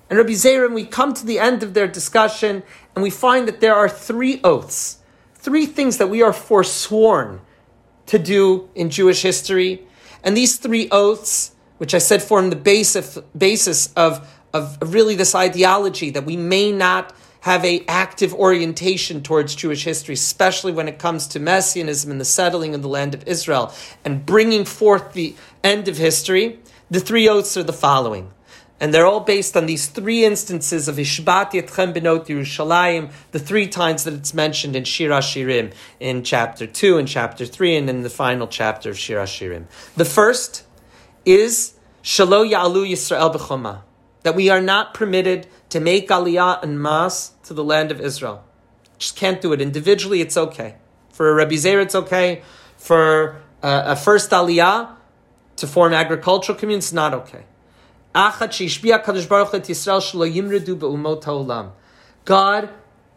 And 0.09 0.19
Rabbi 0.19 0.33
Zera, 0.33 0.69
we 0.69 0.83
come 0.83 1.13
to 1.13 1.25
the 1.25 1.39
end 1.39 1.63
of 1.63 1.73
their 1.73 1.87
discussion, 1.87 2.63
and 2.95 3.01
we 3.01 3.09
find 3.09 3.47
that 3.47 3.61
there 3.61 3.75
are 3.75 3.87
three 3.87 4.41
oaths 4.43 4.96
three 5.47 5.65
things 5.65 5.95
that 5.95 6.09
we 6.09 6.21
are 6.21 6.33
forsworn 6.33 7.39
to 8.05 8.19
do 8.19 8.69
in 8.75 8.89
Jewish 8.89 9.21
history. 9.21 9.81
And 10.21 10.35
these 10.35 10.57
three 10.57 10.89
oaths, 10.91 11.55
which 11.77 11.93
I 11.93 11.99
said 11.99 12.21
form 12.21 12.49
the 12.49 12.57
basis, 12.57 13.17
basis 13.37 13.93
of, 13.93 14.27
of 14.53 14.77
really 14.81 15.15
this 15.15 15.33
ideology 15.33 16.09
that 16.09 16.25
we 16.25 16.35
may 16.35 16.73
not 16.73 17.15
have 17.39 17.63
a 17.63 17.85
active 17.87 18.33
orientation 18.33 19.23
towards 19.23 19.55
Jewish 19.55 19.85
history, 19.85 20.15
especially 20.15 20.73
when 20.73 20.89
it 20.89 20.99
comes 20.99 21.27
to 21.27 21.39
messianism 21.39 22.11
and 22.11 22.19
the 22.19 22.25
settling 22.25 22.75
of 22.75 22.81
the 22.81 22.89
land 22.89 23.13
of 23.13 23.25
Israel 23.25 23.73
and 24.03 24.25
bringing 24.25 24.65
forth 24.65 25.13
the 25.13 25.33
end 25.63 25.87
of 25.87 25.95
history. 25.95 26.59
The 26.91 26.99
three 26.99 27.29
oaths 27.29 27.55
are 27.55 27.63
the 27.63 27.71
following. 27.71 28.33
And 28.79 28.93
they're 28.93 29.07
all 29.07 29.21
based 29.21 29.57
on 29.57 29.65
these 29.65 29.87
three 29.87 30.23
instances 30.23 30.87
of 30.87 30.97
Ishbat 30.97 31.51
Yetchem 31.51 31.93
Benot 31.93 32.27
Yerushalayim, 32.27 33.11
the 33.31 33.39
three 33.39 33.67
times 33.67 34.03
that 34.03 34.13
it's 34.13 34.35
mentioned 34.35 34.75
in 34.75 34.83
Shir 34.83 35.09
Shirim, 35.09 35.73
in 35.99 36.23
chapter 36.23 36.67
2 36.67 36.99
and 36.99 37.07
chapter 37.07 37.45
3, 37.45 37.75
and 37.75 37.89
in 37.89 38.03
the 38.03 38.09
final 38.09 38.47
chapter 38.47 38.91
of 38.91 38.99
Shir 38.99 39.17
Shirim. 39.23 39.65
The 39.95 40.05
first 40.05 40.63
is 41.25 41.73
Shalo 42.03 42.47
Ya'alu 42.47 42.91
Yisrael 42.91 43.33
B'choma, 43.33 43.81
that 44.21 44.35
we 44.35 44.49
are 44.49 44.61
not 44.61 44.93
permitted 44.93 45.47
to 45.69 45.79
make 45.79 46.09
Aliyah 46.09 46.61
and 46.61 46.79
Mas 46.79 47.31
to 47.45 47.55
the 47.55 47.63
land 47.63 47.91
of 47.91 47.99
Israel. 47.99 48.43
Just 48.99 49.15
can't 49.15 49.41
do 49.41 49.53
it. 49.53 49.61
Individually, 49.61 50.21
it's 50.21 50.37
okay. 50.37 50.75
For 51.11 51.29
a 51.29 51.33
Rabbi 51.33 51.55
Zer, 51.55 51.79
it's 51.81 51.95
okay. 51.95 52.43
For 52.77 53.41
a, 53.63 53.83
a 53.87 53.95
first 53.95 54.29
Aliyah 54.29 54.91
to 55.55 55.65
form 55.65 55.93
agricultural 55.93 56.57
communities, 56.57 56.93
not 56.93 57.15
okay. 57.15 57.45
God 62.25 62.69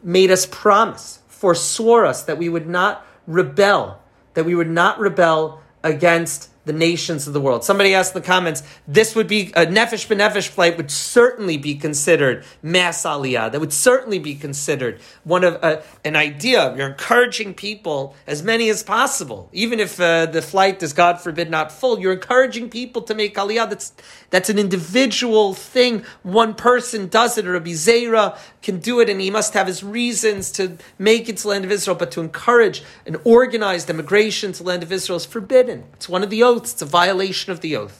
made 0.02 0.30
us 0.30 0.44
promise, 0.44 1.20
forswore 1.26 2.04
us 2.04 2.24
that 2.24 2.36
we 2.36 2.50
would 2.50 2.68
not 2.68 3.06
rebel, 3.26 3.98
that 4.34 4.44
we 4.44 4.54
would 4.54 4.68
not 4.68 5.00
rebel 5.00 5.62
against 5.82 6.49
the 6.64 6.72
nations 6.72 7.26
of 7.26 7.32
the 7.32 7.40
world. 7.40 7.64
Somebody 7.64 7.94
asked 7.94 8.14
in 8.14 8.20
the 8.20 8.26
comments, 8.26 8.62
this 8.86 9.14
would 9.14 9.26
be 9.26 9.52
a 9.56 9.66
Nefesh 9.66 10.06
B'Nefesh 10.06 10.48
flight 10.48 10.76
would 10.76 10.90
certainly 10.90 11.56
be 11.56 11.74
considered 11.74 12.44
mass 12.62 13.02
aliyah. 13.02 13.50
That 13.50 13.60
would 13.60 13.72
certainly 13.72 14.18
be 14.18 14.34
considered 14.34 15.00
one 15.24 15.42
of 15.42 15.58
uh, 15.62 15.80
an 16.04 16.16
idea. 16.16 16.76
You're 16.76 16.90
encouraging 16.90 17.54
people, 17.54 18.14
as 18.26 18.42
many 18.42 18.68
as 18.68 18.82
possible, 18.82 19.48
even 19.52 19.80
if 19.80 19.98
uh, 19.98 20.26
the 20.26 20.42
flight 20.42 20.82
is, 20.82 20.92
God 20.92 21.20
forbid, 21.20 21.50
not 21.50 21.72
full. 21.72 21.98
You're 21.98 22.12
encouraging 22.12 22.68
people 22.68 23.02
to 23.02 23.14
make 23.14 23.34
aliyah. 23.36 23.68
That's 23.70 23.92
that's 24.28 24.50
an 24.50 24.58
individual 24.58 25.54
thing. 25.54 26.04
One 26.22 26.54
person 26.54 27.08
does 27.08 27.38
it, 27.38 27.46
or 27.46 27.52
Rabbi 27.52 27.70
Zera 27.70 28.38
can 28.62 28.78
do 28.78 29.00
it, 29.00 29.08
and 29.08 29.20
he 29.20 29.30
must 29.30 29.54
have 29.54 29.66
his 29.66 29.82
reasons 29.82 30.52
to 30.52 30.76
make 30.98 31.28
it 31.28 31.38
to 31.38 31.42
the 31.44 31.48
land 31.48 31.64
of 31.64 31.72
Israel. 31.72 31.96
But 31.96 32.10
to 32.12 32.20
encourage 32.20 32.82
an 33.06 33.16
organized 33.24 33.88
immigration 33.90 34.52
to 34.52 34.62
land 34.62 34.82
of 34.82 34.92
Israel 34.92 35.16
is 35.16 35.24
forbidden. 35.24 35.84
It's 35.94 36.08
one 36.08 36.22
of 36.22 36.30
the 36.30 36.42
oaths. 36.50 36.72
It's 36.72 36.82
a 36.82 36.86
violation 37.02 37.52
of 37.52 37.60
the 37.60 37.76
oath. 37.76 37.98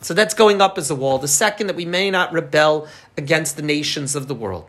So 0.00 0.12
that's 0.12 0.34
going 0.34 0.60
up 0.60 0.76
as 0.76 0.90
a 0.90 0.94
wall. 0.94 1.18
The 1.18 1.28
second, 1.28 1.68
that 1.68 1.76
we 1.76 1.86
may 1.86 2.10
not 2.10 2.32
rebel 2.32 2.86
against 3.16 3.56
the 3.56 3.62
nations 3.62 4.14
of 4.14 4.28
the 4.28 4.34
world. 4.34 4.68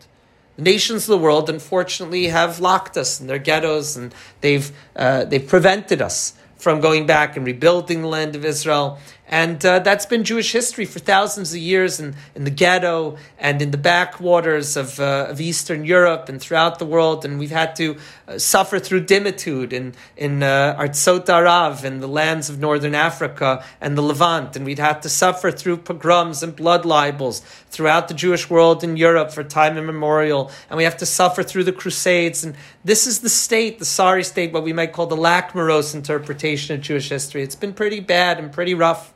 The 0.56 0.62
nations 0.62 1.02
of 1.02 1.08
the 1.16 1.24
world, 1.26 1.50
unfortunately, 1.50 2.28
have 2.28 2.60
locked 2.60 2.96
us 2.96 3.20
in 3.20 3.26
their 3.26 3.38
ghettos, 3.38 3.96
and 3.96 4.14
they've 4.40 4.70
uh, 4.94 5.24
they've 5.24 5.46
prevented 5.46 6.00
us 6.00 6.32
from 6.56 6.80
going 6.80 7.06
back 7.06 7.36
and 7.36 7.44
rebuilding 7.44 8.00
the 8.02 8.08
land 8.08 8.34
of 8.34 8.44
Israel. 8.44 8.98
And 9.28 9.64
uh, 9.64 9.80
that's 9.80 10.06
been 10.06 10.24
Jewish 10.24 10.52
history 10.52 10.86
for 10.86 11.00
thousands 11.00 11.52
of 11.52 11.58
years 11.58 12.00
in, 12.00 12.14
in 12.34 12.44
the 12.44 12.50
ghetto 12.50 13.18
and 13.38 13.60
in 13.60 13.70
the 13.72 13.78
backwaters 13.78 14.76
of, 14.76 14.98
uh, 14.98 15.26
of 15.28 15.40
Eastern 15.40 15.84
Europe 15.84 16.28
and 16.28 16.40
throughout 16.40 16.78
the 16.78 16.86
world. 16.86 17.24
And 17.24 17.38
we've 17.38 17.50
had 17.50 17.76
to 17.76 17.98
suffer 18.38 18.78
through 18.78 19.00
dhimmitude 19.00 19.72
in, 19.72 19.94
in 20.16 20.42
uh, 20.42 20.76
Artsot 20.78 21.26
Arav 21.26 21.84
in 21.84 22.00
the 22.00 22.08
lands 22.08 22.50
of 22.50 22.58
Northern 22.58 22.94
Africa 22.94 23.64
and 23.80 23.96
the 23.96 24.02
Levant. 24.02 24.56
And 24.56 24.64
we'd 24.64 24.80
have 24.80 25.00
to 25.02 25.08
suffer 25.08 25.50
through 25.52 25.78
pogroms 25.78 26.42
and 26.42 26.54
blood 26.54 26.84
libels 26.84 27.40
throughout 27.70 28.08
the 28.08 28.14
Jewish 28.14 28.50
world 28.50 28.82
in 28.82 28.96
Europe 28.96 29.30
for 29.30 29.44
time 29.44 29.78
immemorial. 29.78 30.50
And 30.68 30.76
we 30.76 30.84
have 30.84 30.96
to 30.98 31.06
suffer 31.06 31.42
through 31.42 31.64
the 31.64 31.72
Crusades. 31.72 32.42
And 32.42 32.56
this 32.84 33.06
is 33.06 33.20
the 33.20 33.28
state, 33.28 33.78
the 33.78 33.84
sorry 33.84 34.24
state, 34.24 34.52
what 34.52 34.64
we 34.64 34.72
might 34.72 34.92
call 34.92 35.06
the 35.06 35.16
lachrymose 35.16 35.94
interpretation 35.94 36.74
of 36.74 36.82
Jewish 36.82 37.08
history. 37.08 37.42
It's 37.42 37.54
been 37.54 37.74
pretty 37.74 38.00
bad 38.00 38.38
and 38.38 38.52
pretty 38.52 38.74
rough. 38.74 39.14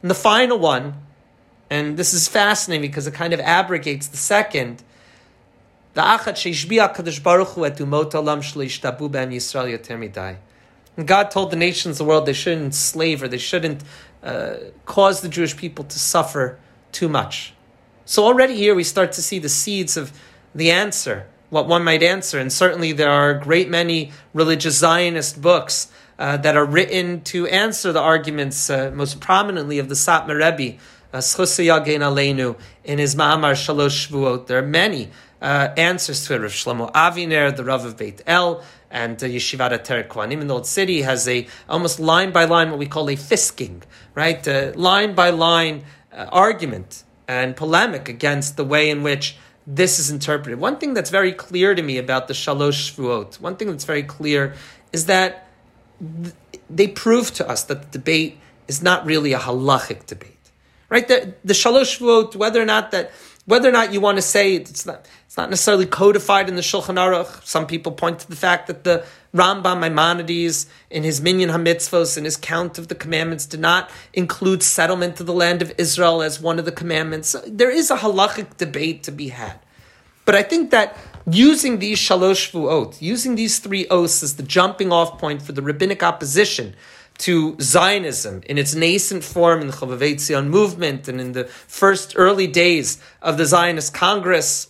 And 0.00 0.10
the 0.10 0.14
final 0.14 0.58
one, 0.58 0.94
and 1.68 1.98
this 1.98 2.14
is 2.14 2.28
fascinating 2.28 2.88
because 2.88 3.06
it 3.06 3.12
kind 3.12 3.34
of 3.34 3.40
abrogates 3.40 4.06
the 4.06 4.16
second. 4.16 4.82
The 5.94 6.00
achat 6.02 7.22
baruch 7.22 7.48
hu 7.48 7.62
etu 7.62 7.86
mot 7.86 8.10
olam 8.12 8.40
shleishtabu 8.40 9.10
ben 9.10 9.30
Yisrael 9.30 9.78
yoter 9.78 10.36
God 11.04 11.30
told 11.30 11.50
the 11.50 11.56
nations 11.56 12.00
of 12.00 12.06
the 12.06 12.10
world 12.10 12.26
they 12.26 12.32
shouldn't 12.32 12.66
enslave 12.66 13.22
or 13.22 13.28
they 13.28 13.38
shouldn't 13.38 13.84
uh, 14.22 14.54
cause 14.84 15.20
the 15.20 15.28
Jewish 15.28 15.56
people 15.56 15.84
to 15.84 15.98
suffer 15.98 16.58
too 16.90 17.08
much. 17.08 17.54
So 18.04 18.24
already 18.24 18.56
here 18.56 18.74
we 18.74 18.84
start 18.84 19.12
to 19.12 19.22
see 19.22 19.38
the 19.38 19.48
seeds 19.48 19.96
of 19.96 20.12
the 20.54 20.70
answer, 20.70 21.26
what 21.50 21.68
one 21.68 21.84
might 21.84 22.02
answer. 22.02 22.38
And 22.38 22.52
certainly 22.52 22.92
there 22.92 23.10
are 23.10 23.30
a 23.30 23.40
great 23.40 23.68
many 23.68 24.12
religious 24.32 24.78
Zionist 24.78 25.40
books 25.40 25.92
uh, 26.18 26.36
that 26.38 26.56
are 26.56 26.64
written 26.64 27.20
to 27.22 27.46
answer 27.46 27.92
the 27.92 28.00
arguments, 28.00 28.68
uh, 28.70 28.90
most 28.92 29.20
prominently 29.20 29.78
of 29.78 29.88
the 29.88 29.94
Satmar 29.94 30.36
Rebbe, 30.36 30.78
uh, 31.12 31.18
in 32.84 32.98
his 32.98 33.14
Ma'amar 33.14 33.52
Shalosh 33.54 34.08
Shvuot. 34.08 34.46
There 34.46 34.58
are 34.58 34.66
many 34.66 35.10
uh, 35.40 35.68
answers 35.76 36.26
to 36.26 36.34
it. 36.34 36.38
Rav 36.40 36.50
Shlomo 36.50 36.92
Aviner, 36.92 37.54
the 37.54 37.64
Rav 37.64 37.84
of 37.84 37.96
Beit 37.96 38.22
El, 38.26 38.62
and 38.90 39.22
uh, 39.22 39.26
Yeshivat 39.26 39.70
Ateret 39.70 40.08
Kohanim 40.08 40.40
in 40.40 40.46
the 40.46 40.54
Old 40.54 40.66
City 40.66 41.02
has 41.02 41.28
a 41.28 41.46
almost 41.68 42.00
line 42.00 42.30
by 42.30 42.44
line 42.44 42.70
what 42.70 42.78
we 42.78 42.86
call 42.86 43.08
a 43.08 43.16
fisking, 43.16 43.82
right? 44.14 44.46
Uh, 44.46 44.72
line 44.74 45.14
by 45.14 45.30
line 45.30 45.84
uh, 46.12 46.26
argument 46.32 47.04
and 47.26 47.56
polemic 47.56 48.08
against 48.08 48.56
the 48.56 48.64
way 48.64 48.88
in 48.90 49.02
which 49.02 49.36
this 49.66 49.98
is 49.98 50.10
interpreted. 50.10 50.58
One 50.58 50.78
thing 50.78 50.94
that's 50.94 51.10
very 51.10 51.32
clear 51.32 51.74
to 51.74 51.82
me 51.82 51.98
about 51.98 52.26
the 52.26 52.34
Shalosh 52.34 52.94
Shvuot, 52.94 53.40
one 53.40 53.56
thing 53.56 53.68
that's 53.68 53.84
very 53.84 54.02
clear 54.02 54.54
is 54.92 55.06
that 55.06 55.48
they 56.70 56.88
prove 56.88 57.32
to 57.34 57.48
us 57.48 57.64
that 57.64 57.82
the 57.82 57.98
debate 57.98 58.38
is 58.66 58.82
not 58.82 59.04
really 59.06 59.32
a 59.32 59.38
halachic 59.38 60.06
debate, 60.06 60.50
right? 60.88 61.08
The, 61.08 61.34
the 61.44 61.54
shalosh 61.54 61.98
vote, 61.98 62.36
whether 62.36 62.60
or 62.60 62.66
not 62.66 62.90
that, 62.92 63.10
whether 63.48 63.66
or 63.66 63.72
not 63.72 63.94
you 63.94 64.00
want 64.00 64.18
to 64.18 64.22
say 64.22 64.56
it's 64.56 64.84
not, 64.84 65.08
it's 65.24 65.38
not 65.38 65.48
necessarily 65.48 65.86
codified 65.86 66.50
in 66.50 66.56
the 66.56 66.60
Shulchan 66.60 66.96
Aruch. 66.96 67.42
Some 67.46 67.66
people 67.66 67.92
point 67.92 68.18
to 68.18 68.28
the 68.28 68.36
fact 68.36 68.66
that 68.66 68.84
the 68.84 69.06
Rambam 69.34 69.80
Maimonides, 69.80 70.66
in 70.90 71.02
his 71.02 71.22
Minyan 71.22 71.48
Hamitzvos, 71.48 72.18
and 72.18 72.26
his 72.26 72.36
count 72.36 72.76
of 72.76 72.88
the 72.88 72.94
commandments, 72.94 73.46
did 73.46 73.60
not 73.60 73.90
include 74.12 74.62
settlement 74.62 75.18
of 75.18 75.24
the 75.24 75.32
land 75.32 75.62
of 75.62 75.72
Israel 75.78 76.20
as 76.20 76.38
one 76.38 76.58
of 76.58 76.66
the 76.66 76.72
commandments. 76.72 77.34
There 77.46 77.70
is 77.70 77.90
a 77.90 77.96
halachic 77.96 78.58
debate 78.58 79.02
to 79.04 79.12
be 79.12 79.28
had. 79.28 79.58
But 80.26 80.34
I 80.34 80.42
think 80.42 80.70
that 80.72 80.98
using 81.26 81.78
these 81.78 81.98
shalosh 81.98 82.52
vuot, 82.52 83.00
using 83.00 83.34
these 83.34 83.60
three 83.60 83.88
oaths 83.88 84.22
as 84.22 84.36
the 84.36 84.42
jumping 84.42 84.92
off 84.92 85.18
point 85.18 85.40
for 85.40 85.52
the 85.52 85.62
rabbinic 85.62 86.02
opposition 86.02 86.76
to 87.18 87.56
Zionism 87.60 88.42
in 88.46 88.58
its 88.58 88.74
nascent 88.74 89.24
form 89.24 89.60
in 89.60 89.66
the 89.66 89.72
Tzion 89.72 90.46
movement 90.48 91.08
and 91.08 91.20
in 91.20 91.32
the 91.32 91.44
first 91.44 92.14
early 92.16 92.46
days 92.46 93.00
of 93.20 93.36
the 93.36 93.44
Zionist 93.44 93.92
Congress 93.92 94.68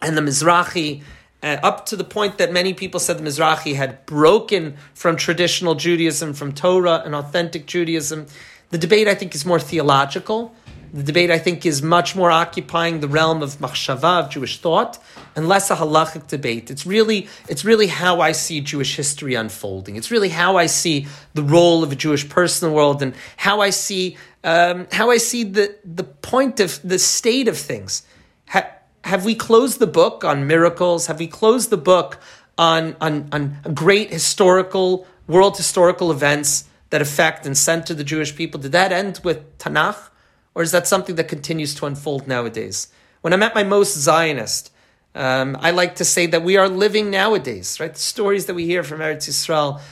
and 0.00 0.16
the 0.16 0.22
Mizrahi, 0.22 1.02
uh, 1.42 1.58
up 1.62 1.86
to 1.86 1.96
the 1.96 2.04
point 2.04 2.38
that 2.38 2.52
many 2.52 2.72
people 2.72 2.98
said 2.98 3.18
the 3.18 3.22
Mizrahi 3.22 3.74
had 3.74 4.04
broken 4.06 4.76
from 4.94 5.16
traditional 5.16 5.74
Judaism, 5.74 6.32
from 6.32 6.52
Torah 6.52 7.02
and 7.04 7.14
authentic 7.14 7.66
Judaism. 7.66 8.26
The 8.70 8.78
debate, 8.78 9.06
I 9.06 9.14
think, 9.14 9.34
is 9.34 9.44
more 9.44 9.60
theological. 9.60 10.54
The 10.96 11.02
debate, 11.02 11.30
I 11.30 11.38
think, 11.38 11.66
is 11.66 11.82
much 11.82 12.16
more 12.16 12.30
occupying 12.30 13.00
the 13.00 13.08
realm 13.08 13.42
of 13.42 13.58
machshava, 13.58 14.24
of 14.24 14.30
Jewish 14.30 14.60
thought, 14.60 14.98
and 15.36 15.46
less 15.46 15.70
a 15.70 15.76
halachic 15.76 16.26
debate. 16.26 16.70
It's 16.70 16.86
really, 16.86 17.28
it's 17.50 17.66
really 17.66 17.88
how 17.88 18.22
I 18.22 18.32
see 18.32 18.62
Jewish 18.62 18.96
history 18.96 19.34
unfolding. 19.34 19.96
It's 19.96 20.10
really 20.10 20.30
how 20.30 20.56
I 20.56 20.64
see 20.64 21.06
the 21.34 21.42
role 21.42 21.82
of 21.82 21.92
a 21.92 21.96
Jewish 21.96 22.26
person 22.26 22.66
in 22.66 22.72
the 22.72 22.76
world 22.76 23.02
and 23.02 23.14
how 23.36 23.60
I 23.60 23.68
see, 23.68 24.16
um, 24.42 24.86
how 24.90 25.10
I 25.10 25.18
see 25.18 25.44
the, 25.44 25.76
the 25.84 26.04
point 26.04 26.60
of 26.60 26.80
the 26.82 26.98
state 26.98 27.46
of 27.46 27.58
things. 27.58 28.02
Ha- 28.48 28.70
have 29.04 29.26
we 29.26 29.34
closed 29.34 29.78
the 29.78 29.86
book 29.86 30.24
on 30.24 30.46
miracles? 30.46 31.08
Have 31.08 31.18
we 31.18 31.26
closed 31.26 31.68
the 31.68 31.76
book 31.76 32.18
on, 32.56 32.96
on, 33.02 33.28
on 33.32 33.58
great 33.74 34.10
historical, 34.10 35.06
world 35.26 35.58
historical 35.58 36.10
events 36.10 36.64
that 36.88 37.02
affect 37.02 37.44
and 37.44 37.54
center 37.54 37.92
the 37.92 38.02
Jewish 38.02 38.34
people? 38.34 38.58
Did 38.58 38.72
that 38.72 38.92
end 38.92 39.20
with 39.22 39.58
Tanakh? 39.58 40.08
Or 40.56 40.62
is 40.62 40.70
that 40.70 40.86
something 40.86 41.16
that 41.16 41.28
continues 41.28 41.74
to 41.74 41.84
unfold 41.84 42.26
nowadays? 42.26 42.88
When 43.20 43.34
I'm 43.34 43.42
at 43.42 43.54
my 43.54 43.62
most 43.62 43.94
Zionist, 43.94 44.72
um, 45.14 45.54
I 45.60 45.70
like 45.70 45.96
to 45.96 46.04
say 46.04 46.24
that 46.28 46.42
we 46.42 46.56
are 46.56 46.66
living 46.66 47.10
nowadays, 47.10 47.78
right? 47.78 47.92
The 47.92 48.00
stories 48.00 48.46
that 48.46 48.54
we 48.54 48.64
hear 48.64 48.82
from 48.82 49.00
Eretz 49.00 49.28
Yisrael. 49.28 49.82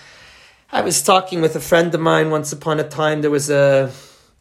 I 0.73 0.81
was 0.81 1.03
talking 1.03 1.43
with 1.43 1.55
a 1.55 1.61
friend 1.61 1.95
of 1.95 2.01
mine 2.01 2.31
once 2.31 2.51
upon 2.51 2.81
a 2.81 2.89
time. 2.89 3.21
There 3.21 3.31
was 3.31 3.51
a 3.51 3.93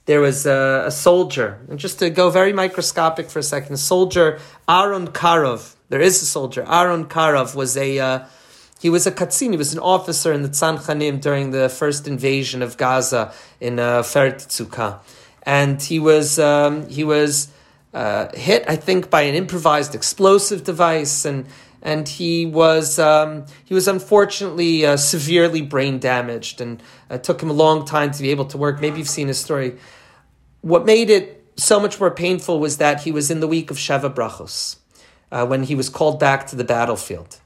there 0.05 0.21
was 0.21 0.45
a, 0.45 0.83
a 0.85 0.91
soldier, 0.91 1.59
and 1.69 1.77
just 1.77 1.99
to 1.99 2.09
go 2.09 2.29
very 2.29 2.53
microscopic 2.53 3.29
for 3.29 3.39
a 3.39 3.43
second, 3.43 3.75
soldier 3.75 4.39
Aaron 4.69 5.09
Karov. 5.09 5.75
There 5.89 5.99
is 5.99 6.21
a 6.21 6.25
soldier. 6.25 6.63
Aaron 6.69 7.03
Karov 7.03 7.53
was 7.53 7.75
a 7.75 7.99
uh, 7.99 8.25
he 8.79 8.89
was 8.89 9.05
a 9.05 9.11
katzin. 9.11 9.51
He 9.51 9.57
was 9.57 9.73
an 9.73 9.79
officer 9.79 10.31
in 10.31 10.41
the 10.41 10.49
Tzanchanim 10.49 11.19
during 11.19 11.51
the 11.51 11.67
first 11.67 12.07
invasion 12.07 12.61
of 12.61 12.77
Gaza 12.77 13.33
in 13.59 13.77
uh, 13.77 14.03
and 15.43 15.81
he 15.81 15.99
was 15.99 16.39
um, 16.39 16.87
he 16.89 17.03
was 17.03 17.49
uh, 17.93 18.29
hit, 18.33 18.63
I 18.67 18.75
think, 18.75 19.09
by 19.09 19.21
an 19.21 19.35
improvised 19.35 19.93
explosive 19.93 20.63
device, 20.63 21.25
and 21.25 21.45
and 21.81 22.07
he 22.07 22.45
was 22.45 22.97
um, 22.97 23.45
he 23.65 23.73
was 23.73 23.87
unfortunately 23.87 24.85
uh, 24.85 24.97
severely 24.97 25.61
brain 25.61 25.99
damaged, 25.99 26.61
and 26.61 26.81
it 27.09 27.13
uh, 27.13 27.17
took 27.19 27.41
him 27.41 27.49
a 27.49 27.53
long 27.53 27.85
time 27.85 28.11
to 28.11 28.21
be 28.21 28.31
able 28.31 28.45
to 28.45 28.57
work. 28.57 28.81
Maybe 28.81 28.97
you've 28.97 29.09
seen 29.09 29.27
his 29.27 29.37
story. 29.37 29.77
What 30.61 30.85
made 30.85 31.09
it 31.09 31.45
so 31.57 31.79
much 31.79 31.99
more 31.99 32.09
painful 32.09 32.59
was 32.59 32.77
that 32.77 33.03
he 33.03 33.11
was 33.11 33.29
in 33.29 33.41
the 33.41 33.47
week 33.47 33.69
of 33.69 33.77
Sheva 33.77 34.11
Brachos 34.13 34.77
uh, 35.31 35.45
when 35.45 35.63
he 35.63 35.75
was 35.75 35.89
called 35.89 36.19
back 36.19 36.47
to 36.47 36.55
the 36.55 36.63
battlefield, 36.63 37.39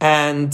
and 0.00 0.52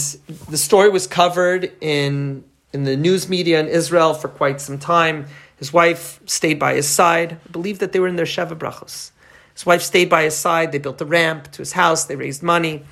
the 0.48 0.58
story 0.58 0.90
was 0.90 1.06
covered 1.06 1.72
in 1.80 2.44
in 2.72 2.84
the 2.84 2.96
news 2.96 3.28
media 3.28 3.58
in 3.60 3.68
Israel 3.68 4.12
for 4.12 4.28
quite 4.28 4.60
some 4.60 4.78
time. 4.78 5.26
His 5.60 5.72
wife 5.72 6.20
stayed 6.24 6.58
by 6.58 6.74
his 6.74 6.88
side. 6.88 7.34
I 7.46 7.52
believe 7.52 7.78
that 7.78 7.92
they 7.92 8.00
were 8.00 8.08
in 8.08 8.16
their 8.16 8.26
Sheva 8.26 8.58
Brachos. 8.58 9.12
His 9.54 9.66
wife 9.66 9.82
stayed 9.82 10.08
by 10.08 10.22
his 10.22 10.34
side. 10.34 10.72
They 10.72 10.78
built 10.78 11.00
a 11.02 11.04
ramp 11.04 11.52
to 11.52 11.58
his 11.58 11.72
house. 11.72 12.04
They 12.04 12.16
raised 12.16 12.42
money. 12.42 12.82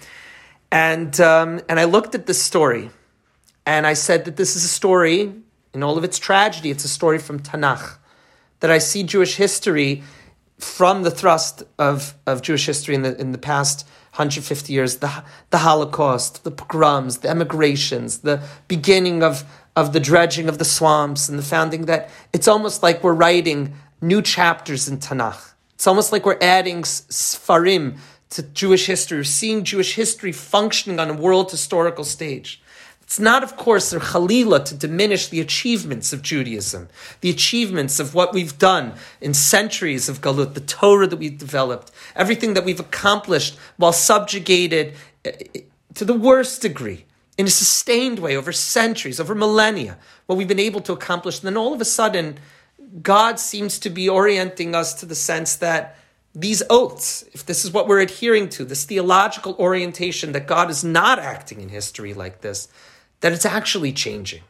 And, 0.71 1.19
um, 1.19 1.63
and 1.67 1.81
I 1.81 1.85
looked 1.85 2.15
at 2.15 2.27
this 2.27 2.41
story 2.41 2.91
and 3.65 3.87
I 3.87 3.95
said 3.95 4.27
that 4.27 4.37
this 4.37 4.55
is 4.55 4.65
a 4.65 4.69
story, 4.69 5.33
in 5.73 5.83
all 5.83 5.97
of 5.97 6.05
its 6.05 6.19
tragedy, 6.19 6.71
it's 6.71 6.85
a 6.85 6.89
story 6.89 7.19
from 7.19 7.41
Tanakh. 7.41 7.97
That 8.61 8.71
I 8.71 8.79
see 8.79 9.03
Jewish 9.03 9.37
history 9.37 10.03
from 10.59 11.05
the 11.05 11.11
thrust 11.11 11.63
of, 11.79 12.15
of 12.27 12.43
Jewish 12.43 12.67
history 12.67 12.95
in 12.95 13.03
the, 13.03 13.19
in 13.19 13.33
the 13.33 13.39
past 13.39 13.87
150 14.13 14.73
years, 14.73 14.97
the, 14.97 15.23
the 15.51 15.59
Holocaust, 15.59 16.45
the 16.45 16.51
pogroms, 16.51 17.19
the 17.19 17.31
emigrations, 17.31 18.19
the 18.19 18.43
beginning 18.67 19.23
of, 19.23 19.45
of 19.79 19.93
the 19.93 20.01
dredging 20.01 20.49
of 20.49 20.59
the 20.59 20.65
swamps 20.65 21.29
and 21.29 21.39
the 21.39 21.43
founding 21.43 21.87
that 21.87 22.11
it's 22.33 22.49
almost 22.49 22.83
like 22.83 23.05
we're 23.05 23.13
writing 23.13 23.73
new 24.01 24.21
chapters 24.21 24.89
in 24.89 24.99
Tanakh. 24.99 25.53
It's 25.75 25.87
almost 25.87 26.11
like 26.11 26.27
we're 26.27 26.43
adding 26.43 26.83
sfarim 26.83 27.99
to 28.31 28.43
Jewish 28.43 28.87
history, 28.87 29.19
we're 29.19 29.25
seeing 29.25 29.63
Jewish 29.63 29.95
history 29.95 30.33
functioning 30.33 30.99
on 30.99 31.09
a 31.09 31.15
world 31.15 31.53
historical 31.53 32.03
stage. 32.03 32.61
It's 33.03 33.21
not, 33.21 33.45
of 33.45 33.57
course, 33.57 33.93
a 33.93 34.01
chalila 34.01 34.65
to 34.65 34.75
diminish 34.75 35.29
the 35.29 35.41
achievements 35.41 36.13
of 36.13 36.23
Judaism, 36.23 36.89
the 37.21 37.31
achievements 37.31 38.01
of 38.01 38.15
what 38.15 38.35
we've 38.35 38.59
done 38.59 38.95
in 39.21 39.33
centuries 39.33 40.09
of 40.09 40.21
Galut, 40.21 40.55
the 40.55 40.61
Torah 40.61 41.07
that 41.07 41.17
we've 41.19 41.39
developed, 41.39 41.93
everything 42.17 42.55
that 42.55 42.65
we've 42.65 42.81
accomplished 42.81 43.57
while 43.77 43.93
subjugated 43.93 44.95
eh, 45.25 45.33
eh, 45.55 45.61
to 45.95 46.05
the 46.05 46.15
worst 46.15 46.61
degree 46.63 47.07
in 47.39 47.47
a 47.47 47.51
sustained 47.51 48.19
way 48.19 48.37
over 48.37 48.53
centuries, 48.53 49.21
over 49.21 49.35
millennia, 49.35 49.97
what 50.27 50.37
we've 50.37 50.49
been 50.49 50.59
able 50.59 50.81
to 50.81 50.93
accomplish. 50.93 51.39
And 51.39 51.47
then 51.47 51.57
all 51.57 51.73
of 51.73 51.81
a 51.81 51.85
sudden, 51.87 52.39
God 53.01 53.39
seems 53.39 53.79
to 53.79 53.91
be 53.91 54.09
orienting 54.09 54.75
us 54.75 54.93
to 54.95 55.07
the 55.07 55.15
sense 55.15 55.57
that 55.57 55.97
these 56.35 56.63
oaths, 56.69 57.25
if 57.33 57.47
this 57.47 57.65
is 57.65 57.71
what 57.71 57.89
we're 57.89 58.01
adhering 58.01 58.49
to, 58.51 58.65
this 58.65 58.85
theological 58.85 59.55
orientation 59.59 60.33
that 60.33 60.47
God 60.47 60.69
is 60.69 60.85
not 60.85 61.19
acting 61.19 61.61
in 61.61 61.69
history 61.69 62.13
like 62.13 62.41
this, 62.41 62.69
that 63.21 63.33
it's 63.33 63.47
actually 63.47 63.93
changing. 63.93 64.43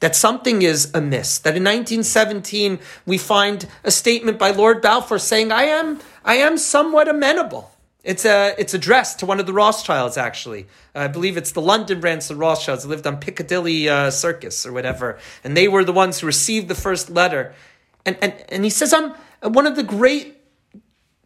that 0.00 0.16
something 0.16 0.62
is 0.62 0.90
amiss. 0.94 1.38
That 1.38 1.56
in 1.56 1.64
1917 1.64 2.78
we 3.06 3.18
find 3.18 3.66
a 3.84 3.90
statement 3.90 4.38
by 4.38 4.50
Lord 4.50 4.82
Balfour 4.82 5.18
saying, 5.18 5.52
"I 5.52 5.64
am, 5.64 6.00
I 6.24 6.36
am 6.36 6.58
somewhat 6.58 7.08
amenable." 7.08 7.70
It's 8.02 8.24
a, 8.24 8.54
it's 8.58 8.72
addressed 8.72 9.18
to 9.18 9.26
one 9.26 9.40
of 9.40 9.46
the 9.46 9.52
Rothschilds. 9.52 10.16
Actually, 10.16 10.66
I 10.94 11.06
believe 11.08 11.36
it's 11.36 11.52
the 11.52 11.60
London 11.60 12.00
branch 12.00 12.24
of 12.24 12.28
the 12.28 12.36
Rothschilds. 12.36 12.86
Lived 12.86 13.06
on 13.06 13.18
Piccadilly 13.18 13.88
uh, 13.88 14.10
Circus 14.10 14.64
or 14.64 14.72
whatever, 14.72 15.18
and 15.44 15.56
they 15.56 15.68
were 15.68 15.84
the 15.84 15.92
ones 15.92 16.20
who 16.20 16.26
received 16.26 16.68
the 16.68 16.74
first 16.74 17.10
letter. 17.10 17.54
And 18.06 18.16
and 18.22 18.34
and 18.48 18.64
he 18.64 18.70
says, 18.70 18.92
"I'm 18.92 19.14
one 19.52 19.66
of 19.66 19.76
the 19.76 19.82
great." 19.82 20.36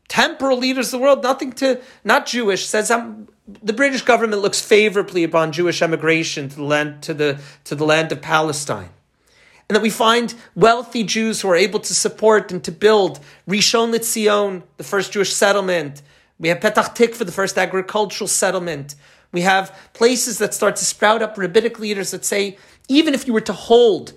Temporal 0.06 0.58
leaders 0.58 0.88
of 0.88 0.92
the 0.92 0.98
world, 0.98 1.22
nothing 1.22 1.50
to, 1.54 1.80
not 2.04 2.26
Jewish, 2.26 2.66
says 2.66 2.90
I'm 2.90 3.26
the 3.46 3.72
British 3.72 4.02
government 4.02 4.42
looks 4.42 4.60
favorably 4.60 5.24
upon 5.24 5.52
Jewish 5.52 5.82
emigration 5.82 6.48
to 6.48 6.56
the 6.56 6.62
land 6.62 7.02
to 7.02 7.14
the 7.14 7.40
to 7.64 7.74
the 7.74 7.84
land 7.84 8.12
of 8.12 8.22
Palestine. 8.22 8.90
And 9.68 9.76
that 9.76 9.82
we 9.82 9.90
find 9.90 10.34
wealthy 10.54 11.04
Jews 11.04 11.40
who 11.40 11.48
are 11.48 11.56
able 11.56 11.80
to 11.80 11.94
support 11.94 12.52
and 12.52 12.62
to 12.64 12.72
build 12.72 13.20
Rishon 13.48 13.94
LeZion, 13.94 14.62
the 14.76 14.84
first 14.84 15.12
Jewish 15.12 15.32
settlement. 15.32 16.02
We 16.38 16.48
have 16.48 16.60
Petach 16.60 16.96
Tikva, 16.96 17.24
the 17.24 17.32
first 17.32 17.56
agricultural 17.56 18.28
settlement. 18.28 18.94
We 19.32 19.42
have 19.42 19.76
places 19.92 20.38
that 20.38 20.54
start 20.54 20.76
to 20.76 20.84
sprout 20.84 21.22
up 21.22 21.38
rabbinic 21.38 21.78
leaders 21.78 22.10
that 22.10 22.24
say, 22.24 22.58
even 22.88 23.14
if 23.14 23.26
you 23.26 23.32
were 23.32 23.40
to 23.42 23.52
hold 23.52 24.12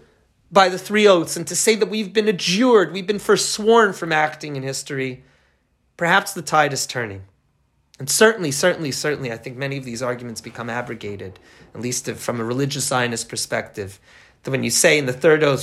by 0.52 0.70
the 0.70 0.78
three 0.78 1.08
oaths 1.08 1.36
and 1.36 1.46
to 1.48 1.56
say 1.56 1.76
that 1.76 1.90
we've 1.90 2.14
been 2.14 2.28
adjured, 2.28 2.94
we've 2.94 3.08
been 3.08 3.20
forsworn 3.20 3.94
from 3.94 4.12
acting 4.12 4.56
in 4.56 4.64
history, 4.64 5.24
perhaps 5.98 6.34
the 6.34 6.42
tide 6.42 6.74
is 6.74 6.88
turning. 6.88 7.24
And 8.00 8.10
certainly, 8.10 8.52
certainly, 8.52 8.92
certainly, 8.92 9.32
I 9.32 9.38
think 9.38 9.58
many 9.58 9.78
of 9.78 9.84
these 9.84 10.04
arguments 10.04 10.40
become 10.40 10.70
abrogated, 10.70 11.40
at 11.74 11.82
least 11.82 12.10
from 12.12 12.40
a 12.40 12.44
religious 12.44 12.86
Zionist 12.86 13.28
perspective. 13.28 14.00
That 14.44 14.52
when 14.52 14.64
you 14.64 14.70
say 14.70 15.00
in 15.00 15.08
the 15.08 15.14
third 15.14 15.44
oath, 15.44 15.62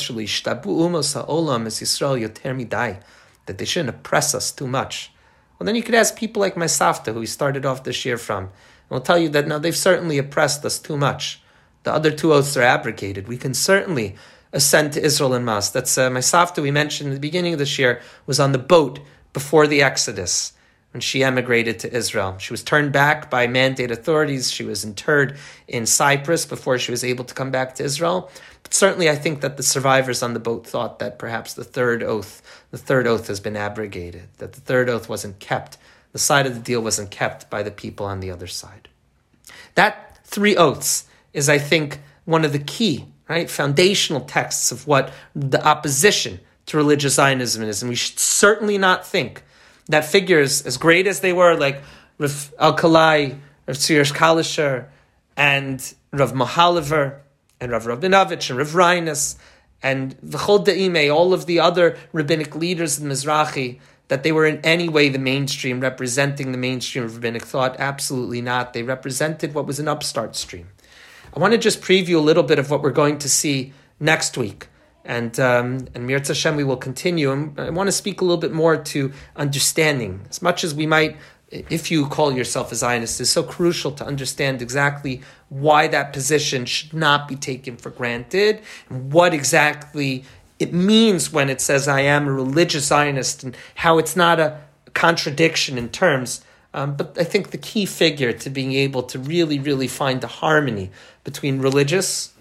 that 3.47 3.59
they 3.59 3.65
shouldn't 3.65 3.97
oppress 3.97 4.35
us 4.35 4.51
too 4.51 4.67
much, 4.67 5.13
well, 5.59 5.67
then 5.67 5.77
you 5.77 5.83
could 5.83 5.95
ask 5.95 6.17
people 6.17 6.41
like 6.41 6.57
my 6.57 6.67
Safta, 6.67 7.13
who 7.13 7.21
we 7.21 7.27
started 7.27 7.65
off 7.65 7.85
this 7.85 8.05
year 8.05 8.19
from, 8.19 8.45
and 8.45 8.51
we'll 8.91 9.01
tell 9.01 9.19
you 9.19 9.29
that 9.31 9.47
now 9.47 9.59
they've 9.59 9.77
certainly 9.77 10.19
oppressed 10.19 10.65
us 10.65 10.79
too 10.79 10.97
much. 10.97 11.41
The 11.85 11.93
other 11.93 12.11
two 12.11 12.33
oaths 12.33 12.57
are 12.57 12.63
abrogated. 12.63 13.29
We 13.29 13.37
can 13.37 13.55
certainly 13.55 14.17
ascend 14.53 14.93
to 14.95 15.05
Israel 15.05 15.35
and 15.35 15.45
Mas. 15.45 15.71
That's 15.71 15.99
uh, 15.99 16.11
my 16.11 16.21
Safta 16.21 16.63
we 16.63 16.71
mentioned 16.71 17.11
at 17.11 17.15
the 17.15 17.21
beginning 17.21 17.53
of 17.53 17.59
this 17.59 17.79
year 17.79 18.01
was 18.27 18.41
on 18.41 18.53
the 18.53 18.59
boat 18.59 19.01
before 19.33 19.67
the 19.67 19.83
Exodus 19.83 20.54
when 20.95 21.01
she 21.01 21.25
emigrated 21.25 21.81
to 21.81 21.93
Israel. 21.93 22.39
She 22.39 22.53
was 22.53 22.63
turned 22.63 22.93
back 22.93 23.29
by 23.29 23.49
mandate 23.49 23.91
authorities. 23.91 24.53
She 24.53 24.63
was 24.63 24.85
interred 24.85 25.37
in 25.67 25.87
Cyprus 25.87 26.47
before 26.47 26.79
she 26.79 26.93
was 26.93 27.03
able 27.03 27.25
to 27.25 27.35
come 27.35 27.51
back 27.51 27.75
to 27.75 27.85
Israel. 27.85 28.31
But 28.63 28.73
certainly, 28.73 29.11
I 29.11 29.17
think 29.17 29.41
that 29.41 29.57
the 29.57 29.65
survivors 29.65 30.23
on 30.23 30.35
the 30.35 30.41
boat 30.41 30.65
thought 30.65 31.01
that 31.01 31.19
perhaps 31.19 31.53
the 31.53 31.65
third 31.65 32.05
oath, 32.05 32.41
the 32.71 32.79
third 32.79 33.09
oath 33.09 33.27
has 33.27 33.41
been 33.41 33.57
abrogated, 33.57 34.29
that 34.39 34.53
the 34.53 34.61
third 34.61 34.89
oath 34.89 35.09
wasn't 35.09 35.41
kept, 35.41 35.79
the 36.13 36.19
side 36.21 36.47
of 36.47 36.55
the 36.55 36.61
deal 36.61 36.81
wasn't 36.81 37.11
kept 37.11 37.51
by 37.51 37.65
the 37.65 37.73
people 37.73 38.07
on 38.07 38.21
the 38.21 38.31
other 38.31 38.47
side. 38.47 38.89
That 39.75 40.21
three 40.23 40.57
oaths 40.57 41.09
is, 41.33 41.49
I 41.49 41.59
think, 41.59 41.99
one 42.25 42.45
of 42.45 42.53
the 42.53 42.61
key, 42.61 43.07
right, 43.29 43.51
foundational 43.51 44.21
texts 44.21 44.71
of 44.71 44.87
what 44.87 45.13
the 45.35 45.67
opposition 45.67 46.39
to 46.67 46.77
religious 46.77 47.15
Zionism 47.15 47.65
is. 47.65 47.83
And 47.83 47.89
we 47.89 47.97
should 47.97 48.21
certainly 48.21 48.79
not 48.79 49.05
think 49.05 49.43
that 49.89 50.05
figures, 50.05 50.65
as 50.67 50.77
great 50.77 51.07
as 51.07 51.21
they 51.21 51.33
were, 51.33 51.57
like 51.57 51.83
Rav 52.19 52.53
Alkalai, 52.61 53.39
Rav 53.67 53.77
Tzir 53.77 54.13
Kalisher, 54.13 54.87
and 55.37 55.95
Rav 56.13 56.33
Mohilever, 56.33 57.21
and 57.61 57.73
Rav 57.73 57.85
Rabinovich, 57.85 58.51
and 58.51 58.59
Rav 58.59 58.75
Reines, 58.75 59.37
and 59.83 60.19
V'chol 60.23 60.65
De'ime, 60.65 61.15
all 61.15 61.35
of 61.35 61.47
the 61.47 61.61
other 61.61 61.97
rabbinic 62.13 62.55
leaders 62.57 62.99
in 62.99 63.09
Mizrahi, 63.09 63.79
that 64.09 64.23
they 64.23 64.33
were 64.33 64.47
in 64.47 64.61
any 64.65 64.89
way 64.89 65.09
the 65.09 65.19
mainstream, 65.19 65.81
representing 65.81 66.53
the 66.53 66.59
mainstream 66.59 67.05
of 67.05 67.15
rabbinic 67.15 67.43
thought. 67.43 67.77
Absolutely 67.79 68.41
not. 68.41 68.73
They 68.73 68.83
represented 68.83 69.55
what 69.55 69.67
was 69.67 69.79
an 69.79 69.89
upstart 69.89 70.37
stream. 70.37 70.69
I 71.35 71.41
want 71.41 71.53
to 71.53 71.59
just 71.59 71.81
preview 71.81 72.17
a 72.17 72.21
little 72.21 72.43
bit 72.43 72.59
of 72.59 72.71
what 72.71 72.83
we're 72.83 72.91
going 72.91 73.19
to 73.19 73.29
see 73.29 73.73
next 73.99 74.37
week. 74.37 74.69
And 75.05 75.39
um, 75.39 75.87
and 75.95 76.07
Mirza 76.07 76.33
Hashem, 76.33 76.57
we 76.57 76.65
will 76.65 76.79
continue. 76.79 77.31
I 77.59 77.71
want 77.71 77.89
to 77.89 77.93
speak 77.93 78.21
a 78.21 78.25
little 78.25 78.39
bit 78.39 78.53
more 78.53 78.77
to 78.77 79.13
understanding. 79.37 80.23
As 80.31 80.41
much 80.41 80.65
as 80.65 80.75
we 80.75 80.87
might, 80.87 81.19
if 81.51 81.91
you 81.91 82.07
call 82.07 82.33
yourself 82.33 82.73
a 82.73 82.75
Zionist, 82.75 83.21
is 83.21 83.29
so 83.29 83.43
crucial 83.43 83.93
to 83.93 84.07
understand 84.07 84.63
exactly 84.63 85.21
why 85.51 85.89
that 85.89 86.15
position 86.15 86.65
should 86.65 86.95
not 86.95 87.29
be 87.29 87.37
taken 87.37 87.77
for 87.77 87.91
granted, 87.91 88.63
and 88.89 89.13
what 89.13 89.35
exactly 89.35 90.25
it 90.59 90.73
means 90.73 91.31
when 91.31 91.51
it 91.51 91.61
says 91.61 91.87
I 91.87 92.01
am 92.01 92.27
a 92.27 92.33
religious 92.33 92.87
Zionist, 92.87 93.45
and 93.45 93.55
how 93.75 93.99
it's 93.99 94.17
not 94.17 94.41
a 94.41 94.61
contradiction 94.95 95.77
in 95.77 95.91
terms. 95.91 96.43
Um, 96.73 96.97
but 96.97 97.17
I 97.19 97.25
think 97.25 97.51
the 97.51 97.59
key 97.59 97.87
figure 97.87 98.33
to 98.33 98.51
being 98.51 98.73
able 98.73 99.03
to 99.05 99.19
really, 99.19 99.59
really 99.59 99.87
find 99.87 100.21
the 100.21 100.27
harmony 100.27 100.91
between 101.25 101.61
religious 101.61 102.33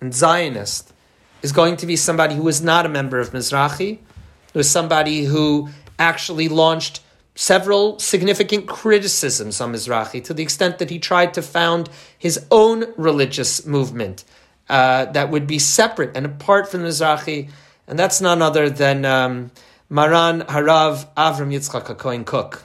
and 0.00 0.14
Zionist 0.14 0.92
is 1.46 1.52
going 1.52 1.76
to 1.76 1.86
be 1.86 1.94
somebody 1.94 2.34
who 2.34 2.48
is 2.48 2.60
not 2.60 2.84
a 2.84 2.88
member 2.88 3.20
of 3.20 3.30
Mizrahi, 3.30 3.98
who 4.52 4.58
is 4.58 4.68
somebody 4.68 5.26
who 5.26 5.68
actually 5.96 6.48
launched 6.48 7.00
several 7.36 8.00
significant 8.00 8.66
criticisms 8.66 9.60
on 9.60 9.72
Mizrahi 9.72 10.24
to 10.24 10.34
the 10.34 10.42
extent 10.42 10.78
that 10.78 10.90
he 10.90 10.98
tried 10.98 11.32
to 11.34 11.42
found 11.42 11.88
his 12.18 12.44
own 12.50 12.92
religious 12.96 13.64
movement 13.64 14.24
uh, 14.68 15.04
that 15.16 15.30
would 15.30 15.46
be 15.46 15.60
separate 15.60 16.16
and 16.16 16.26
apart 16.26 16.68
from 16.68 16.80
Mizrahi, 16.80 17.48
and 17.86 17.96
that's 17.96 18.20
none 18.20 18.42
other 18.42 18.68
than 18.68 19.04
um, 19.04 19.52
Maran 19.88 20.40
Harav 20.54 21.06
Avram 21.14 21.52
Yitzchak 21.54 21.96
Cohen 21.96 22.24
Kook. 22.24 22.64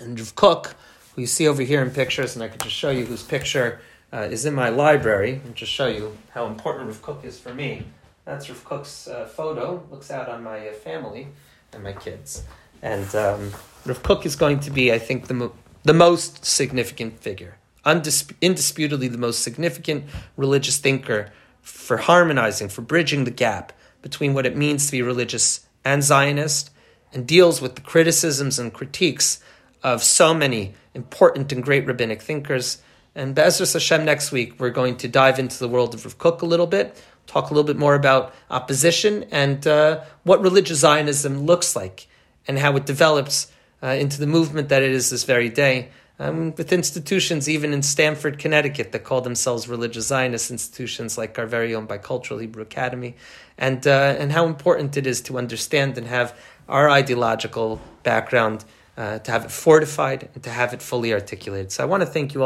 And 0.00 0.18
Kook, 0.34 0.74
who 1.14 1.20
you 1.20 1.28
see 1.28 1.46
over 1.46 1.62
here 1.62 1.82
in 1.82 1.90
pictures, 1.90 2.34
and 2.34 2.42
I 2.42 2.48
could 2.48 2.62
just 2.62 2.74
show 2.74 2.90
you 2.90 3.04
whose 3.04 3.22
picture 3.22 3.80
uh, 4.12 4.28
is 4.30 4.44
in 4.44 4.54
my 4.54 4.68
library 4.68 5.40
and 5.44 5.54
just 5.54 5.72
show 5.72 5.86
you 5.86 6.16
how 6.30 6.46
important 6.46 6.88
Rav 6.88 7.02
Kook 7.02 7.24
is 7.24 7.38
for 7.38 7.54
me. 7.54 7.84
That's 8.24 8.48
Rav 8.48 8.64
Kook's 8.64 9.08
uh, 9.08 9.26
photo. 9.26 9.82
Looks 9.90 10.10
out 10.10 10.28
on 10.28 10.42
my 10.42 10.68
uh, 10.68 10.72
family 10.72 11.28
and 11.72 11.82
my 11.82 11.92
kids. 11.92 12.42
And 12.82 13.14
um, 13.14 13.52
Rav 13.86 14.02
Kook 14.02 14.26
is 14.26 14.36
going 14.36 14.60
to 14.60 14.70
be, 14.70 14.92
I 14.92 14.98
think, 14.98 15.28
the, 15.28 15.34
mo- 15.34 15.52
the 15.84 15.94
most 15.94 16.44
significant 16.44 17.20
figure. 17.20 17.56
Undisp- 17.84 18.34
indisputably 18.40 19.08
the 19.08 19.18
most 19.18 19.42
significant 19.42 20.04
religious 20.36 20.78
thinker 20.78 21.32
for 21.62 21.98
harmonizing, 21.98 22.68
for 22.68 22.82
bridging 22.82 23.24
the 23.24 23.30
gap 23.30 23.72
between 24.02 24.34
what 24.34 24.46
it 24.46 24.56
means 24.56 24.86
to 24.86 24.92
be 24.92 25.02
religious 25.02 25.66
and 25.84 26.02
Zionist, 26.02 26.70
and 27.12 27.26
deals 27.26 27.60
with 27.60 27.74
the 27.74 27.80
criticisms 27.80 28.58
and 28.58 28.72
critiques 28.72 29.40
of 29.82 30.02
so 30.02 30.34
many 30.34 30.74
important 30.94 31.52
and 31.52 31.62
great 31.62 31.86
rabbinic 31.86 32.22
thinkers 32.22 32.82
and 33.20 33.34
Be'ezras 33.34 33.74
Hashem 33.74 34.06
next 34.06 34.32
week, 34.32 34.58
we're 34.58 34.70
going 34.70 34.96
to 34.96 35.06
dive 35.06 35.38
into 35.38 35.58
the 35.58 35.68
world 35.68 35.92
of 35.92 36.06
Rav 36.06 36.16
Kook 36.16 36.40
a 36.40 36.46
little 36.46 36.66
bit, 36.66 36.96
talk 37.26 37.50
a 37.50 37.54
little 37.54 37.66
bit 37.66 37.76
more 37.76 37.94
about 37.94 38.34
opposition 38.50 39.24
and 39.30 39.66
uh, 39.66 40.02
what 40.22 40.40
religious 40.40 40.78
Zionism 40.78 41.42
looks 41.44 41.76
like 41.76 42.08
and 42.48 42.58
how 42.58 42.74
it 42.76 42.86
develops 42.86 43.52
uh, 43.82 43.88
into 43.88 44.18
the 44.18 44.26
movement 44.26 44.70
that 44.70 44.82
it 44.82 44.90
is 44.90 45.10
this 45.10 45.24
very 45.24 45.50
day. 45.50 45.90
Um, 46.18 46.54
with 46.56 46.72
institutions, 46.72 47.46
even 47.46 47.74
in 47.74 47.82
Stamford, 47.82 48.38
Connecticut, 48.38 48.92
that 48.92 49.04
call 49.04 49.20
themselves 49.20 49.68
religious 49.68 50.06
Zionist 50.06 50.50
institutions, 50.50 51.18
like 51.18 51.38
our 51.38 51.46
very 51.46 51.74
own 51.74 51.86
Bicultural 51.86 52.40
Hebrew 52.40 52.62
Academy, 52.62 53.16
and 53.56 53.86
uh, 53.86 54.16
and 54.18 54.32
how 54.32 54.44
important 54.46 54.96
it 54.98 55.06
is 55.06 55.22
to 55.22 55.38
understand 55.38 55.96
and 55.96 56.06
have 56.06 56.36
our 56.68 56.90
ideological 56.90 57.80
background, 58.02 58.66
uh, 58.98 59.18
to 59.20 59.30
have 59.30 59.46
it 59.46 59.50
fortified, 59.50 60.28
and 60.34 60.42
to 60.44 60.50
have 60.50 60.74
it 60.74 60.82
fully 60.82 61.14
articulated. 61.14 61.72
So 61.72 61.84
I 61.84 61.86
want 61.86 62.02
to 62.02 62.06
thank 62.06 62.34
you 62.34 62.36
all. 62.36 62.38